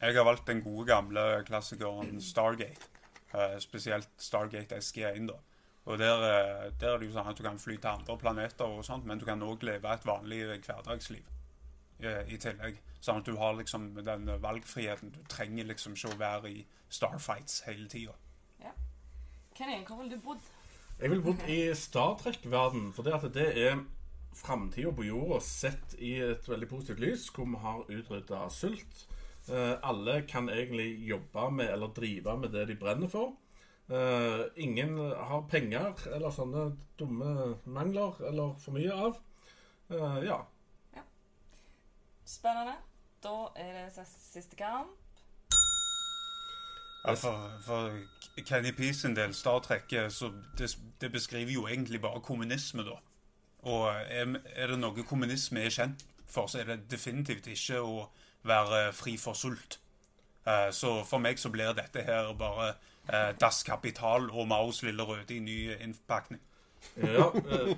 Jeg 0.00 0.16
har 0.16 0.24
valgt 0.24 0.46
den 0.48 0.62
gode, 0.64 0.86
gamle 0.86 1.44
klassikeren 1.46 2.20
Stargate. 2.20 2.88
Eh, 3.34 3.58
spesielt 3.60 4.08
Stargate 4.18 4.76
SG1. 4.80 5.26
da. 5.28 5.38
Og 5.84 5.98
der, 5.98 6.70
der 6.80 6.92
er 6.94 6.98
det 6.98 7.08
jo 7.08 7.14
sånn 7.16 7.28
at 7.30 7.36
du 7.38 7.42
kan 7.42 7.58
fly 7.58 7.76
til 7.76 7.90
andre 7.90 8.16
planeter, 8.18 8.64
og 8.64 8.84
sånt, 8.86 9.04
men 9.04 9.18
du 9.18 9.24
kan 9.26 9.40
òg 9.42 9.64
leve 9.66 9.92
et 9.92 10.04
vanlig 10.06 10.44
hverdagsliv 10.62 11.24
i 12.04 12.38
tillegg. 12.40 12.80
Sånn 13.02 13.22
at 13.22 13.26
du 13.26 13.36
har 13.38 13.56
liksom 13.58 13.92
den 14.04 14.28
valgfriheten. 14.42 15.10
Du 15.14 15.22
trenger 15.30 15.66
liksom 15.68 15.96
ikke 15.96 16.12
å 16.14 16.20
være 16.20 16.52
i 16.52 16.66
starfights 16.92 17.62
hele 17.66 17.88
tida. 17.90 18.14
Kenny, 19.56 19.82
hvor 19.84 19.98
ville 20.00 20.16
du 20.16 20.22
bodd? 20.24 20.44
Jeg 21.00 21.10
ville 21.10 21.24
bodd 21.24 21.42
i 21.50 21.58
Star 21.76 22.14
Trek-verden, 22.20 22.92
for 22.96 23.04
det 23.04 23.12
at 23.18 23.26
det 23.34 23.48
er 23.60 23.82
framtida 24.34 24.92
på 24.96 25.04
jorda 25.04 25.40
sett 25.44 25.96
i 26.00 26.14
et 26.24 26.48
veldig 26.48 26.68
positivt 26.70 27.02
lys, 27.02 27.26
hvor 27.34 27.50
vi 27.50 27.60
har 27.60 27.82
utrydda 27.98 28.46
sult. 28.54 29.02
Eh, 29.50 29.74
alle 29.82 30.22
kan 30.30 30.48
egentlig 30.48 30.94
jobbe 31.08 31.50
med 31.58 31.72
eller 31.74 31.92
drive 31.92 32.36
med 32.38 32.54
det 32.54 32.64
de 32.70 32.78
brenner 32.80 33.12
for. 33.12 33.34
Eh, 33.92 34.46
ingen 34.56 34.96
har 34.96 35.44
penger 35.50 36.06
eller 36.14 36.32
sånne 36.32 36.64
dumme 36.98 37.58
mangler 37.64 38.22
eller 38.30 38.56
for 38.62 38.78
mye 38.78 38.94
av. 39.08 39.20
Eh, 39.90 40.18
ja. 40.30 40.38
Spennende. 42.26 42.74
Da 43.22 43.34
er 43.56 43.88
det 43.94 44.06
siste 44.08 44.56
kamp. 44.56 44.88
Ja, 47.06 47.14
for, 47.14 47.50
for 47.66 47.90
Kenny 48.46 48.70
Peace 48.72 49.00
sin 49.00 49.16
del, 49.16 49.34
Star 49.34 49.58
Trek, 49.58 49.92
eh, 49.92 50.08
så 50.10 50.30
det, 50.58 50.70
det 51.00 51.12
beskriver 51.12 51.50
jo 51.52 51.66
egentlig 51.66 52.00
bare 52.00 52.20
kommunisme, 52.20 52.84
da. 52.86 52.98
Og 53.62 53.88
er, 53.90 54.36
er 54.54 54.66
det 54.70 54.78
noe 54.78 55.02
kommunisme 55.06 55.64
er 55.66 55.70
kjent 55.74 56.04
for, 56.30 56.46
så 56.46 56.62
er 56.62 56.70
det 56.70 56.90
definitivt 56.90 57.46
ikke 57.50 57.80
å 57.82 58.06
være 58.46 58.92
fri 58.94 59.16
for 59.18 59.34
sult. 59.38 59.80
Eh, 60.46 60.70
Så 60.74 61.02
for 61.06 61.18
meg 61.22 61.38
så 61.38 61.50
blir 61.50 61.74
dette 61.74 62.02
her 62.06 62.32
bare 62.38 62.72
eh, 63.08 63.34
Das 63.38 63.62
Kapital 63.66 64.30
og 64.30 64.48
Maos 64.50 64.82
lille 64.82 65.02
røde 65.02 65.34
i 65.36 65.42
ny 65.42 65.58
innpakning. 65.82 66.40
Ja, 67.02 67.28
eh, 67.34 67.76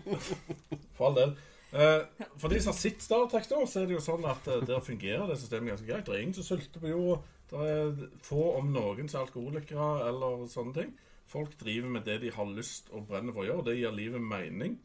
for 0.96 1.08
all 1.08 1.16
del. 1.16 1.36
Eh, 1.74 2.26
for 2.38 2.48
de 2.52 2.60
som 2.62 2.70
har 2.72 2.78
sett 2.78 3.02
Star 3.02 3.24
Trek, 3.32 3.48
da, 3.50 3.58
så 3.66 3.80
er 3.82 3.88
det 3.90 3.96
jo 3.96 4.02
sånn 4.04 4.24
at 4.30 4.46
eh, 4.46 4.60
der 4.68 4.80
fungerer 4.84 5.26
det 5.26 5.40
systemet 5.40 5.72
ganske 5.74 5.88
greit. 5.88 6.06
Det 6.06 6.14
er 6.14 6.22
ingen 6.22 6.36
som 6.38 6.46
sulter 6.46 6.80
på 6.84 6.92
jorda. 6.92 7.20
Det 7.50 7.64
er 7.70 8.08
få, 8.24 8.44
om 8.60 8.70
noen, 8.72 9.08
som 9.10 9.20
er 9.20 9.26
alkoholikere 9.26 9.88
eller 10.08 10.46
sånne 10.50 10.74
ting. 10.78 10.92
Folk 11.26 11.56
driver 11.58 11.88
med 11.96 12.04
det 12.06 12.20
de 12.22 12.30
har 12.30 12.46
lyst 12.54 12.90
og 12.94 13.08
brenner 13.08 13.32
for 13.34 13.42
å 13.42 13.48
gjøre. 13.48 13.64
Det 13.70 13.78
gir 13.80 13.94
livet 13.96 14.22
mening. 14.22 14.76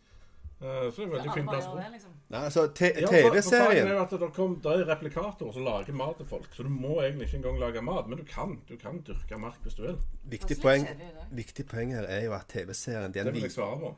Eh, 0.59 0.89
så 0.91 0.95
det 0.97 1.05
er 1.05 1.11
veldig 1.13 1.33
fin 1.37 1.45
plass. 1.47 1.67
å 1.69 1.71
bo. 1.71 1.77
det, 1.79 1.91
liksom. 1.93 2.15
Nei, 2.29 2.39
altså, 2.49 2.63
Ja, 2.65 3.07
for- 3.07 3.15
er 3.15 3.29
TV-serien 3.29 4.09
det, 4.09 4.31
kom, 4.35 4.55
det 4.65 4.71
er 4.73 4.83
replikatorer 4.89 5.53
som 5.55 5.63
lager 5.63 5.93
mat 5.93 6.17
til 6.17 6.25
folk, 6.27 6.49
så 6.57 6.63
du 6.67 6.69
må 6.73 6.97
egentlig 7.03 7.29
ikke 7.29 7.37
engang 7.43 7.59
lage 7.61 7.81
mat. 7.85 8.09
Men 8.09 8.17
du 8.17 8.25
kan 8.27 8.57
du 8.67 8.75
kan 8.81 8.99
dyrke 9.07 9.39
mark 9.39 9.61
hvis 9.63 9.77
du 9.77 9.83
vil. 9.85 9.95
Viktig 10.25 10.57
er 10.57 10.61
poeng, 10.65 10.87
viktig 11.31 11.65
poeng 11.69 11.93
her 11.95 12.09
er 12.09 12.25
jo 12.25 12.33
at 12.33 12.49
TV-serien 12.51 13.13
Det 13.13 13.23
den 13.25 13.33
vil 13.33 13.41
jeg 13.45 13.49
vi- 13.51 13.55
svare 13.55 13.79
på. 13.79 13.95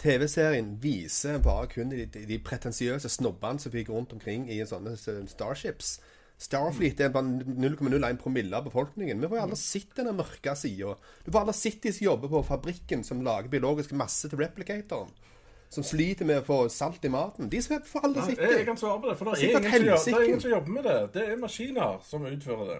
TV-serien 0.00 0.74
viser 0.82 1.38
bare 1.44 1.68
kun 1.72 1.88
de, 1.92 2.04
de, 2.10 2.24
de 2.28 2.38
pretensiøse 2.44 3.08
snobbene 3.12 3.62
som 3.62 3.72
fikk 3.72 3.88
rundt 3.94 4.12
omkring 4.16 4.48
i 4.52 4.58
sånne 4.68 4.96
s- 4.98 5.08
starships. 5.32 5.98
Starfleet 6.44 6.98
er 7.00 7.12
bare 7.14 7.44
0,01 7.46 8.18
promille 8.18 8.56
av 8.58 8.64
befolkningen. 8.66 9.20
Vi 9.22 9.28
får 9.30 9.38
jo 9.38 9.44
aldri 9.44 9.58
sett 9.60 9.92
denne 9.96 10.12
mørke 10.18 10.56
sida. 10.58 10.96
Du 11.24 11.30
får 11.30 11.44
aldri 11.44 11.54
sett 11.56 11.78
de 11.86 11.92
som 11.94 12.08
jobber 12.08 12.32
på 12.32 12.42
fabrikken 12.48 13.04
som 13.06 13.22
lager 13.24 13.48
biologisk 13.52 13.94
masse 13.96 14.28
til 14.28 14.42
replicatoren. 14.42 15.12
som 15.74 15.82
sliter 15.82 16.22
med 16.28 16.38
å 16.38 16.44
få 16.46 16.56
salt 16.70 17.02
i 17.04 17.08
maten. 17.10 17.48
De 17.50 17.58
får 17.62 17.80
få 17.88 17.98
aldri 18.06 18.22
sett 18.28 18.38
det. 18.38 18.50
jeg, 18.58 18.66
kan 18.68 18.76
svare 18.78 19.00
på 19.00 19.08
det, 19.10 19.14
for 19.18 19.24
det 19.30 19.32
er 20.12 20.26
ingen 20.28 20.40
som 20.44 20.50
jobber 20.52 20.70
med 20.76 20.84
det. 20.86 20.98
Det 21.16 21.22
er 21.32 21.36
maskiner 21.40 21.96
som 22.06 22.26
utfører 22.28 22.68
det. 22.68 22.76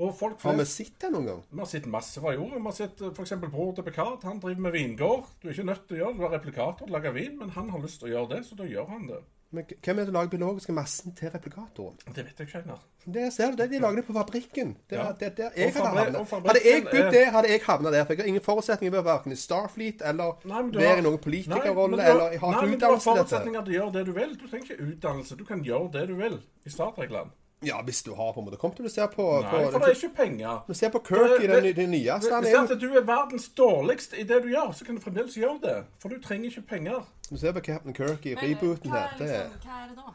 Og 0.00 0.14
folk 0.16 0.38
Har 0.40 0.54
vi 0.56 0.62
flest 0.62 0.78
sett 0.80 0.94
det 1.02 1.10
noen 1.12 1.26
gang? 1.28 1.40
Vi 1.52 1.58
har 1.60 1.66
sett 1.68 1.86
masse 1.92 2.20
fra 2.24 2.32
jorda. 2.32 2.56
Vi 2.56 2.68
har 2.70 2.76
sett 2.78 3.02
f.eks. 3.10 3.34
bror 3.42 3.74
til 3.76 3.84
Picard. 3.84 4.22
Han 4.24 4.40
driver 4.40 4.60
med 4.68 4.72
vingård. 4.72 5.26
Du 5.42 5.48
er 5.48 5.52
ikke 5.52 5.66
nødt 5.68 5.82
til 5.90 5.98
å 5.98 6.00
gjøre 6.04 6.14
det. 6.14 6.20
Du 6.20 6.24
er 6.24 6.32
replikator 6.38 6.78
til 6.86 6.88
å 6.88 6.96
lage 6.96 7.12
vin, 7.18 7.36
men 7.38 7.50
han 7.56 7.68
har 7.74 7.82
lyst 7.84 8.00
til 8.00 8.08
å 8.08 8.14
gjøre 8.14 8.30
det, 8.36 8.46
så 8.48 8.56
da 8.56 8.64
gjør 8.70 8.88
han 8.94 9.06
det. 9.10 9.20
Men 9.52 9.64
hvem 9.82 9.98
er 9.98 10.04
det 10.06 10.12
lager 10.14 10.30
biologiske 10.30 10.72
massen 10.72 11.12
til 11.18 11.28
replikatoren? 11.34 11.96
Det 12.14 12.22
vet 12.24 12.38
jeg 12.38 12.46
ikke, 12.48 12.60
Einar. 12.62 12.78
Det 13.10 13.24
ser 13.34 13.50
du, 13.50 13.56
det, 13.58 13.66
de 13.72 13.80
lager 13.82 13.96
det 14.00 14.04
på 14.06 14.14
fabrikken. 14.14 14.76
Det, 14.88 14.96
Ja. 14.96 15.08
er- 15.10 15.16
det, 15.18 15.30
det, 15.36 15.48
jeg 15.56 15.66
Og 15.74 15.82
hadde, 15.82 16.24
hadde 16.46 16.60
jeg 16.64 16.84
bodd 16.84 16.94
er- 16.94 17.10
der, 17.10 17.30
hadde 17.34 17.48
jeg 17.50 17.60
havna 17.66 17.90
der. 17.90 18.04
For 18.04 18.12
jeg 18.14 18.22
har 18.22 18.28
ingen 18.30 18.42
forutsetninger 18.46 18.92
være 18.94 19.04
verken 19.04 19.32
i 19.32 19.36
Starfleet 19.36 20.02
eller 20.06 20.38
være 20.46 20.86
har- 20.86 20.98
i 20.98 21.00
noen 21.02 21.18
politikerrolle 21.18 21.90
men 21.90 21.98
du 21.98 22.04
har- 22.04 22.10
eller 22.14 22.38
ha 22.38 22.50
Nei, 22.50 22.66
men 22.70 22.78
du 22.78 22.86
har 22.86 22.92
utdannelse 22.94 23.04
til 23.04 23.16
dette. 23.18 23.28
forutsetninger 23.28 23.64
til 23.64 23.72
å 23.74 23.76
gjøre 23.80 23.92
det 23.98 24.06
du 24.06 24.12
vil. 24.12 24.36
Du 24.38 24.46
trenger 24.46 24.64
ikke 24.70 24.82
utdannelse. 24.94 25.36
Du 25.36 25.44
kan 25.44 25.64
gjøre 25.64 25.92
det 25.92 26.08
du 26.08 26.14
vil 26.14 26.38
i 26.64 26.70
Star 26.70 26.90
Trek-land. 26.94 27.30
Ja, 27.62 27.82
hvis 27.82 28.02
du 28.02 28.14
har 28.14 28.32
på 28.32 28.40
en 28.40 28.46
måte 28.46 28.56
kommet 28.56 28.76
til 28.76 28.86
å 28.86 28.90
se 28.90 29.04
på, 29.12 29.24
Nei, 29.42 29.50
på 29.50 29.72
for 29.72 29.78
det 29.84 29.88
er 29.90 29.96
ikke 29.98 30.16
penger. 30.16 30.60
Du 30.66 30.74
ser 30.74 30.88
på 30.94 31.02
Kirk 31.04 31.42
i 31.42 31.46
Det- 31.46 31.62
den, 31.62 31.74
den 31.76 31.90
nyeste. 31.90 32.30
Hvis 32.40 32.54
er 32.54 32.62
at 32.62 32.70
jo 32.70 32.76
du 32.80 32.94
er 32.96 33.02
verdens 33.04 33.48
dårligst 33.48 34.14
i 34.18 34.22
det 34.22 34.42
du 34.42 34.48
gjør, 34.48 34.72
så 34.72 34.84
kan 34.86 34.94
du 34.96 35.00
fremdeles 35.00 35.36
gjøre 35.36 35.60
det. 35.62 35.84
For 35.98 36.08
du 36.08 36.18
trenger 36.20 36.48
ikke 36.48 36.62
penger. 36.66 37.04
Du 37.30 37.36
ser 37.36 37.52
på 37.52 37.60
Captain 37.60 37.94
Kirk 37.94 38.24
i 38.26 38.32
eh, 38.32 38.38
rebooten 38.42 38.90
her. 38.90 39.08
er 39.12 39.18
Det 39.18 39.28
er 39.30 39.44
liksom, 39.44 39.60
hva 39.68 39.82
er 39.84 39.88
det 39.88 39.96
da? 39.96 40.14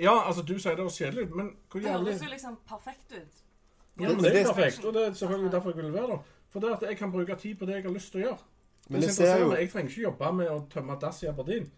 Ja, 0.00 0.14
altså, 0.28 0.42
du 0.46 0.58
sier 0.58 0.70
det 0.76 0.78
høres 0.86 0.96
kjedelig 0.98 1.22
ut, 1.28 1.36
men 1.36 1.50
hvor 1.70 1.80
Det 1.80 1.88
jævlig 1.90 2.12
høres 2.14 2.22
jo 2.22 2.30
liksom 2.30 2.56
perfekt 2.68 3.12
ut. 3.12 3.34
Ja, 4.00 4.08
men 4.08 4.24
det 4.24 4.36
er 4.36 4.44
perfekt, 4.54 4.84
og 4.84 4.94
det 4.94 5.02
er 5.06 5.12
selvfølgelig 5.12 5.52
derfor 5.52 5.70
jeg 5.74 5.84
vil 5.84 5.92
være 5.92 6.06
der. 6.06 6.18
For 6.50 6.60
det 6.60 6.70
at 6.72 6.82
jeg 6.88 6.96
kan 6.96 7.12
bruke 7.12 7.36
tid 7.36 7.54
på 7.58 7.66
det 7.66 7.74
jeg 7.74 7.82
har 7.84 7.92
lyst 7.92 8.12
til 8.12 8.22
å 8.22 8.24
gjøre. 8.24 8.38
Men 8.88 9.00
Det 9.00 9.08
det 9.08 9.14
ser 9.16 9.38
jo 9.38 9.52
Jeg 9.52 9.70
trenger 9.70 9.90
ikke 9.90 10.02
jobbe 10.02 10.32
med 10.32 10.48
å 10.48 10.64
tømme 10.72 10.96
dass 11.00 11.22
i 11.22 11.26
Aberdeen. 11.26 11.70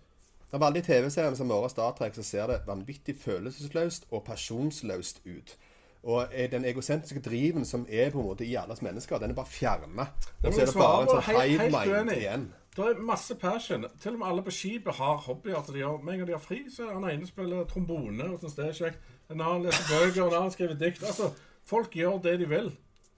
Av 0.53 0.63
alle 0.63 0.81
de 0.81 0.85
TV-seriene 0.85 1.37
som 1.37 1.51
har 1.51 1.63
vært 1.65 1.73
Star 1.73 1.93
Trek, 1.97 2.17
så 2.17 2.23
ser 2.27 2.51
det 2.51 2.63
vanvittig 2.67 3.15
følelsesløst 3.21 4.11
og 4.11 4.25
pasjonsløst 4.27 5.23
ut. 5.25 5.55
Og 6.03 6.35
den 6.51 6.65
egosentriske 6.67 7.23
driven 7.25 7.65
som 7.65 7.87
er 7.89 8.11
på 8.11 8.21
en 8.21 8.27
måte 8.27 8.45
i 8.45 8.57
alles 8.59 8.83
mennesker, 8.83 9.19
den 9.23 9.33
er 9.33 9.39
bare 9.39 9.49
fjerna. 9.49 10.09
Og 10.43 10.53
så 10.53 10.61
er 10.61 10.67
det 10.67 10.75
bare 10.77 11.03
en 11.05 11.13
sånn 11.13 11.25
hive 11.31 11.69
mind 11.73 12.13
igjen. 12.17 12.47
Det 12.77 12.85
er 12.89 13.01
masse 13.05 13.35
passion. 13.37 13.85
Til 14.01 14.15
og 14.15 14.19
med 14.19 14.29
alle 14.29 14.45
på 14.45 14.53
skipet 14.53 14.97
har 14.97 15.17
hobbyer. 15.27 15.65
de 15.73 15.79
gjør. 15.79 15.99
Med 16.03 16.15
en 16.15 16.19
gang 16.19 16.29
de 16.29 16.37
har 16.37 16.41
fri, 16.41 16.63
så 16.73 16.89
er 16.89 16.95
han 16.95 17.09
ene 17.11 17.27
spiller 17.29 17.65
trombone 17.69 18.29
og 18.33 18.41
syns 18.41 18.57
det 18.57 18.67
er 18.67 18.79
kjekt. 18.79 19.11
En 19.31 19.41
annen 19.41 19.67
leser 19.67 19.89
bøker, 19.89 20.23
en 20.27 20.39
annen 20.39 20.55
skriver 20.55 20.79
dikt. 20.81 21.05
Altså, 21.05 21.31
folk 21.65 21.97
gjør 21.97 22.19
det 22.25 22.39
de 22.41 22.49
vil. 22.49 22.73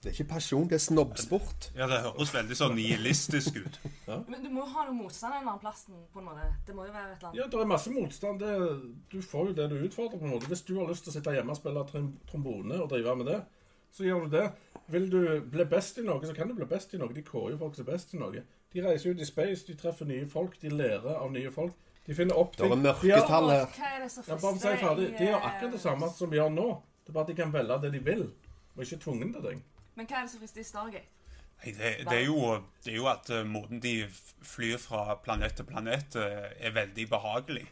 Det 0.05 0.11
er 0.11 0.17
ikke 0.19 0.35
pasjon, 0.35 0.67
det 0.69 0.77
er 0.77 0.83
snobbsport. 0.85 1.71
Ja, 1.73 1.87
det 1.89 2.03
høres 2.05 2.33
veldig 2.35 2.57
sånn 2.59 2.75
nihilistisk 2.77 3.57
ut. 3.57 3.79
Men 4.31 4.43
du 4.45 4.51
må 4.53 4.67
jo 4.67 4.67
ha 4.75 4.83
noe 4.85 4.97
motstand 4.99 5.33
en 5.33 5.39
eller 5.39 5.55
annen 5.55 5.63
plass, 5.63 5.87
på 5.89 6.21
en 6.21 6.27
måte. 6.27 6.49
Det 6.67 6.75
må 6.77 6.85
jo 6.85 6.93
være 6.93 7.15
et 7.15 7.17
eller 7.17 7.31
annet. 7.31 7.39
Ja, 7.41 7.47
det 7.49 7.63
er 7.63 7.71
masse 7.71 7.93
motstand. 7.95 8.45
Det, 8.45 8.53
du 9.15 9.23
får 9.25 9.49
jo 9.49 9.55
det 9.63 9.71
du 9.73 9.79
utfordrer 9.81 10.21
på 10.21 10.29
en 10.29 10.35
måte. 10.35 10.51
Hvis 10.53 10.63
du 10.69 10.75
har 10.77 10.93
lyst 10.93 11.07
til 11.09 11.15
å 11.15 11.17
sitte 11.17 11.33
hjemme 11.33 11.57
og 11.57 11.61
spille 11.63 11.87
trombone 12.29 12.83
og 12.85 12.93
drive 12.93 13.17
med 13.23 13.33
det, 13.33 13.41
så 13.97 14.05
gjør 14.05 14.29
du 14.29 14.37
det. 14.37 14.45
Vil 14.93 15.09
du 15.09 15.19
bli 15.57 15.65
best 15.73 15.99
i 15.99 16.05
noe, 16.05 16.21
så 16.29 16.37
kan 16.37 16.53
du 16.53 16.55
bli 16.59 16.69
best 16.69 16.93
i 16.93 17.01
noe. 17.01 17.09
De 17.17 17.25
kårer 17.25 17.55
jo 17.57 17.63
folk 17.65 17.81
som 17.81 17.89
er 17.89 17.93
best 17.95 18.13
i 18.13 18.21
noe. 18.21 18.45
De 18.75 18.85
reiser 18.85 19.15
ut 19.17 19.25
i 19.25 19.33
space, 19.33 19.65
de 19.71 19.81
treffer 19.81 20.09
nye 20.11 20.29
folk, 20.29 20.61
de 20.61 20.69
lærer 20.69 21.15
av 21.17 21.33
nye 21.33 21.53
folk. 21.55 21.77
De 22.05 22.13
finner 22.13 22.37
opp 22.37 22.59
Det 22.59 22.67
er 22.67 22.75
ting. 22.75 22.83
mørketall 22.85 23.51
her. 23.55 23.63
Er 23.81 24.03
Ja, 24.05 24.37
bare 24.37 24.59
si 24.61 24.75
ferdig. 24.85 25.13
De 25.17 25.31
gjør 25.31 25.47
akkurat 25.49 25.73
det 25.73 25.81
samme 25.81 26.11
som 26.13 26.29
vi 26.29 26.37
gjør 26.37 26.51
nå. 26.53 26.67
Det 27.01 27.09
er 27.09 27.17
bare 27.17 27.25
at 27.25 27.31
de 27.33 27.37
kan 27.39 27.53
velge 27.55 27.79
det 27.81 27.93
de 27.95 28.03
vil, 28.05 28.27
og 28.77 28.83
ikke 28.85 29.01
tvungen 29.01 29.33
til 29.33 29.47
ting. 29.49 29.65
Men 29.95 30.09
hva 30.11 30.21
er 30.21 30.27
det 30.27 30.33
som 30.35 30.43
frister 30.43 30.63
i 30.63 30.67
Stargate? 30.69 31.11
Nei, 31.63 31.73
det, 31.73 31.91
det, 32.09 32.17
er 32.19 32.27
jo, 32.27 32.39
det 32.85 32.93
er 32.93 32.99
jo 32.99 33.09
at 33.09 33.31
eh, 33.33 33.45
måten 33.47 33.81
de 33.81 33.95
flyr 34.45 34.77
fra 34.83 35.15
planet 35.25 35.55
til 35.57 35.69
planet, 35.69 36.17
eh, 36.19 36.51
er 36.67 36.75
veldig 36.77 37.07
behagelig. 37.13 37.65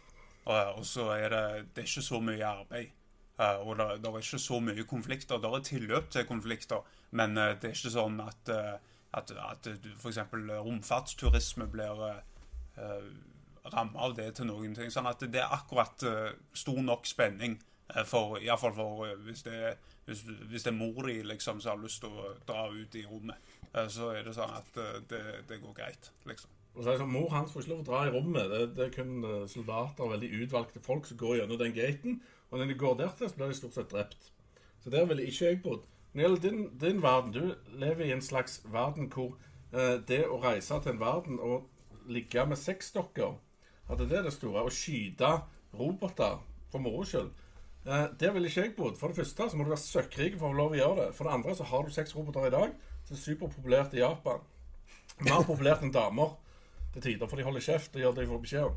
Og, 0.45 0.79
og 0.79 0.87
så 0.87 1.09
er 1.17 1.29
det, 1.35 1.43
det 1.75 1.83
er 1.83 1.91
ikke 1.91 2.05
så 2.07 2.21
mye 2.23 2.47
arbeid. 2.47 2.95
Eh, 3.41 3.67
og 3.67 3.77
det, 3.77 3.89
er 4.07 4.23
ikke 4.23 4.41
så 4.47 4.61
mye 4.63 4.87
konflikter. 4.89 5.43
Det 5.43 5.51
er 5.51 5.67
tilløp 5.67 6.09
til 6.15 6.27
konflikter, 6.31 6.87
men 7.11 7.37
eh, 7.37 7.53
det 7.59 7.73
er 7.73 7.77
ikke 7.77 7.95
sånn 7.97 8.23
at, 8.25 8.55
eh, 8.55 8.73
at, 9.19 9.35
at 9.51 9.69
f.eks. 9.99 10.23
romfartsturisme 10.33 11.67
blir 11.69 12.07
uh, 12.07 13.11
ramma 13.75 14.07
av 14.07 14.15
det 14.17 14.31
til 14.37 14.49
noen 14.49 14.75
ting. 14.77 14.91
Sånn 14.91 15.09
at 15.11 15.23
det 15.23 15.43
er 15.43 15.53
akkurat 15.55 16.03
eh, 16.09 16.33
stor 16.57 16.81
nok 16.83 17.07
spenning, 17.07 17.59
for, 18.09 18.39
iallfall 18.41 18.73
for 18.77 19.03
eh, 19.07 19.19
hvis, 19.27 19.45
det, 19.47 19.59
er- 19.73 19.77
hvis, 20.07 20.25
hvis 20.51 20.65
det 20.67 20.73
er 20.73 20.79
mor 20.79 21.07
di 21.07 21.21
liksom, 21.27 21.61
som 21.61 21.77
har 21.77 21.85
lyst 21.85 22.03
til 22.03 22.11
å 22.11 22.33
dra 22.49 22.67
ut 22.73 22.97
i 22.99 23.05
rommet. 23.07 23.53
Eh, 23.73 23.89
så 23.93 24.11
er 24.17 24.27
det 24.27 24.35
sånn 24.37 24.57
at 24.59 24.83
eh, 24.83 24.99
det, 25.11 25.23
det 25.49 25.61
går 25.63 25.77
greit, 25.79 26.11
liksom. 26.29 26.51
Og 26.73 26.81
så 26.81 26.89
er 26.89 26.95
det 26.95 27.03
sånn, 27.03 27.13
Mor 27.13 27.33
hans 27.35 27.53
får 27.53 27.65
ikke 27.65 27.73
lov 27.75 27.81
å 27.83 27.89
dra 27.89 28.03
i 28.07 28.13
rommet. 28.15 28.49
Det, 28.49 28.61
det 28.79 28.85
er 28.87 28.95
kun 28.95 29.17
eh, 29.29 29.41
soldater 29.51 30.07
og 30.07 30.15
veldig 30.15 30.31
utvalgte 30.41 30.85
folk 30.85 31.09
som 31.09 31.19
går 31.21 31.43
gjennom 31.43 31.61
den 31.61 31.75
gaten. 31.77 32.21
Og 32.51 32.61
når 32.61 32.71
de 32.71 32.79
går 32.81 32.99
dertil, 33.01 33.29
så 33.29 33.39
blir 33.39 33.53
de 33.53 33.59
stort 33.59 33.77
sett 33.77 33.93
drept. 33.93 34.31
Så 34.83 34.93
der 34.93 35.05
ville 35.09 35.27
ikke 35.29 35.51
jeg 35.51 35.61
bodd. 35.65 35.85
Når 36.13 36.19
det 36.19 36.25
gjelder 36.25 36.43
din, 36.49 36.63
din 36.81 37.03
verden, 37.03 37.33
du 37.33 37.77
lever 37.81 38.09
i 38.09 38.15
en 38.17 38.25
slags 38.25 38.61
verden 38.73 39.11
hvor 39.13 39.37
eh, 39.73 39.99
det 40.09 40.25
å 40.29 40.41
reise 40.41 40.81
til 40.81 40.95
en 40.95 41.01
verden 41.01 41.41
og 41.41 41.69
ligge 42.09 42.45
med 42.49 42.59
sexdokker 42.59 43.37
At 43.93 44.01
det 44.01 44.17
er 44.17 44.25
det 44.25 44.33
store. 44.33 44.65
Å 44.65 44.73
skyte 44.73 45.31
roboter 45.77 46.41
for 46.73 46.81
moro 46.81 47.05
skyld. 47.05 47.31
Eh, 47.83 48.05
vil 48.21 48.35
ville 48.37 48.49
ikke 48.49 48.63
jeg 48.63 48.77
bodd. 48.77 48.97
For 48.99 49.11
det 49.11 49.17
første 49.17 49.49
så 49.51 49.59
må 49.59 49.65
du 49.65 49.73
være 49.73 49.83
søkkrik 49.83 50.39
for 50.39 50.49
å 50.49 50.53
få 50.53 50.59
lov 50.61 50.75
å 50.75 50.79
gjøre 50.79 50.99
det. 51.01 51.09
For 51.17 51.27
det 51.27 51.35
andre 51.35 51.55
så 51.59 51.67
har 51.67 51.83
du 51.83 51.91
sexroboter 51.91 52.47
i 52.47 52.55
dag. 52.55 52.75
som 53.05 53.17
er 53.17 53.21
superpopulert 53.21 53.95
i 53.95 53.99
Japan. 53.99 54.39
Mer 55.21 55.43
populært 55.43 55.83
enn 55.83 55.91
damer 55.93 56.37
til 56.93 57.03
tider, 57.03 57.27
for 57.27 57.37
de 57.37 57.43
holder 57.43 57.61
kjeft 57.61 57.97
og 57.97 58.01
gjør 58.01 58.15
det 58.15 58.23
de 58.23 58.31
får 58.31 58.43
beskjed 58.45 58.69
om. 58.69 58.77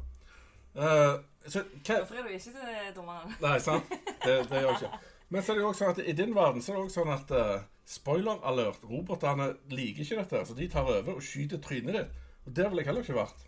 Eh, 0.75 1.15
så 1.45 1.61
Hvorfor 1.85 2.15
er 2.15 2.23
du 2.23 2.33
ikke 2.33 2.55
til 2.55 2.95
dommeren? 2.95 3.35
Nei, 3.41 3.59
sant? 3.59 3.91
Det, 4.25 4.39
det 4.49 4.63
gjør 4.63 4.71
jeg 4.71 4.79
ikke. 4.81 4.99
Men 5.29 5.43
så 5.43 5.51
er 5.51 5.55
det 5.55 5.61
jo 5.61 5.69
også 5.69 5.83
sånn 5.83 5.93
at 5.93 6.01
i 6.01 6.15
din 6.17 6.35
verden 6.35 6.61
så 6.61 6.71
er 6.71 6.77
det 6.77 6.85
også 6.85 7.03
sånn 7.03 7.13
at 7.13 7.31
uh, 7.33 7.65
spoiler 7.85 8.41
alert, 8.49 8.83
robotene 8.85 9.51
liker 9.69 10.01
ikke 10.01 10.23
dette, 10.23 10.41
så 10.45 10.57
de 10.57 10.67
tar 10.69 10.89
over 10.89 11.17
og 11.17 11.25
skyter 11.25 11.61
trynet 11.61 11.97
ditt. 11.97 12.17
Og 12.45 12.57
der 12.57 12.69
ville 12.69 12.81
jeg 12.81 12.89
heller 12.89 13.05
ikke 13.05 13.17
vært. 13.17 13.45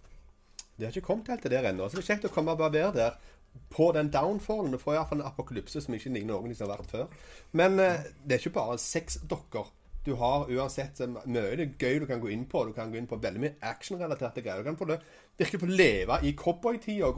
Det 0.77 0.85
har 0.85 0.93
ikke 0.93 1.07
kommet 1.09 1.29
helt 1.33 1.41
til 1.41 1.53
der 1.53 1.65
ennå. 1.69 1.89
Så 1.89 1.97
det 1.97 2.03
er 2.03 2.09
kjekt 2.13 2.29
å 2.29 2.33
komme 2.33 2.53
og 2.53 2.61
bare 2.61 2.73
være 2.73 2.93
der 2.97 3.17
på 3.73 3.91
den 3.95 4.11
downfallen. 4.13 4.71
Du 4.71 4.81
får 4.81 4.97
iallfall 4.97 5.21
en 5.21 5.29
apokalypse 5.29 5.81
som 5.83 5.95
ikke 5.97 6.13
ligner 6.13 6.35
noen 6.35 6.55
som 6.55 6.69
har 6.69 6.77
vært 6.77 6.93
før. 6.93 7.09
Men 7.57 7.79
eh, 7.83 8.07
det 8.23 8.37
er 8.37 8.45
ikke 8.45 8.59
bare 8.59 8.77
seks 8.81 9.21
dokker. 9.29 9.73
Du 10.07 10.13
har 10.15 10.47
uansett 10.47 11.01
eh, 11.03 11.15
mye 11.25 11.55
det 11.59 11.65
er 11.65 11.73
gøy 11.81 11.99
du 11.99 12.05
kan 12.07 12.21
gå 12.23 12.31
inn 12.31 12.45
på. 12.47 12.63
Du 12.69 12.71
kan 12.75 12.91
gå 12.91 12.99
inn 12.99 13.09
på 13.09 13.19
veldig 13.19 13.43
mye 13.43 13.57
actionrelaterte 13.67 14.43
greier. 14.45 14.63
Du 14.63 14.69
kan 14.69 14.79
få 14.79 14.87
det, 14.91 15.01
virkelig 15.37 15.59
få 15.65 15.71
leve 15.71 16.19
i 16.23 16.31
cowboytida. 16.39 17.11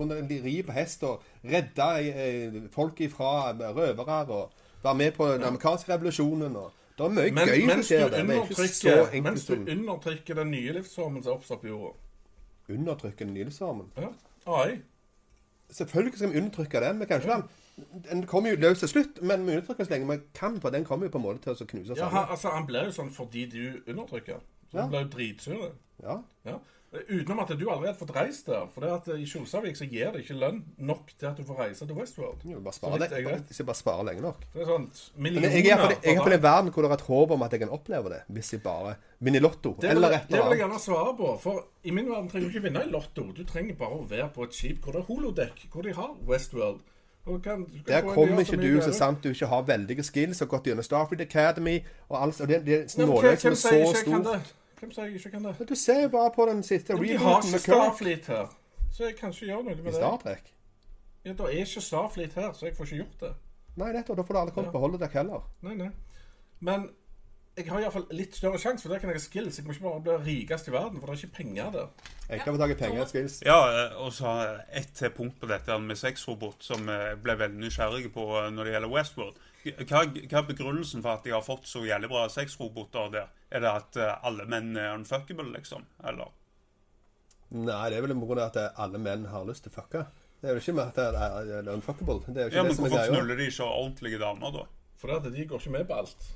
Ri 0.48 0.56
på 0.66 0.74
hest 0.74 1.06
og 1.06 1.24
redde 1.46 1.90
eh, 2.10 2.60
folk 2.74 3.02
ifra 3.06 3.52
røvere. 3.54 4.20
Og 4.26 4.84
være 4.84 4.96
med 5.04 5.12
på 5.14 5.28
den 5.34 5.44
amerikanske 5.44 5.94
revolusjonen. 5.94 6.56
Og 6.56 6.72
det 6.98 7.06
er 7.06 7.16
mye 7.16 7.32
Men, 7.32 7.48
gøy 7.48 7.66
mens, 7.70 7.88
du. 7.88 7.96
Det 7.96 8.20
enkelt 8.20 9.24
mens 9.24 9.46
du 9.46 9.54
undertrykker 9.56 10.42
den 10.42 10.52
nye 10.52 10.74
livsformen 10.80 11.24
som 11.24 11.32
er 11.32 11.38
oppstått 11.38 11.62
på 11.62 11.68
jorda. 11.68 11.94
undertrykker 12.70 13.26
den 13.26 13.34
nye 13.34 13.48
livsformen? 13.48 13.92
Ja. 13.98 14.10
AI. 14.46 14.80
Selvfølgelig 15.70 16.18
skal 16.18 16.32
vi 16.34 16.40
undertrykke 16.42 16.80
den. 16.82 16.98
men 16.98 17.08
kanskje 17.08 17.34
den 17.36 17.44
den 18.10 18.26
kommer 18.28 18.50
jo 18.50 18.56
løs 18.60 18.80
til 18.80 18.90
slutt, 18.92 19.22
men 19.22 19.46
vi 19.48 19.54
undertrykker 19.56 19.84
så 19.88 19.94
lenge 19.94 20.12
vi 20.12 20.18
kan, 20.36 20.62
for 20.62 20.70
den 20.70 20.86
kommer 20.86 21.06
jo 21.06 21.12
på 21.12 21.18
en 21.18 21.24
måte 21.24 21.40
til 21.56 21.66
å 21.66 21.68
knuse 21.70 21.94
seg. 21.94 22.02
Ja, 22.02 22.10
han, 22.12 22.26
altså, 22.34 22.50
han 22.52 22.66
blir 22.68 22.90
jo 22.90 22.96
sånn 22.96 23.12
fordi 23.16 23.46
du 23.52 23.62
undertrykker. 23.88 24.42
Så 24.70 24.78
Ja. 24.78 24.82
Han 24.82 24.90
blir 24.92 25.06
jo 25.06 25.10
dritsur. 25.14 25.72
Ja. 26.04 26.18
Ja. 26.46 26.58
Utenom 26.90 27.44
at 27.44 27.52
du 27.54 27.68
aldri 27.70 27.86
har 27.86 27.98
fått 27.98 28.12
reist 28.16 28.48
der. 28.50 28.64
For 28.74 28.82
det 28.82 28.90
at 28.96 29.10
i 29.14 29.26
Kjosavik 29.30 29.78
så 29.78 29.86
gir 29.86 30.10
det 30.16 30.24
ikke 30.24 30.38
lønn 30.42 30.64
nok 30.82 31.12
til 31.14 31.28
at 31.30 31.38
du 31.38 31.46
får 31.46 31.60
reise 31.62 31.86
til 31.86 31.98
Westworld. 31.98 32.42
Jo, 32.50 32.62
bare 32.66 32.74
spare, 32.74 32.98
det. 33.04 33.20
vet. 33.28 33.52
Jeg 33.54 33.68
bare 33.68 33.78
sparer 33.78 34.08
lenge 34.08 34.24
nok. 34.26 34.48
Det 34.56 34.64
er 34.64 34.72
sånn 34.72 34.88
Men 35.22 35.38
jeg 35.38 35.52
er 35.52 35.70
iallfall 35.70 35.94
i 36.34 36.40
en 36.40 36.46
verden 36.48 36.74
hvor 36.74 36.86
det 36.86 36.90
er 36.90 36.96
et 36.98 37.06
håp 37.12 37.36
om 37.36 37.46
at 37.46 37.54
jeg 37.54 37.62
kan 37.62 37.74
oppleve 37.78 38.14
det, 38.16 38.22
hvis 38.34 38.54
jeg 38.56 38.64
bare 38.66 38.96
vinner 39.22 39.46
Lotto. 39.46 39.76
Det 39.78 39.86
vil, 39.86 40.00
eller 40.00 40.16
annet. 40.16 40.26
et 40.26 40.34
det 40.34 40.40
eller 40.40 40.50
vil 40.50 40.58
jeg 40.58 40.66
gjerne 40.66 40.84
svare 40.88 41.16
på. 41.22 41.34
For 41.44 41.66
i 41.84 41.94
min 41.94 42.10
verden 42.10 42.30
trenger 42.32 42.50
du 42.50 42.56
ikke 42.56 42.66
vinne 42.66 42.86
i 42.88 42.94
Lotto. 42.96 43.28
Du 43.38 43.44
trenger 43.46 43.78
bare 43.78 44.00
å 44.00 44.08
være 44.10 44.32
på 44.34 44.50
et 44.50 44.58
skip 44.58 44.82
hvor 44.82 44.98
det 44.98 45.04
er 45.04 45.12
holodeck, 45.12 45.68
hvor 45.70 45.86
de 45.86 45.94
har 45.94 46.16
Westworld. 46.26 46.82
Kan, 47.30 47.42
kan 47.44 47.66
Der 47.86 48.02
kommer 48.02 48.42
ikke 48.42 48.58
du 48.58 48.82
så 48.82 48.94
sant 48.96 49.22
du 49.24 49.30
ikke 49.30 49.46
har 49.52 49.62
veldige 49.68 50.02
skills 50.08 50.42
og 50.42 50.50
gått 50.56 50.72
gjennom 50.72 50.86
Starfleet 50.88 51.28
Academy 51.28 51.76
og 52.08 52.24
alt. 52.24 52.42
Og 52.42 52.50
det, 52.50 52.64
det 52.66 52.80
Nei, 52.98 53.06
hvem 53.06 53.38
som 53.38 53.60
sier 53.60 53.84
er 53.84 53.84
ikke 53.84 53.94
så 53.94 54.00
jeg 54.00 54.08
kan 54.08 54.26
det? 54.26 54.40
Hvem 54.80 54.92
sier 54.96 55.10
jeg 55.10 55.20
ikke 55.20 55.32
kan 55.36 55.44
det? 55.50 55.70
Du 55.70 55.76
ser 55.76 56.02
jo 56.06 56.10
bare 56.14 56.32
på 56.36 56.46
den 56.50 56.64
siste 56.64 56.96
Men 56.96 57.04
de 57.04 57.18
har 57.20 57.42
ikke 57.44 57.60
Starfleet 57.60 58.26
her. 58.32 58.48
Så 58.92 59.04
jeg 59.10 59.16
kan 59.20 59.34
ikke 59.36 59.46
gjøre 59.46 59.64
noe 59.64 59.76
med 59.76 59.84
det. 59.84 59.92
i 59.92 59.98
Star. 59.98 60.18
Trek. 60.24 60.54
Ja, 61.26 61.34
Det 61.34 61.40
er 61.50 61.66
ikke 61.66 61.82
Starfleet 61.82 62.34
her, 62.34 62.54
så 62.54 62.66
jeg 62.66 62.78
får 62.78 62.86
ikke 62.86 63.04
gjort 63.04 63.20
det. 63.26 63.34
Nei, 63.80 63.92
nettopp. 63.96 64.18
Da 64.18 64.24
får 64.28 64.34
du 64.34 64.40
aldri 64.40 64.56
kommet 64.56 64.72
på 64.72 64.80
holodeck 64.80 65.14
heller. 65.20 65.44
Nei, 65.62 65.76
nei. 65.76 65.90
Men 66.60 66.90
jeg 67.60 67.68
har 67.68 67.82
iallfall 67.84 68.06
litt 68.16 68.36
større 68.38 68.60
sjanse, 68.62 68.86
for 68.86 68.94
der 68.94 69.02
kan 69.04 69.12
jeg 69.12 69.20
ha 69.20 69.24
skills. 69.24 69.60
Jeg 69.60 69.68
må 69.68 69.76
ikke 69.76 69.84
bare 69.84 70.02
bli 70.06 70.16
rikest 70.30 70.70
i 70.70 70.74
verden, 70.74 71.00
for 71.00 71.12
det 71.12 71.16
er 71.18 71.26
ikke 71.28 71.38
penger 71.42 71.72
der. 71.76 71.88
Jeg 72.30 72.42
kan 72.44 72.56
få 72.56 72.62
tak 72.62 72.72
i 72.72 72.78
penger 72.80 73.04
og 73.04 73.12
skills. 73.12 73.40
Ja, 73.46 73.58
eh, 73.68 73.98
og 74.00 74.14
så 74.16 74.34
ett 74.72 75.04
punkt 75.16 75.40
på 75.42 75.50
dette 75.50 75.80
med 75.84 76.00
sexrobot 76.00 76.64
som 76.64 76.88
jeg 76.88 77.20
ble 77.24 77.36
veldig 77.40 77.60
nysgjerrig 77.66 78.14
på 78.16 78.26
eh, 78.40 78.50
når 78.56 78.70
det 78.70 78.76
gjelder 78.78 78.94
Westworld. 78.94 79.42
Hva, 79.64 80.04
hva 80.08 80.40
er 80.40 80.48
begrunnelsen 80.48 81.04
for 81.04 81.18
at 81.18 81.26
de 81.28 81.34
har 81.36 81.44
fått 81.44 81.68
så 81.68 81.82
jævlig 81.84 82.10
bra 82.12 82.28
sexroboter 82.32 83.12
der? 83.12 83.30
Er 83.52 83.64
det 83.66 83.72
at 83.72 84.00
eh, 84.00 84.16
alle 84.28 84.46
menn 84.48 84.72
er 84.78 84.94
unfuckable, 84.96 85.50
liksom? 85.56 85.84
Eller? 86.08 86.32
Nei, 87.50 87.84
det 87.90 87.98
er 87.98 88.06
vel 88.06 88.16
pga. 88.16 88.46
at 88.46 88.60
alle 88.78 89.02
menn 89.02 89.26
har 89.32 89.48
lyst 89.48 89.66
til 89.66 89.74
fucka. 89.74 90.06
Det 90.40 90.48
er 90.48 90.56
jo 90.56 90.62
ikke 90.64 90.76
med 90.78 90.84
at 90.88 90.96
det 90.96 91.06
er, 91.20 91.54
er 91.60 91.72
unfuckable. 91.74 92.22
Det 92.28 92.38
er 92.38 92.48
jo 92.48 92.52
ikke 92.52 92.58
Ja, 92.58 92.64
det 92.64 92.70
Men 92.70 92.76
som 92.76 92.86
er 92.86 92.90
hvorfor 92.90 93.06
greia. 93.06 93.16
knuller 93.16 93.36
de 93.36 93.48
ikke 93.52 93.64
ordentlige 93.64 94.20
damer, 94.20 94.52
da? 94.52 94.68
For 95.00 95.16
at 95.16 95.34
de 95.34 95.46
går 95.48 95.60
ikke 95.60 95.72
med 95.72 95.88
på 95.90 95.98
alt. 96.04 96.30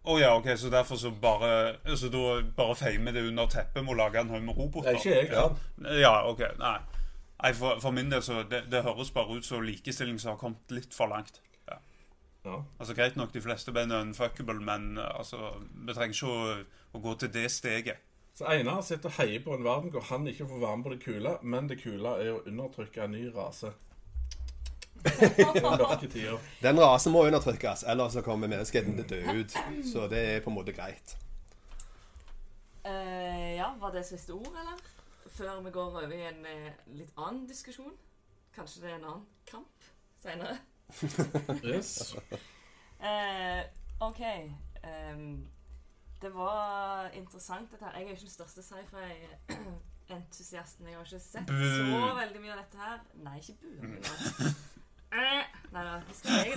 Å 0.00 0.16
ja, 0.16 0.30
ok, 0.36 0.46
så 0.56 0.70
derfor 0.72 0.96
så 0.96 1.10
bare 1.12 1.76
Så 1.96 2.08
da 2.08 2.40
bare 2.56 2.74
feimer 2.74 3.12
det 3.12 3.26
under 3.28 3.50
teppet 3.52 3.84
med 3.84 3.92
å 3.92 3.98
lage 3.98 4.22
en 4.22 4.30
haug 4.32 4.42
med 4.46 4.56
roboter? 4.56 4.96
Ikke 4.96 5.12
jeg, 5.12 5.28
Ja, 5.32 5.50
ja 6.00 6.14
ok. 6.30 6.40
Nei. 6.58 6.78
Nei 7.42 7.52
for, 7.56 7.80
for 7.80 7.92
min 7.96 8.08
del 8.12 8.22
så 8.24 8.42
det, 8.48 8.64
det 8.72 8.82
høres 8.84 9.12
bare 9.12 9.36
ut 9.36 9.44
som 9.44 9.64
likestilling 9.64 10.18
som 10.20 10.34
har 10.34 10.40
kommet 10.40 10.72
litt 10.72 10.96
for 10.96 11.12
langt. 11.12 11.42
Ja. 12.44 12.62
Altså 12.78 12.94
Greit 12.94 13.16
nok, 13.16 13.34
de 13.34 13.42
fleste 13.44 13.72
menn 13.76 13.92
er 13.92 14.00
unfuckable, 14.04 14.60
men 14.64 14.94
eh, 14.98 15.18
altså, 15.18 15.52
vi 15.60 15.96
trenger 15.96 16.16
ikke 16.16 16.30
å, 16.30 16.54
å 16.96 17.02
gå 17.04 17.14
til 17.20 17.32
det 17.34 17.50
steget. 17.52 18.06
Så 18.34 18.46
Einar 18.48 18.80
sitter 18.86 19.10
og 19.10 19.18
heier 19.18 19.42
på 19.44 19.52
en 19.52 19.64
verden 19.66 19.92
hvor 19.92 20.06
han 20.08 20.26
ikke 20.30 20.46
får 20.48 20.62
være 20.62 20.76
med 20.80 20.86
på 20.86 20.92
det 20.94 21.00
kule, 21.04 21.36
men 21.42 21.68
det 21.68 21.80
kule 21.82 22.12
er 22.22 22.30
å 22.32 22.42
undertrykke 22.48 23.04
en 23.04 23.16
ny 23.16 23.26
rase. 23.34 23.72
Den 26.62 26.80
rasen 26.80 27.12
må 27.12 27.24
undertrykkes, 27.26 27.84
ellers 27.88 28.16
så 28.16 28.22
kommer 28.24 28.48
menneskeheten 28.52 28.96
til 28.96 29.04
å 29.04 29.10
dø 29.10 29.40
ut. 29.40 29.56
Så 29.92 30.06
det 30.12 30.22
er 30.34 30.42
på 30.44 30.52
en 30.52 30.56
måte 30.56 30.76
greit. 30.76 31.16
Uh, 32.84 33.56
ja, 33.56 33.70
var 33.80 33.92
det 33.92 34.06
siste 34.08 34.32
ord, 34.36 34.52
eller? 34.56 34.80
Før 35.36 35.60
vi 35.64 35.72
går 35.72 36.00
over 36.02 36.16
i 36.16 36.22
en 36.28 36.44
uh, 36.44 36.68
litt 36.96 37.12
annen 37.16 37.46
diskusjon. 37.48 37.92
Kanskje 38.56 38.84
det 38.84 38.92
er 38.92 38.98
en 38.98 39.08
annen 39.12 39.26
kamp 39.48 39.90
seinere. 40.20 40.58
Yes. 41.64 42.16
Uh, 43.00 43.62
OK. 44.00 44.20
Um, 44.84 45.46
det 46.22 46.34
var 46.34 47.08
interessant, 47.16 47.70
dette 47.72 47.84
her. 47.84 47.92
Jeg 47.92 48.02
er 48.02 48.06
jo 48.08 48.12
ikke 48.14 48.20
den 48.20 48.30
største 48.30 48.62
sci-fi-entusiasten. 48.62 50.86
Jeg 50.86 50.94
har 50.96 51.04
ikke 51.04 51.20
sett 51.20 51.48
så 51.48 51.54
veldig 52.18 52.40
mye 52.42 52.52
av 52.52 52.58
dette 52.60 52.78
her. 52.78 52.98
Nei, 53.24 53.38
ikke 53.38 53.54
bu. 53.60 53.66
Eh, 55.10 55.44
Nei 55.74 55.82
da, 55.82 56.00
jeg. 56.24 56.56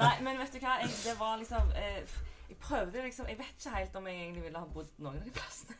Nei, 0.00 0.16
men 0.22 0.38
vet 0.40 0.52
du 0.54 0.58
hva? 0.58 0.72
Jeg, 0.82 0.90
det 1.04 1.14
var 1.20 1.36
liksom 1.38 1.70
eh, 1.78 2.02
Jeg 2.48 2.56
prøvde 2.58 3.02
liksom 3.04 3.26
Jeg 3.30 3.38
vet 3.38 3.54
ikke 3.60 3.70
helt 3.76 3.94
om 4.00 4.06
jeg 4.10 4.16
egentlig 4.24 4.42
ville 4.48 4.58
ha 4.58 4.66
bodd 4.74 4.90
noen 4.98 5.16
av 5.20 5.24
de 5.28 5.32
plassene. 5.36 5.74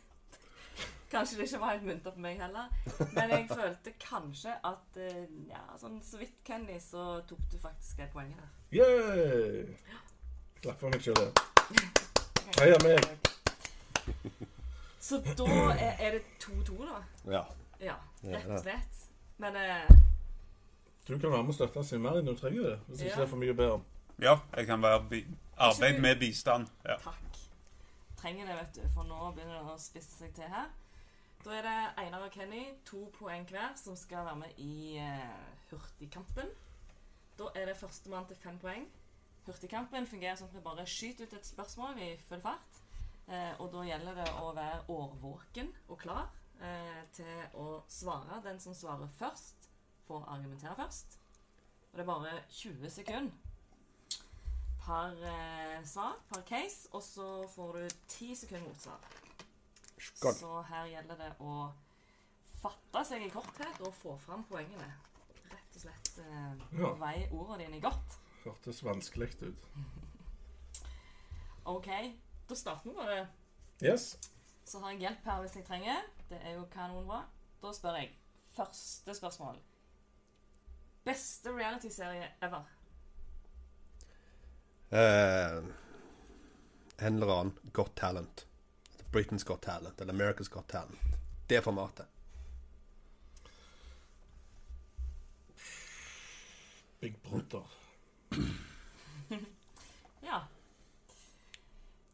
Kanskje 1.11 1.37
det 1.39 1.45
ikke 1.47 1.61
var 1.63 1.71
helt 1.77 1.85
munter 1.87 2.11
på 2.17 2.21
meg 2.25 2.41
heller. 2.41 2.67
Men 3.15 3.31
jeg 3.31 3.49
følte 3.61 3.93
kanskje 4.03 4.55
at 4.67 4.97
eh, 4.99 5.27
Ja, 5.51 5.63
sånn 5.79 6.01
så 6.03 6.19
vidt 6.19 6.41
Kenny, 6.45 6.79
så 6.83 7.21
tok 7.29 7.45
du 7.53 7.59
faktisk 7.63 8.01
et 8.03 8.11
poeng 8.15 8.33
her. 8.35 8.49
Yay! 8.75 9.67
Klapp 10.63 10.81
for 10.81 10.91
meg 10.91 11.05
sjøl. 11.05 11.31
Heia 12.59 12.79
meg. 12.83 13.07
Så 15.01 15.21
da 15.39 15.47
er, 15.77 15.97
er 16.01 16.11
det 16.19 16.23
2-2, 16.43 16.77
da? 16.87 16.99
Ja. 17.31 17.45
Ja, 17.81 17.95
Ja, 18.25 18.39
rett 18.39 18.49
og 18.51 18.63
slett. 18.65 19.03
Men 19.39 19.57
eh, 19.61 19.91
Du 21.07 21.19
kan 21.19 21.31
være 21.31 21.43
med 21.45 21.53
og 21.53 21.55
støtte 21.55 21.85
Simmeri 21.85 22.23
når 22.25 22.33
du 22.35 22.41
trenger 22.41 22.63
det. 22.71 22.79
Hvis 22.89 23.01
ikke 23.05 23.11
Ja. 23.13 23.17
det 23.21 23.27
er 23.27 23.31
for 23.31 23.43
mye 23.43 23.53
å 23.55 23.59
be 23.61 23.69
om. 23.77 23.85
Ja, 24.19 24.39
jeg 24.57 24.67
kan 24.67 24.83
være 24.83 25.03
bi 25.11 25.21
arbeid 25.61 26.01
med 26.01 26.19
bistand. 26.19 26.67
Ja. 26.85 26.97
takk. 27.05 27.39
Trenger 28.17 28.47
det, 28.49 28.57
vet 28.57 28.75
du, 28.81 28.89
for 28.95 29.05
nå 29.07 29.31
begynner 29.37 29.61
det 29.61 29.75
å 29.75 29.79
spisse 29.79 30.17
seg 30.19 30.33
til 30.35 30.49
her. 30.51 30.67
Da 31.47 31.53
er 31.55 31.63
det 31.63 32.03
Einar 32.03 32.25
og 32.27 32.31
Kenny, 32.35 32.65
to 32.85 33.05
poeng 33.15 33.45
hver, 33.47 33.69
som 33.79 33.95
skal 33.97 34.25
være 34.27 34.37
med 34.37 34.57
i 34.59 34.97
eh, 34.99 35.69
Hurtigkampen. 35.71 36.49
Da 37.39 37.45
er 37.55 37.69
det 37.69 37.77
førstemann 37.77 38.27
til 38.27 38.37
fem 38.37 38.57
poeng. 38.59 38.89
Hurtigkampen 39.47 40.09
fungerer 40.11 40.35
sånn 40.35 40.49
at 40.51 40.57
vi 40.57 40.63
bare 40.65 40.87
skyter 40.91 41.29
ut 41.29 41.37
et 41.39 41.47
spørsmål 41.47 42.01
i 42.03 42.09
full 42.27 42.43
fart. 42.43 42.81
Eh, 43.29 43.53
og 43.63 43.71
da 43.77 43.85
gjelder 43.87 44.19
det 44.19 44.25
å 44.41 44.49
være 44.57 44.81
årvåken 44.91 45.71
og 45.87 46.01
klar 46.03 46.25
eh, 46.59 47.05
til 47.15 47.45
å 47.63 47.69
svare. 47.87 48.41
Den 48.43 48.59
som 48.59 48.75
svarer 48.75 49.13
først, 49.21 49.71
får 50.09 50.27
argumentere 50.35 50.75
først. 50.81 51.15
Og 51.93 51.95
det 51.95 52.03
er 52.03 52.11
bare 52.11 52.33
20 52.57 52.91
sekunder 52.97 53.55
per 54.83 55.23
eh, 55.31 55.79
svar, 55.87 56.19
per 56.27 56.43
case. 56.51 56.91
Og 56.91 57.07
så 57.07 57.31
får 57.55 57.79
du 57.79 57.87
10 57.87 58.35
sekunder 58.43 58.67
motsvar. 58.67 59.26
Godt. 60.21 60.37
Så 60.43 60.63
her 60.69 60.87
gjelder 60.93 61.17
det 61.23 61.31
å 61.41 61.73
fatte 62.61 63.03
seg 63.09 63.23
i 63.27 63.31
korthet 63.33 63.81
og 63.87 63.95
få 63.97 64.17
fram 64.21 64.45
poengene. 64.51 64.89
Rett 65.51 65.79
og 65.79 65.81
slett 65.87 66.19
eh, 66.21 66.65
Ja. 66.81 66.91
veie 67.01 67.29
ordene 67.33 67.65
dine 67.65 67.81
godt. 67.81 68.19
Hørtes 68.45 68.83
vanskelig 68.85 69.31
ut. 69.43 69.69
OK, 71.77 71.89
da 72.49 72.55
starter 72.55 72.91
vi 72.91 72.97
bare. 72.97 73.27
Yes. 73.83 74.17
Så 74.67 74.81
har 74.83 74.93
jeg 74.95 75.01
hjelp 75.07 75.25
her 75.25 75.41
hvis 75.43 75.57
jeg 75.57 75.67
trenger. 75.67 76.05
Det 76.29 76.39
er 76.43 76.57
jo 76.59 76.67
kanonbra. 76.73 77.23
Da 77.63 77.73
spør 77.75 77.97
jeg. 78.01 78.13
Første 78.57 79.15
spørsmål. 79.15 79.59
Beste 81.07 81.53
realityserie 81.55 82.29
ever? 82.43 82.65
Eh, 84.91 85.59
en 87.07 87.15
eller 87.23 87.33
annen 87.41 87.73
Got 87.73 87.93
Talent. 87.99 88.47
Britain's 89.17 89.45
Got 89.45 89.63
Talent, 89.63 90.01
eller 90.01 90.13
America's 90.13 90.49
Got 90.49 90.69
Talent. 90.69 90.99
Det 91.47 91.63
formatet. 91.65 92.07
Big 97.01 97.23
Brother. 97.23 97.63
Ja. 100.27 100.41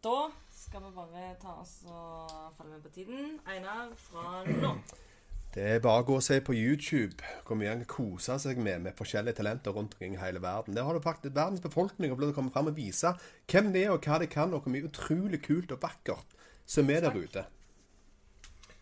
Da 0.05 0.31
skal 0.53 0.83
vi 0.85 0.91
bare 0.95 1.35
ta 1.41 1.55
oss 1.63 1.79
og 1.89 2.53
følge 2.59 2.75
med 2.75 2.83
på 2.85 2.93
tiden. 2.95 3.39
Einar, 3.49 3.95
fra 3.97 4.43
nå. 4.47 4.75
Det 5.55 5.65
er 5.69 5.83
bare 5.85 6.05
å 6.05 6.07
gå 6.07 6.15
og 6.21 6.25
se 6.25 6.39
på 6.45 6.55
YouTube 6.55 7.25
hvor 7.47 7.59
mye 7.59 7.73
han 7.73 7.83
kan 7.83 7.91
kose 7.97 8.39
seg 8.41 8.61
med 8.63 8.85
med 8.85 8.97
forskjellige 8.97 9.41
talenter 9.41 9.75
rundt 9.75 9.97
omkring 9.97 10.15
i 10.15 10.21
hele 10.23 10.41
verden. 10.45 10.77
Der 10.77 10.87
har 10.87 10.95
du 10.95 11.03
faktisk 11.03 11.35
verdens 11.35 11.65
befolkning 11.65 12.15
og 12.15 12.23
å 12.25 12.31
komme 12.37 12.55
fram 12.55 12.71
og 12.71 12.79
vise 12.79 13.11
hvem 13.51 13.73
de 13.75 13.83
er, 13.87 13.91
og 13.91 14.07
hva 14.07 14.21
de 14.23 14.31
kan, 14.31 14.55
og 14.55 14.63
hvor 14.63 14.73
mye 14.77 14.87
utrolig 14.87 15.43
kult 15.45 15.75
og 15.75 15.83
vakkert 15.83 16.39
som 16.73 16.91
er 16.91 17.03
der 17.05 17.17
ute. 17.17 17.45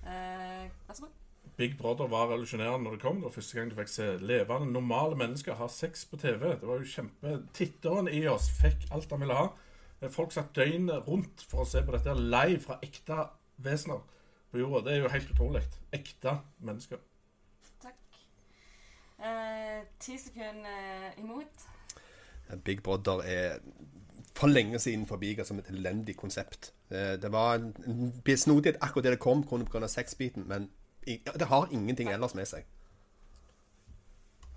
Eh, 0.07 0.69
vær 0.87 0.95
så 0.95 1.07
god. 1.07 1.17
Big 1.61 1.75
Brother 1.79 2.09
var 2.09 2.31
revolusjonerende 2.31 2.87
når 2.87 2.95
det 2.97 3.03
kom. 3.03 3.19
Det 3.21 3.27
var 3.29 3.35
første 3.35 3.59
gang 3.59 3.71
du 3.71 3.77
fikk 3.77 3.91
se 3.93 4.07
levende, 4.25 4.73
normale 4.73 5.19
mennesker 5.19 5.59
ha 5.59 5.67
sex 5.69 6.07
på 6.09 6.17
TV. 6.23 6.55
Det 6.61 6.69
var 6.69 6.81
jo 6.81 6.89
kjempe... 6.89 7.35
Titteren 7.57 8.09
i 8.09 8.23
oss 8.31 8.47
fikk 8.61 8.87
alt 8.97 9.13
han 9.13 9.21
ville 9.25 9.37
ha. 9.37 9.51
Eh, 10.01 10.09
Folk 10.13 10.33
satt 10.33 10.55
døgnet 10.57 11.09
rundt 11.09 11.45
for 11.51 11.65
å 11.65 11.69
se 11.69 11.83
på 11.85 11.93
dette 11.97 12.15
live 12.17 12.63
fra 12.65 12.79
ekte 12.87 13.27
vesener 13.61 14.01
på 14.51 14.63
jorda. 14.63 14.87
Det 14.87 14.95
er 14.95 15.05
jo 15.05 15.13
helt 15.13 15.35
utrolig. 15.35 15.65
Ekte 15.93 16.39
mennesker. 16.65 17.03
Takk. 17.83 18.23
Eh, 19.21 19.83
ti 20.01 20.17
sekunder 20.23 21.11
eh, 21.11 21.21
imot. 21.21 21.69
Big 22.65 22.81
Brother 22.83 23.21
er 23.27 23.61
for 24.41 24.49
lenge 24.49 24.79
siden 24.81 25.07
forbigått 25.07 25.47
som 25.51 25.59
et 25.61 25.69
elendig 25.71 26.17
konsept. 26.17 26.73
Eh, 26.91 27.17
Det 27.21 27.31
var 27.33 27.55
en, 27.59 27.75
en 27.87 28.37
snodighet 28.37 28.79
akkurat 28.81 29.05
det 29.05 29.13
det 29.17 29.21
kom, 29.21 29.43
kun 29.45 29.65
pga. 29.67 29.89
sexbiten, 29.89 30.47
men 30.49 30.71
i- 31.07 31.21
det 31.39 31.47
har 31.49 31.69
ingenting 31.73 32.09
ellers 32.09 32.35
med 32.35 32.47
seg. 32.49 32.65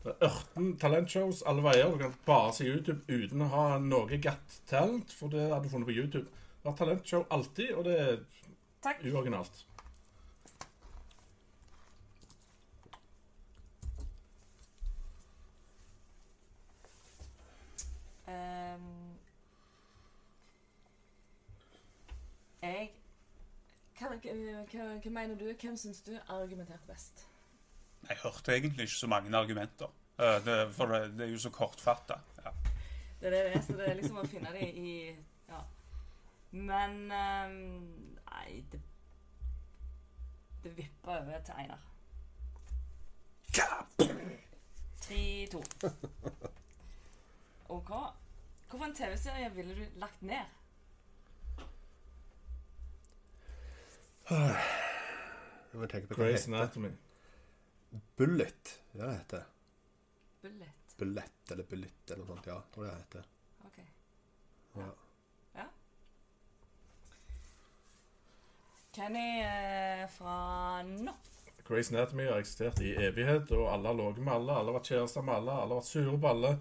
Det 0.03 0.11
er 0.21 0.27
18 0.27 0.77
talentshows 0.79 1.43
alle 1.47 1.63
veier. 1.63 1.91
Du 1.91 1.97
kan 1.97 2.13
bare 2.25 2.53
se 2.53 2.65
YouTube 2.67 3.01
uten 3.07 3.41
å 3.41 3.47
ha 3.53 3.77
noe 3.79 4.17
gatt 4.17 4.57
Talent, 4.67 5.11
for 5.11 5.29
det 5.31 5.45
har 5.49 5.61
du 5.63 5.69
funnet 5.69 5.87
på 5.87 5.95
YouTube. 5.95 6.25
Det 6.63 6.71
har 6.71 6.75
talentshow 6.77 7.25
alltid, 7.31 7.71
og 7.77 7.83
det 7.85 7.99
er 7.99 8.17
Takk. 8.83 9.03
uoriginalt. 9.05 9.63
Jeg 22.63 22.91
hva, 23.99 24.09
hva, 24.09 24.85
hva, 25.03 25.11
mener 25.13 25.35
du? 25.37 25.45
Hvem 25.53 25.75
syns 25.77 26.01
du 26.01 26.13
argumenterte 26.27 26.87
best? 26.87 27.27
Jeg 28.09 28.17
hørte 28.23 28.55
egentlig 28.55 28.87
ikke 28.87 28.99
så 28.99 29.07
mange 29.07 29.37
argumenter. 29.37 29.91
Eh, 30.19 30.45
Det, 30.45 30.73
for 30.73 30.85
det, 30.85 31.17
det 31.17 31.27
er 31.27 31.31
jo 31.31 31.39
så 31.39 31.49
kortfatta. 31.49 32.19
Ja. 32.45 32.51
Det 33.21 33.31
er 33.31 33.53
det 33.53 33.63
så 33.63 33.77
det 33.77 33.89
er 33.89 33.95
liksom 33.95 34.17
å 34.17 34.27
finne 34.27 34.51
det 34.51 34.73
i 34.75 35.15
Ja. 35.49 35.61
Men 36.51 37.11
um, 37.11 38.17
Nei, 38.27 38.65
det 38.71 38.81
Det 40.63 40.77
vipper 40.77 41.21
over 41.21 41.39
til 41.45 41.53
Einar. 41.57 41.79
3-2. 45.03 45.63
OK. 47.69 47.91
en 48.73 48.95
TV-serie 48.95 49.55
ville 49.55 49.75
du 49.75 49.99
lagt 49.99 50.21
ned? 50.21 50.39
Jeg 50.39 50.39
må 50.39 50.39
tenke 50.39 51.61
på 51.61 51.61
hva 53.99 54.09
det 54.09 54.12
Grace 56.09 56.47
heter. 56.47 56.53
Anatomy. 56.53 56.89
Bullet, 58.15 58.81
ja 58.91 59.05
det 59.05 59.13
heter. 59.13 59.43
Bullet. 60.41 60.69
Bullet 60.97 61.51
eller 61.51 61.63
Bullet 61.63 62.11
eller 62.11 62.23
noe 62.23 62.27
sånt, 62.27 62.47
ja. 62.47 62.61
Tror 62.73 62.85
jeg 62.87 62.95
det 62.95 63.01
heter. 63.03 63.27
OK. 63.67 63.79
Ja. 64.77 64.87
Ja. 65.57 65.65
Kenny 68.95 69.27
eh, 69.43 70.05
fra 70.13 70.37
nå. 70.87 71.15
Grace 71.67 71.95
Anatomy 71.95 72.27
har 72.27 72.39
eksistert 72.43 72.79
i 72.83 72.93
evighet, 72.95 73.51
og 73.55 73.67
alle 73.71 73.91
har 73.91 73.99
ligget 73.99 74.23
med 74.23 74.33
alle. 74.33 74.55
Alle 74.55 74.71
har 74.71 74.79
vært 74.79 74.91
kjærester 74.93 75.23
med 75.23 75.35
alle, 75.35 75.51
alle 75.51 75.75
har 75.75 75.81
vært 75.81 75.91
sure 75.91 76.17
på 76.19 76.31
alle. 76.31 76.53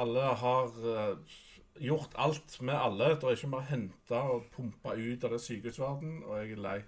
Alle 0.00 0.28
har 0.44 0.78
eh, 0.94 1.38
gjort 1.80 2.14
alt 2.14 2.60
med 2.62 2.74
alle. 2.74 3.14
Det 3.14 3.24
er 3.28 3.38
ikke 3.38 3.52
mer 3.54 3.66
henta 3.68 4.22
og 4.34 4.48
pumpa 4.54 4.94
ut 4.96 5.24
av 5.24 5.34
det 5.34 5.40
sykehusverden, 5.44 6.22
og 6.24 6.38
jeg 6.38 6.52
er 6.52 6.62
lei. 6.66 6.78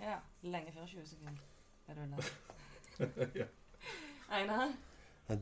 Ja, 0.00 0.16
lenge 0.42 0.72
før 0.72 0.86
20 0.86 1.06
sekunder. 1.06 1.42
Er 1.88 1.94
du 1.94 2.06
lei. 2.10 2.28
Ja. 3.40 3.46
Einar? 4.30 4.72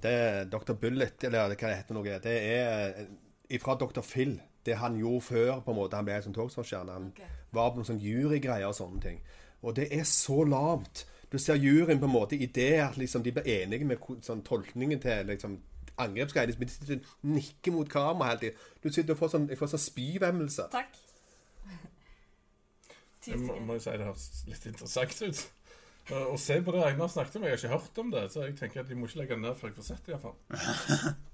Det 0.02 0.52
Dr. 0.52 0.72
Bullet, 0.72 1.24
eller 1.24 1.48
hva 1.48 1.48
det 1.54 1.76
heter 1.80 1.96
noe, 1.96 2.18
det 2.22 2.34
er 2.54 3.09
ifra 3.50 3.74
Dr. 3.74 4.00
Phil. 4.04 4.38
Det 4.66 4.76
han 4.76 4.98
gjorde 5.00 5.20
før, 5.24 5.61
på 5.64 5.72
en 5.72 5.78
måte, 5.78 5.96
han 5.96 6.06
ble 6.06 6.18
som 6.22 6.34
togstjerne. 6.34 6.92
Han 6.92 7.11
okay. 7.14 7.28
var 7.56 7.70
på 7.70 7.80
noen 7.80 7.88
sånn 7.88 8.02
jurygreier 8.02 8.68
og 8.68 8.76
sånne 8.76 9.00
ting. 9.00 9.22
Og 9.64 9.74
det 9.78 9.88
er 9.94 10.04
så 10.06 10.42
lavt. 10.44 11.06
Du 11.32 11.38
ser 11.38 11.59
juryen 11.61 12.00
på 12.00 12.09
en 12.09 12.12
måte 12.12 12.36
i 12.36 12.46
det 12.46 12.74
at 12.84 12.96
liksom, 12.96 13.22
de 13.24 13.32
blir 13.32 13.48
enige 13.48 13.88
med 13.88 14.04
sånn, 14.24 14.42
tolkningen 14.44 15.00
til 15.00 15.26
liksom, 15.28 15.59
angrepsgreier. 16.05 16.53
De 16.53 16.68
sitter 16.72 16.99
og 17.03 17.28
nikker 17.34 17.74
mot 17.74 17.90
kamera 17.90 18.32
hele 18.32 18.42
tiden. 18.46 18.64
Du 18.82 18.88
sitter 18.90 19.14
og 19.14 19.20
får 19.20 19.34
sånn, 19.34 19.46
jeg 19.53 19.61
får 19.61 19.72
sånn 19.74 19.84
spyvemmelse. 19.84 20.66
Takk. 20.74 20.99
Jeg 23.28 23.40
må, 23.44 23.59
må 23.61 23.76
jo 23.76 23.82
si 23.84 23.92
det 23.92 24.07
høres 24.09 24.28
litt 24.49 24.66
interessant 24.70 25.22
ut. 25.26 25.40
Eh, 26.09 26.26
Å 26.32 26.36
se 26.40 26.61
på 26.64 26.72
det 26.72 26.84
Einar 26.86 27.11
snakket 27.12 27.36
om, 27.36 27.44
jeg 27.44 27.53
har 27.53 27.61
ikke 27.61 27.74
hørt 27.74 27.99
om 28.01 28.12
det, 28.14 28.22
så 28.32 28.46
jeg 28.46 28.55
tenker 28.57 28.80
at 28.80 28.88
de 28.88 28.96
må 28.96 29.09
ikke 29.11 29.20
legge 29.20 29.36
det 29.36 29.42
ned 29.42 29.59
før 29.59 29.68
jeg 29.68 29.76
får 29.76 29.88
sett 29.90 30.07
det 30.07 30.14
iallfall. 30.16 30.38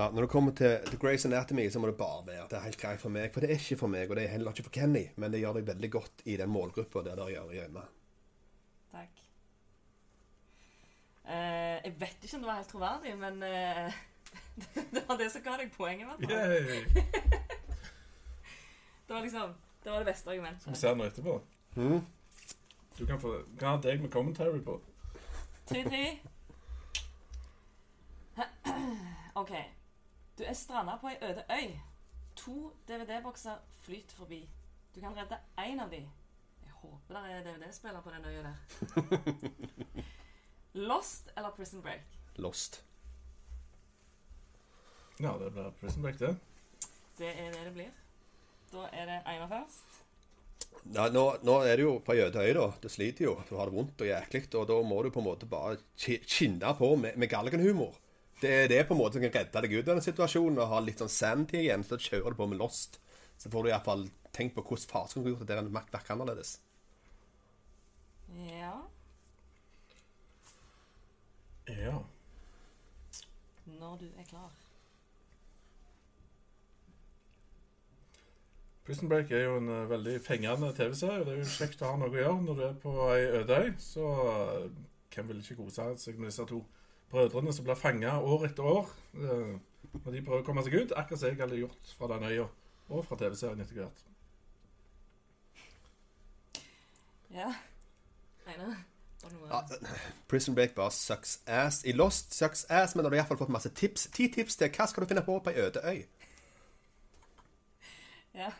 Ja, 0.00 0.06
når 0.14 0.24
det 0.24 0.28
kommer 0.32 0.52
til, 0.56 0.78
til 0.88 0.96
Grace 1.02 1.28
Anatomy, 1.28 1.66
så 1.68 1.80
må 1.82 1.90
det 1.90 1.96
bare 1.98 2.22
være 2.24 2.44
Det 2.48 2.56
er 2.56 2.62
helt 2.64 2.80
greit 2.80 3.00
for 3.02 3.12
meg. 3.12 3.26
For 3.34 3.44
det 3.44 3.50
er 3.50 3.58
ikke 3.60 3.76
for 3.82 3.92
meg, 3.92 4.08
og 4.08 4.16
det 4.16 4.22
er 4.24 4.30
heller 4.32 4.54
ikke 4.54 4.64
for 4.70 4.72
Kenny. 4.72 5.02
Men 5.20 5.34
det 5.34 5.42
gjør 5.42 5.58
deg 5.58 5.66
veldig 5.68 5.90
godt 5.92 6.22
i 6.24 6.36
den 6.40 6.48
målgruppa 6.48 7.02
der 7.04 7.18
det 7.20 7.26
gjør 7.34 7.50
hjemme. 7.52 7.82
Takk. 8.94 9.20
Eh, 11.19 11.19
jeg 11.30 11.94
vet 12.00 12.24
ikke 12.24 12.36
om 12.36 12.42
det 12.42 12.48
var 12.48 12.60
helt 12.60 12.68
troverdig, 12.68 13.18
men 13.18 13.42
eh, 13.42 13.92
det 14.94 15.02
var 15.08 15.16
det 15.16 15.30
som 15.32 15.42
ga 15.42 15.56
deg 15.60 15.72
poenget. 15.72 16.06
i 16.06 16.08
hvert 16.10 16.24
fall. 16.26 17.10
Det 19.10 19.14
var 19.14 19.22
liksom 19.22 19.54
Det 19.84 19.92
var 19.92 19.98
det 19.98 20.06
beste 20.06 20.30
Skal 20.60 20.72
Vi 20.72 20.76
se 20.76 20.88
den 20.88 21.00
etterpå. 21.00 21.42
Mm. 21.76 22.00
Du 22.98 23.06
kan, 23.06 23.20
få, 23.20 23.42
Hva 23.58 23.68
ha 23.68 23.80
deg 23.80 24.00
med 24.02 24.10
commentary 24.10 24.60
på. 24.64 24.80
3-3. 25.70 26.18
OK. 29.34 29.52
Du 30.38 30.44
er 30.44 30.52
stranda 30.52 30.96
på 31.00 31.08
ei 31.08 31.16
øde 31.22 31.44
øy. 31.50 31.78
To 32.36 32.72
DVD-bokser 32.88 33.56
flyter 33.78 34.16
forbi. 34.16 34.50
Du 34.94 35.00
kan 35.00 35.16
redde 35.16 35.38
én 35.58 35.82
av 35.82 35.90
de. 35.90 35.96
Jeg 36.62 36.72
håper 36.72 37.14
det 37.14 37.32
er 37.32 37.42
DVD-spiller 37.42 38.00
på 38.00 38.10
den 38.10 38.24
øya 38.24 38.42
der. 38.42 38.54
Lost 40.72 41.30
eller 41.36 41.50
Prison 41.56 41.82
Break? 41.82 42.18
Lost. 42.36 42.82
Ja, 45.18 45.34
det 45.38 45.50
blir 45.50 45.72
Prison 45.80 46.02
Break, 46.02 46.18
det. 46.18 46.36
Det 47.18 47.32
er 47.32 47.50
det 47.52 47.64
det 47.66 47.72
blir. 47.74 47.90
Da 48.70 48.86
er 48.94 49.08
det 49.10 49.16
Einar 49.28 49.50
først. 49.50 49.98
Nei, 50.94 51.08
nå, 51.12 51.24
nå 51.44 51.56
er 51.66 51.76
det 51.76 51.84
jo 51.84 51.96
på 52.04 52.14
Jødøy, 52.16 52.52
da. 52.56 52.68
Du 52.80 52.86
sliter 52.88 53.26
jo. 53.26 53.34
Du 53.48 53.56
har 53.58 53.68
det 53.68 53.74
vondt 53.74 54.00
og 54.00 54.08
jæklig. 54.08 54.46
Og 54.56 54.68
da 54.70 54.78
må 54.86 55.02
du 55.02 55.10
på 55.12 55.20
en 55.20 55.26
måte 55.26 55.48
bare 55.50 55.76
kinne 55.98 56.72
på 56.78 56.94
med, 56.96 57.18
med 57.20 57.28
galgenhumor. 57.32 57.98
Det 58.40 58.52
er 58.62 58.70
det 58.72 58.80
på 58.88 58.94
en 58.96 59.02
måte 59.02 59.18
som 59.18 59.26
kan 59.26 59.34
redde 59.34 59.62
deg 59.66 59.74
ut 59.74 59.90
av 59.90 59.98
den 59.98 60.06
situasjonen 60.06 60.62
og 60.62 60.70
ha 60.70 60.80
litt 60.80 61.02
sånn 61.02 61.12
sanity 61.12 61.60
igjen. 61.64 61.84
Så 61.84 61.98
kjører 62.00 62.32
du 62.32 62.40
på 62.40 62.48
med 62.48 62.62
Lost. 62.62 62.96
Så 63.36 63.52
får 63.52 63.66
du 63.66 63.72
iallfall 63.72 64.06
tenkt 64.32 64.56
på 64.56 64.64
hvordan 64.64 64.88
fasen 64.88 65.20
kunne 65.20 65.34
gjort 65.34 65.44
det 65.50 65.58
der 65.58 65.68
Mac 65.74 65.92
vært 65.92 66.14
annerledes. 66.14 66.56
Ja. 68.46 68.78
Ja. 71.78 71.94
Når 73.78 73.96
du 74.00 74.08
er 74.18 74.26
klar. 74.28 74.50
Prison 78.86 79.08
Break 79.08 79.30
er 79.30 79.44
jo 79.44 79.56
en 79.60 79.68
eh, 79.68 79.90
veldig 79.90 80.20
fengende 80.24 80.72
TV-serie. 80.74 81.24
Det 81.24 81.34
er 81.34 81.42
jo 81.44 81.50
kjekt 81.52 81.82
å 81.84 81.92
ha 81.92 81.98
noe 82.00 82.10
å 82.10 82.16
gjøre 82.16 82.42
når 82.42 82.56
du 82.58 82.62
er 82.66 82.78
på 82.82 82.94
ei 83.12 83.26
øde 83.38 83.58
øy. 83.62 83.72
Så 83.78 84.06
eh, 84.24 84.64
hvem 85.14 85.30
vil 85.30 85.42
ikke 85.44 85.58
kose 85.60 85.86
seg 86.02 86.18
med 86.18 86.32
disse 86.32 86.46
to 86.50 86.62
brødrene 87.12 87.54
som 87.54 87.66
blir 87.66 87.78
fanga 87.78 88.16
år 88.18 88.48
etter 88.48 88.66
år 88.66 88.90
eh, 89.14 89.54
når 89.92 90.16
de 90.16 90.24
prøver 90.26 90.42
å 90.42 90.46
komme 90.48 90.66
seg 90.66 90.74
ut? 90.80 90.96
Akkurat 90.98 91.22
som 91.22 91.30
jeg 91.30 91.38
hadde 91.38 91.60
gjort 91.60 91.94
fra 91.98 92.10
den 92.14 92.26
øya, 92.32 92.48
og 92.90 93.06
fra 93.06 93.20
TV-serien 93.20 93.62
etter 93.62 93.78
hvert. 93.78 94.06
Ja. 97.30 97.52
Einar? 98.50 98.89
Ja, 99.50 99.60
Prison 100.28 100.54
Break 100.54 100.74
bare 100.74 100.90
sucks 100.90 101.40
ass. 101.46 101.84
I 101.84 101.92
Lost 101.92 102.34
sucks 102.34 102.64
ass, 102.70 102.94
men 102.94 103.04
har 103.04 103.10
du 103.10 103.16
iallfall 103.18 103.38
fått 103.40 103.52
masse 103.52 103.70
tips. 103.76 104.06
Ti 104.14 104.28
tips 104.32 104.56
til 104.56 104.70
hva 104.72 104.86
skal 104.88 105.04
du 105.04 105.10
finne 105.12 105.24
på 105.26 105.38
på 105.44 105.52
ei 105.52 105.66
øde 105.66 105.82
øy. 105.84 106.00
Ja. 108.34 108.52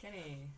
Kenny? 0.00 0.48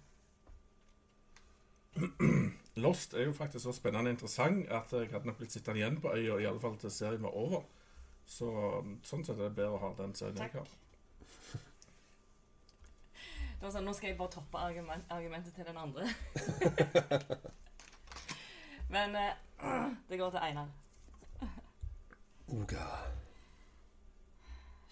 Lost 2.82 3.14
er 3.14 3.26
jo 3.26 3.32
faktisk 3.36 3.64
så 3.66 3.72
spennende 3.76 4.08
og 4.08 4.14
interessant 4.16 4.70
at 4.72 4.92
jeg 4.96 5.10
hadde 5.12 5.28
nok 5.28 5.36
blitt 5.36 5.52
sittende 5.52 5.82
igjen 5.82 6.00
på 6.00 6.14
øya, 6.16 6.38
i 6.40 6.46
alle 6.48 6.60
fall 6.62 6.78
til 6.80 6.90
serien 6.90 7.22
var 7.22 7.36
over. 7.36 7.66
Så 8.26 8.48
sånn 9.04 9.26
sett 9.26 9.36
er 9.36 9.50
det 9.50 9.56
bedre 9.58 9.76
å 9.76 9.82
ha 9.82 9.90
den 9.98 10.14
serien 10.16 10.40
jeg 10.40 10.54
Takk. 10.54 10.62
har. 10.62 10.81
Det 13.62 13.68
var 13.68 13.74
sånn, 13.76 13.84
Nå 13.86 13.92
skal 13.94 14.08
jeg 14.10 14.16
bare 14.18 14.34
toppe 14.34 14.58
argument, 14.58 15.04
argumentet 15.14 15.54
til 15.54 15.62
den 15.68 15.76
andre. 15.78 16.02
Men 18.94 19.14
eh, 19.14 19.36
det 20.08 20.18
går 20.18 20.32
til 20.34 20.42
Einar. 20.42 20.72
Oga. 22.56 22.88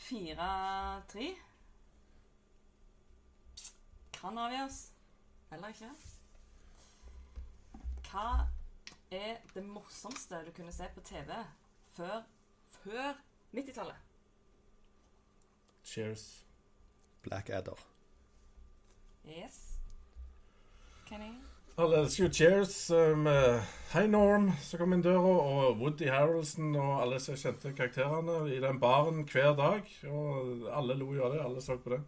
Fire-tre. 0.05 1.27
Kan 4.21 4.39
avgjøres. 4.47 4.81
Eller 5.51 5.75
ikke. 5.75 5.91
Hva 8.07 8.27
er 9.11 9.43
det 9.51 9.66
morsomste 9.66 10.45
du 10.47 10.55
kunne 10.55 10.79
se 10.79 10.87
på 10.95 11.03
TV 11.11 11.43
før, 11.99 12.21
før 12.79 13.16
90-tallet? 13.51 14.11
Cheers. 15.83 16.45
Blackadder. 17.27 17.89
Yes. 19.25 19.79
Kenny? 21.09 21.33
Alle 21.81 22.03
elsker 22.03 22.25
jo 22.25 22.31
Cheers 22.33 22.91
eh, 22.91 23.16
med 23.16 23.61
Hei 23.93 24.07
Norm 24.11 24.51
som 24.61 24.83
kom 24.83 24.93
inn 24.95 25.05
døra, 25.05 25.21
og 25.21 25.79
Woody 25.81 26.11
Harrelson 26.12 26.75
og 26.77 26.91
alle 27.01 27.21
som 27.23 27.39
kjente 27.41 27.73
karakterene 27.77 28.43
i 28.53 28.59
den 28.62 28.81
baren 28.83 29.23
hver 29.31 29.55
dag. 29.59 29.87
Og 30.11 30.68
alle 30.77 30.99
lo 30.99 31.14
jo 31.16 31.25
av 31.27 31.35
det. 31.35 31.45
Alle 31.45 31.64
så 31.64 31.79
på 31.81 31.95
det. 31.95 32.03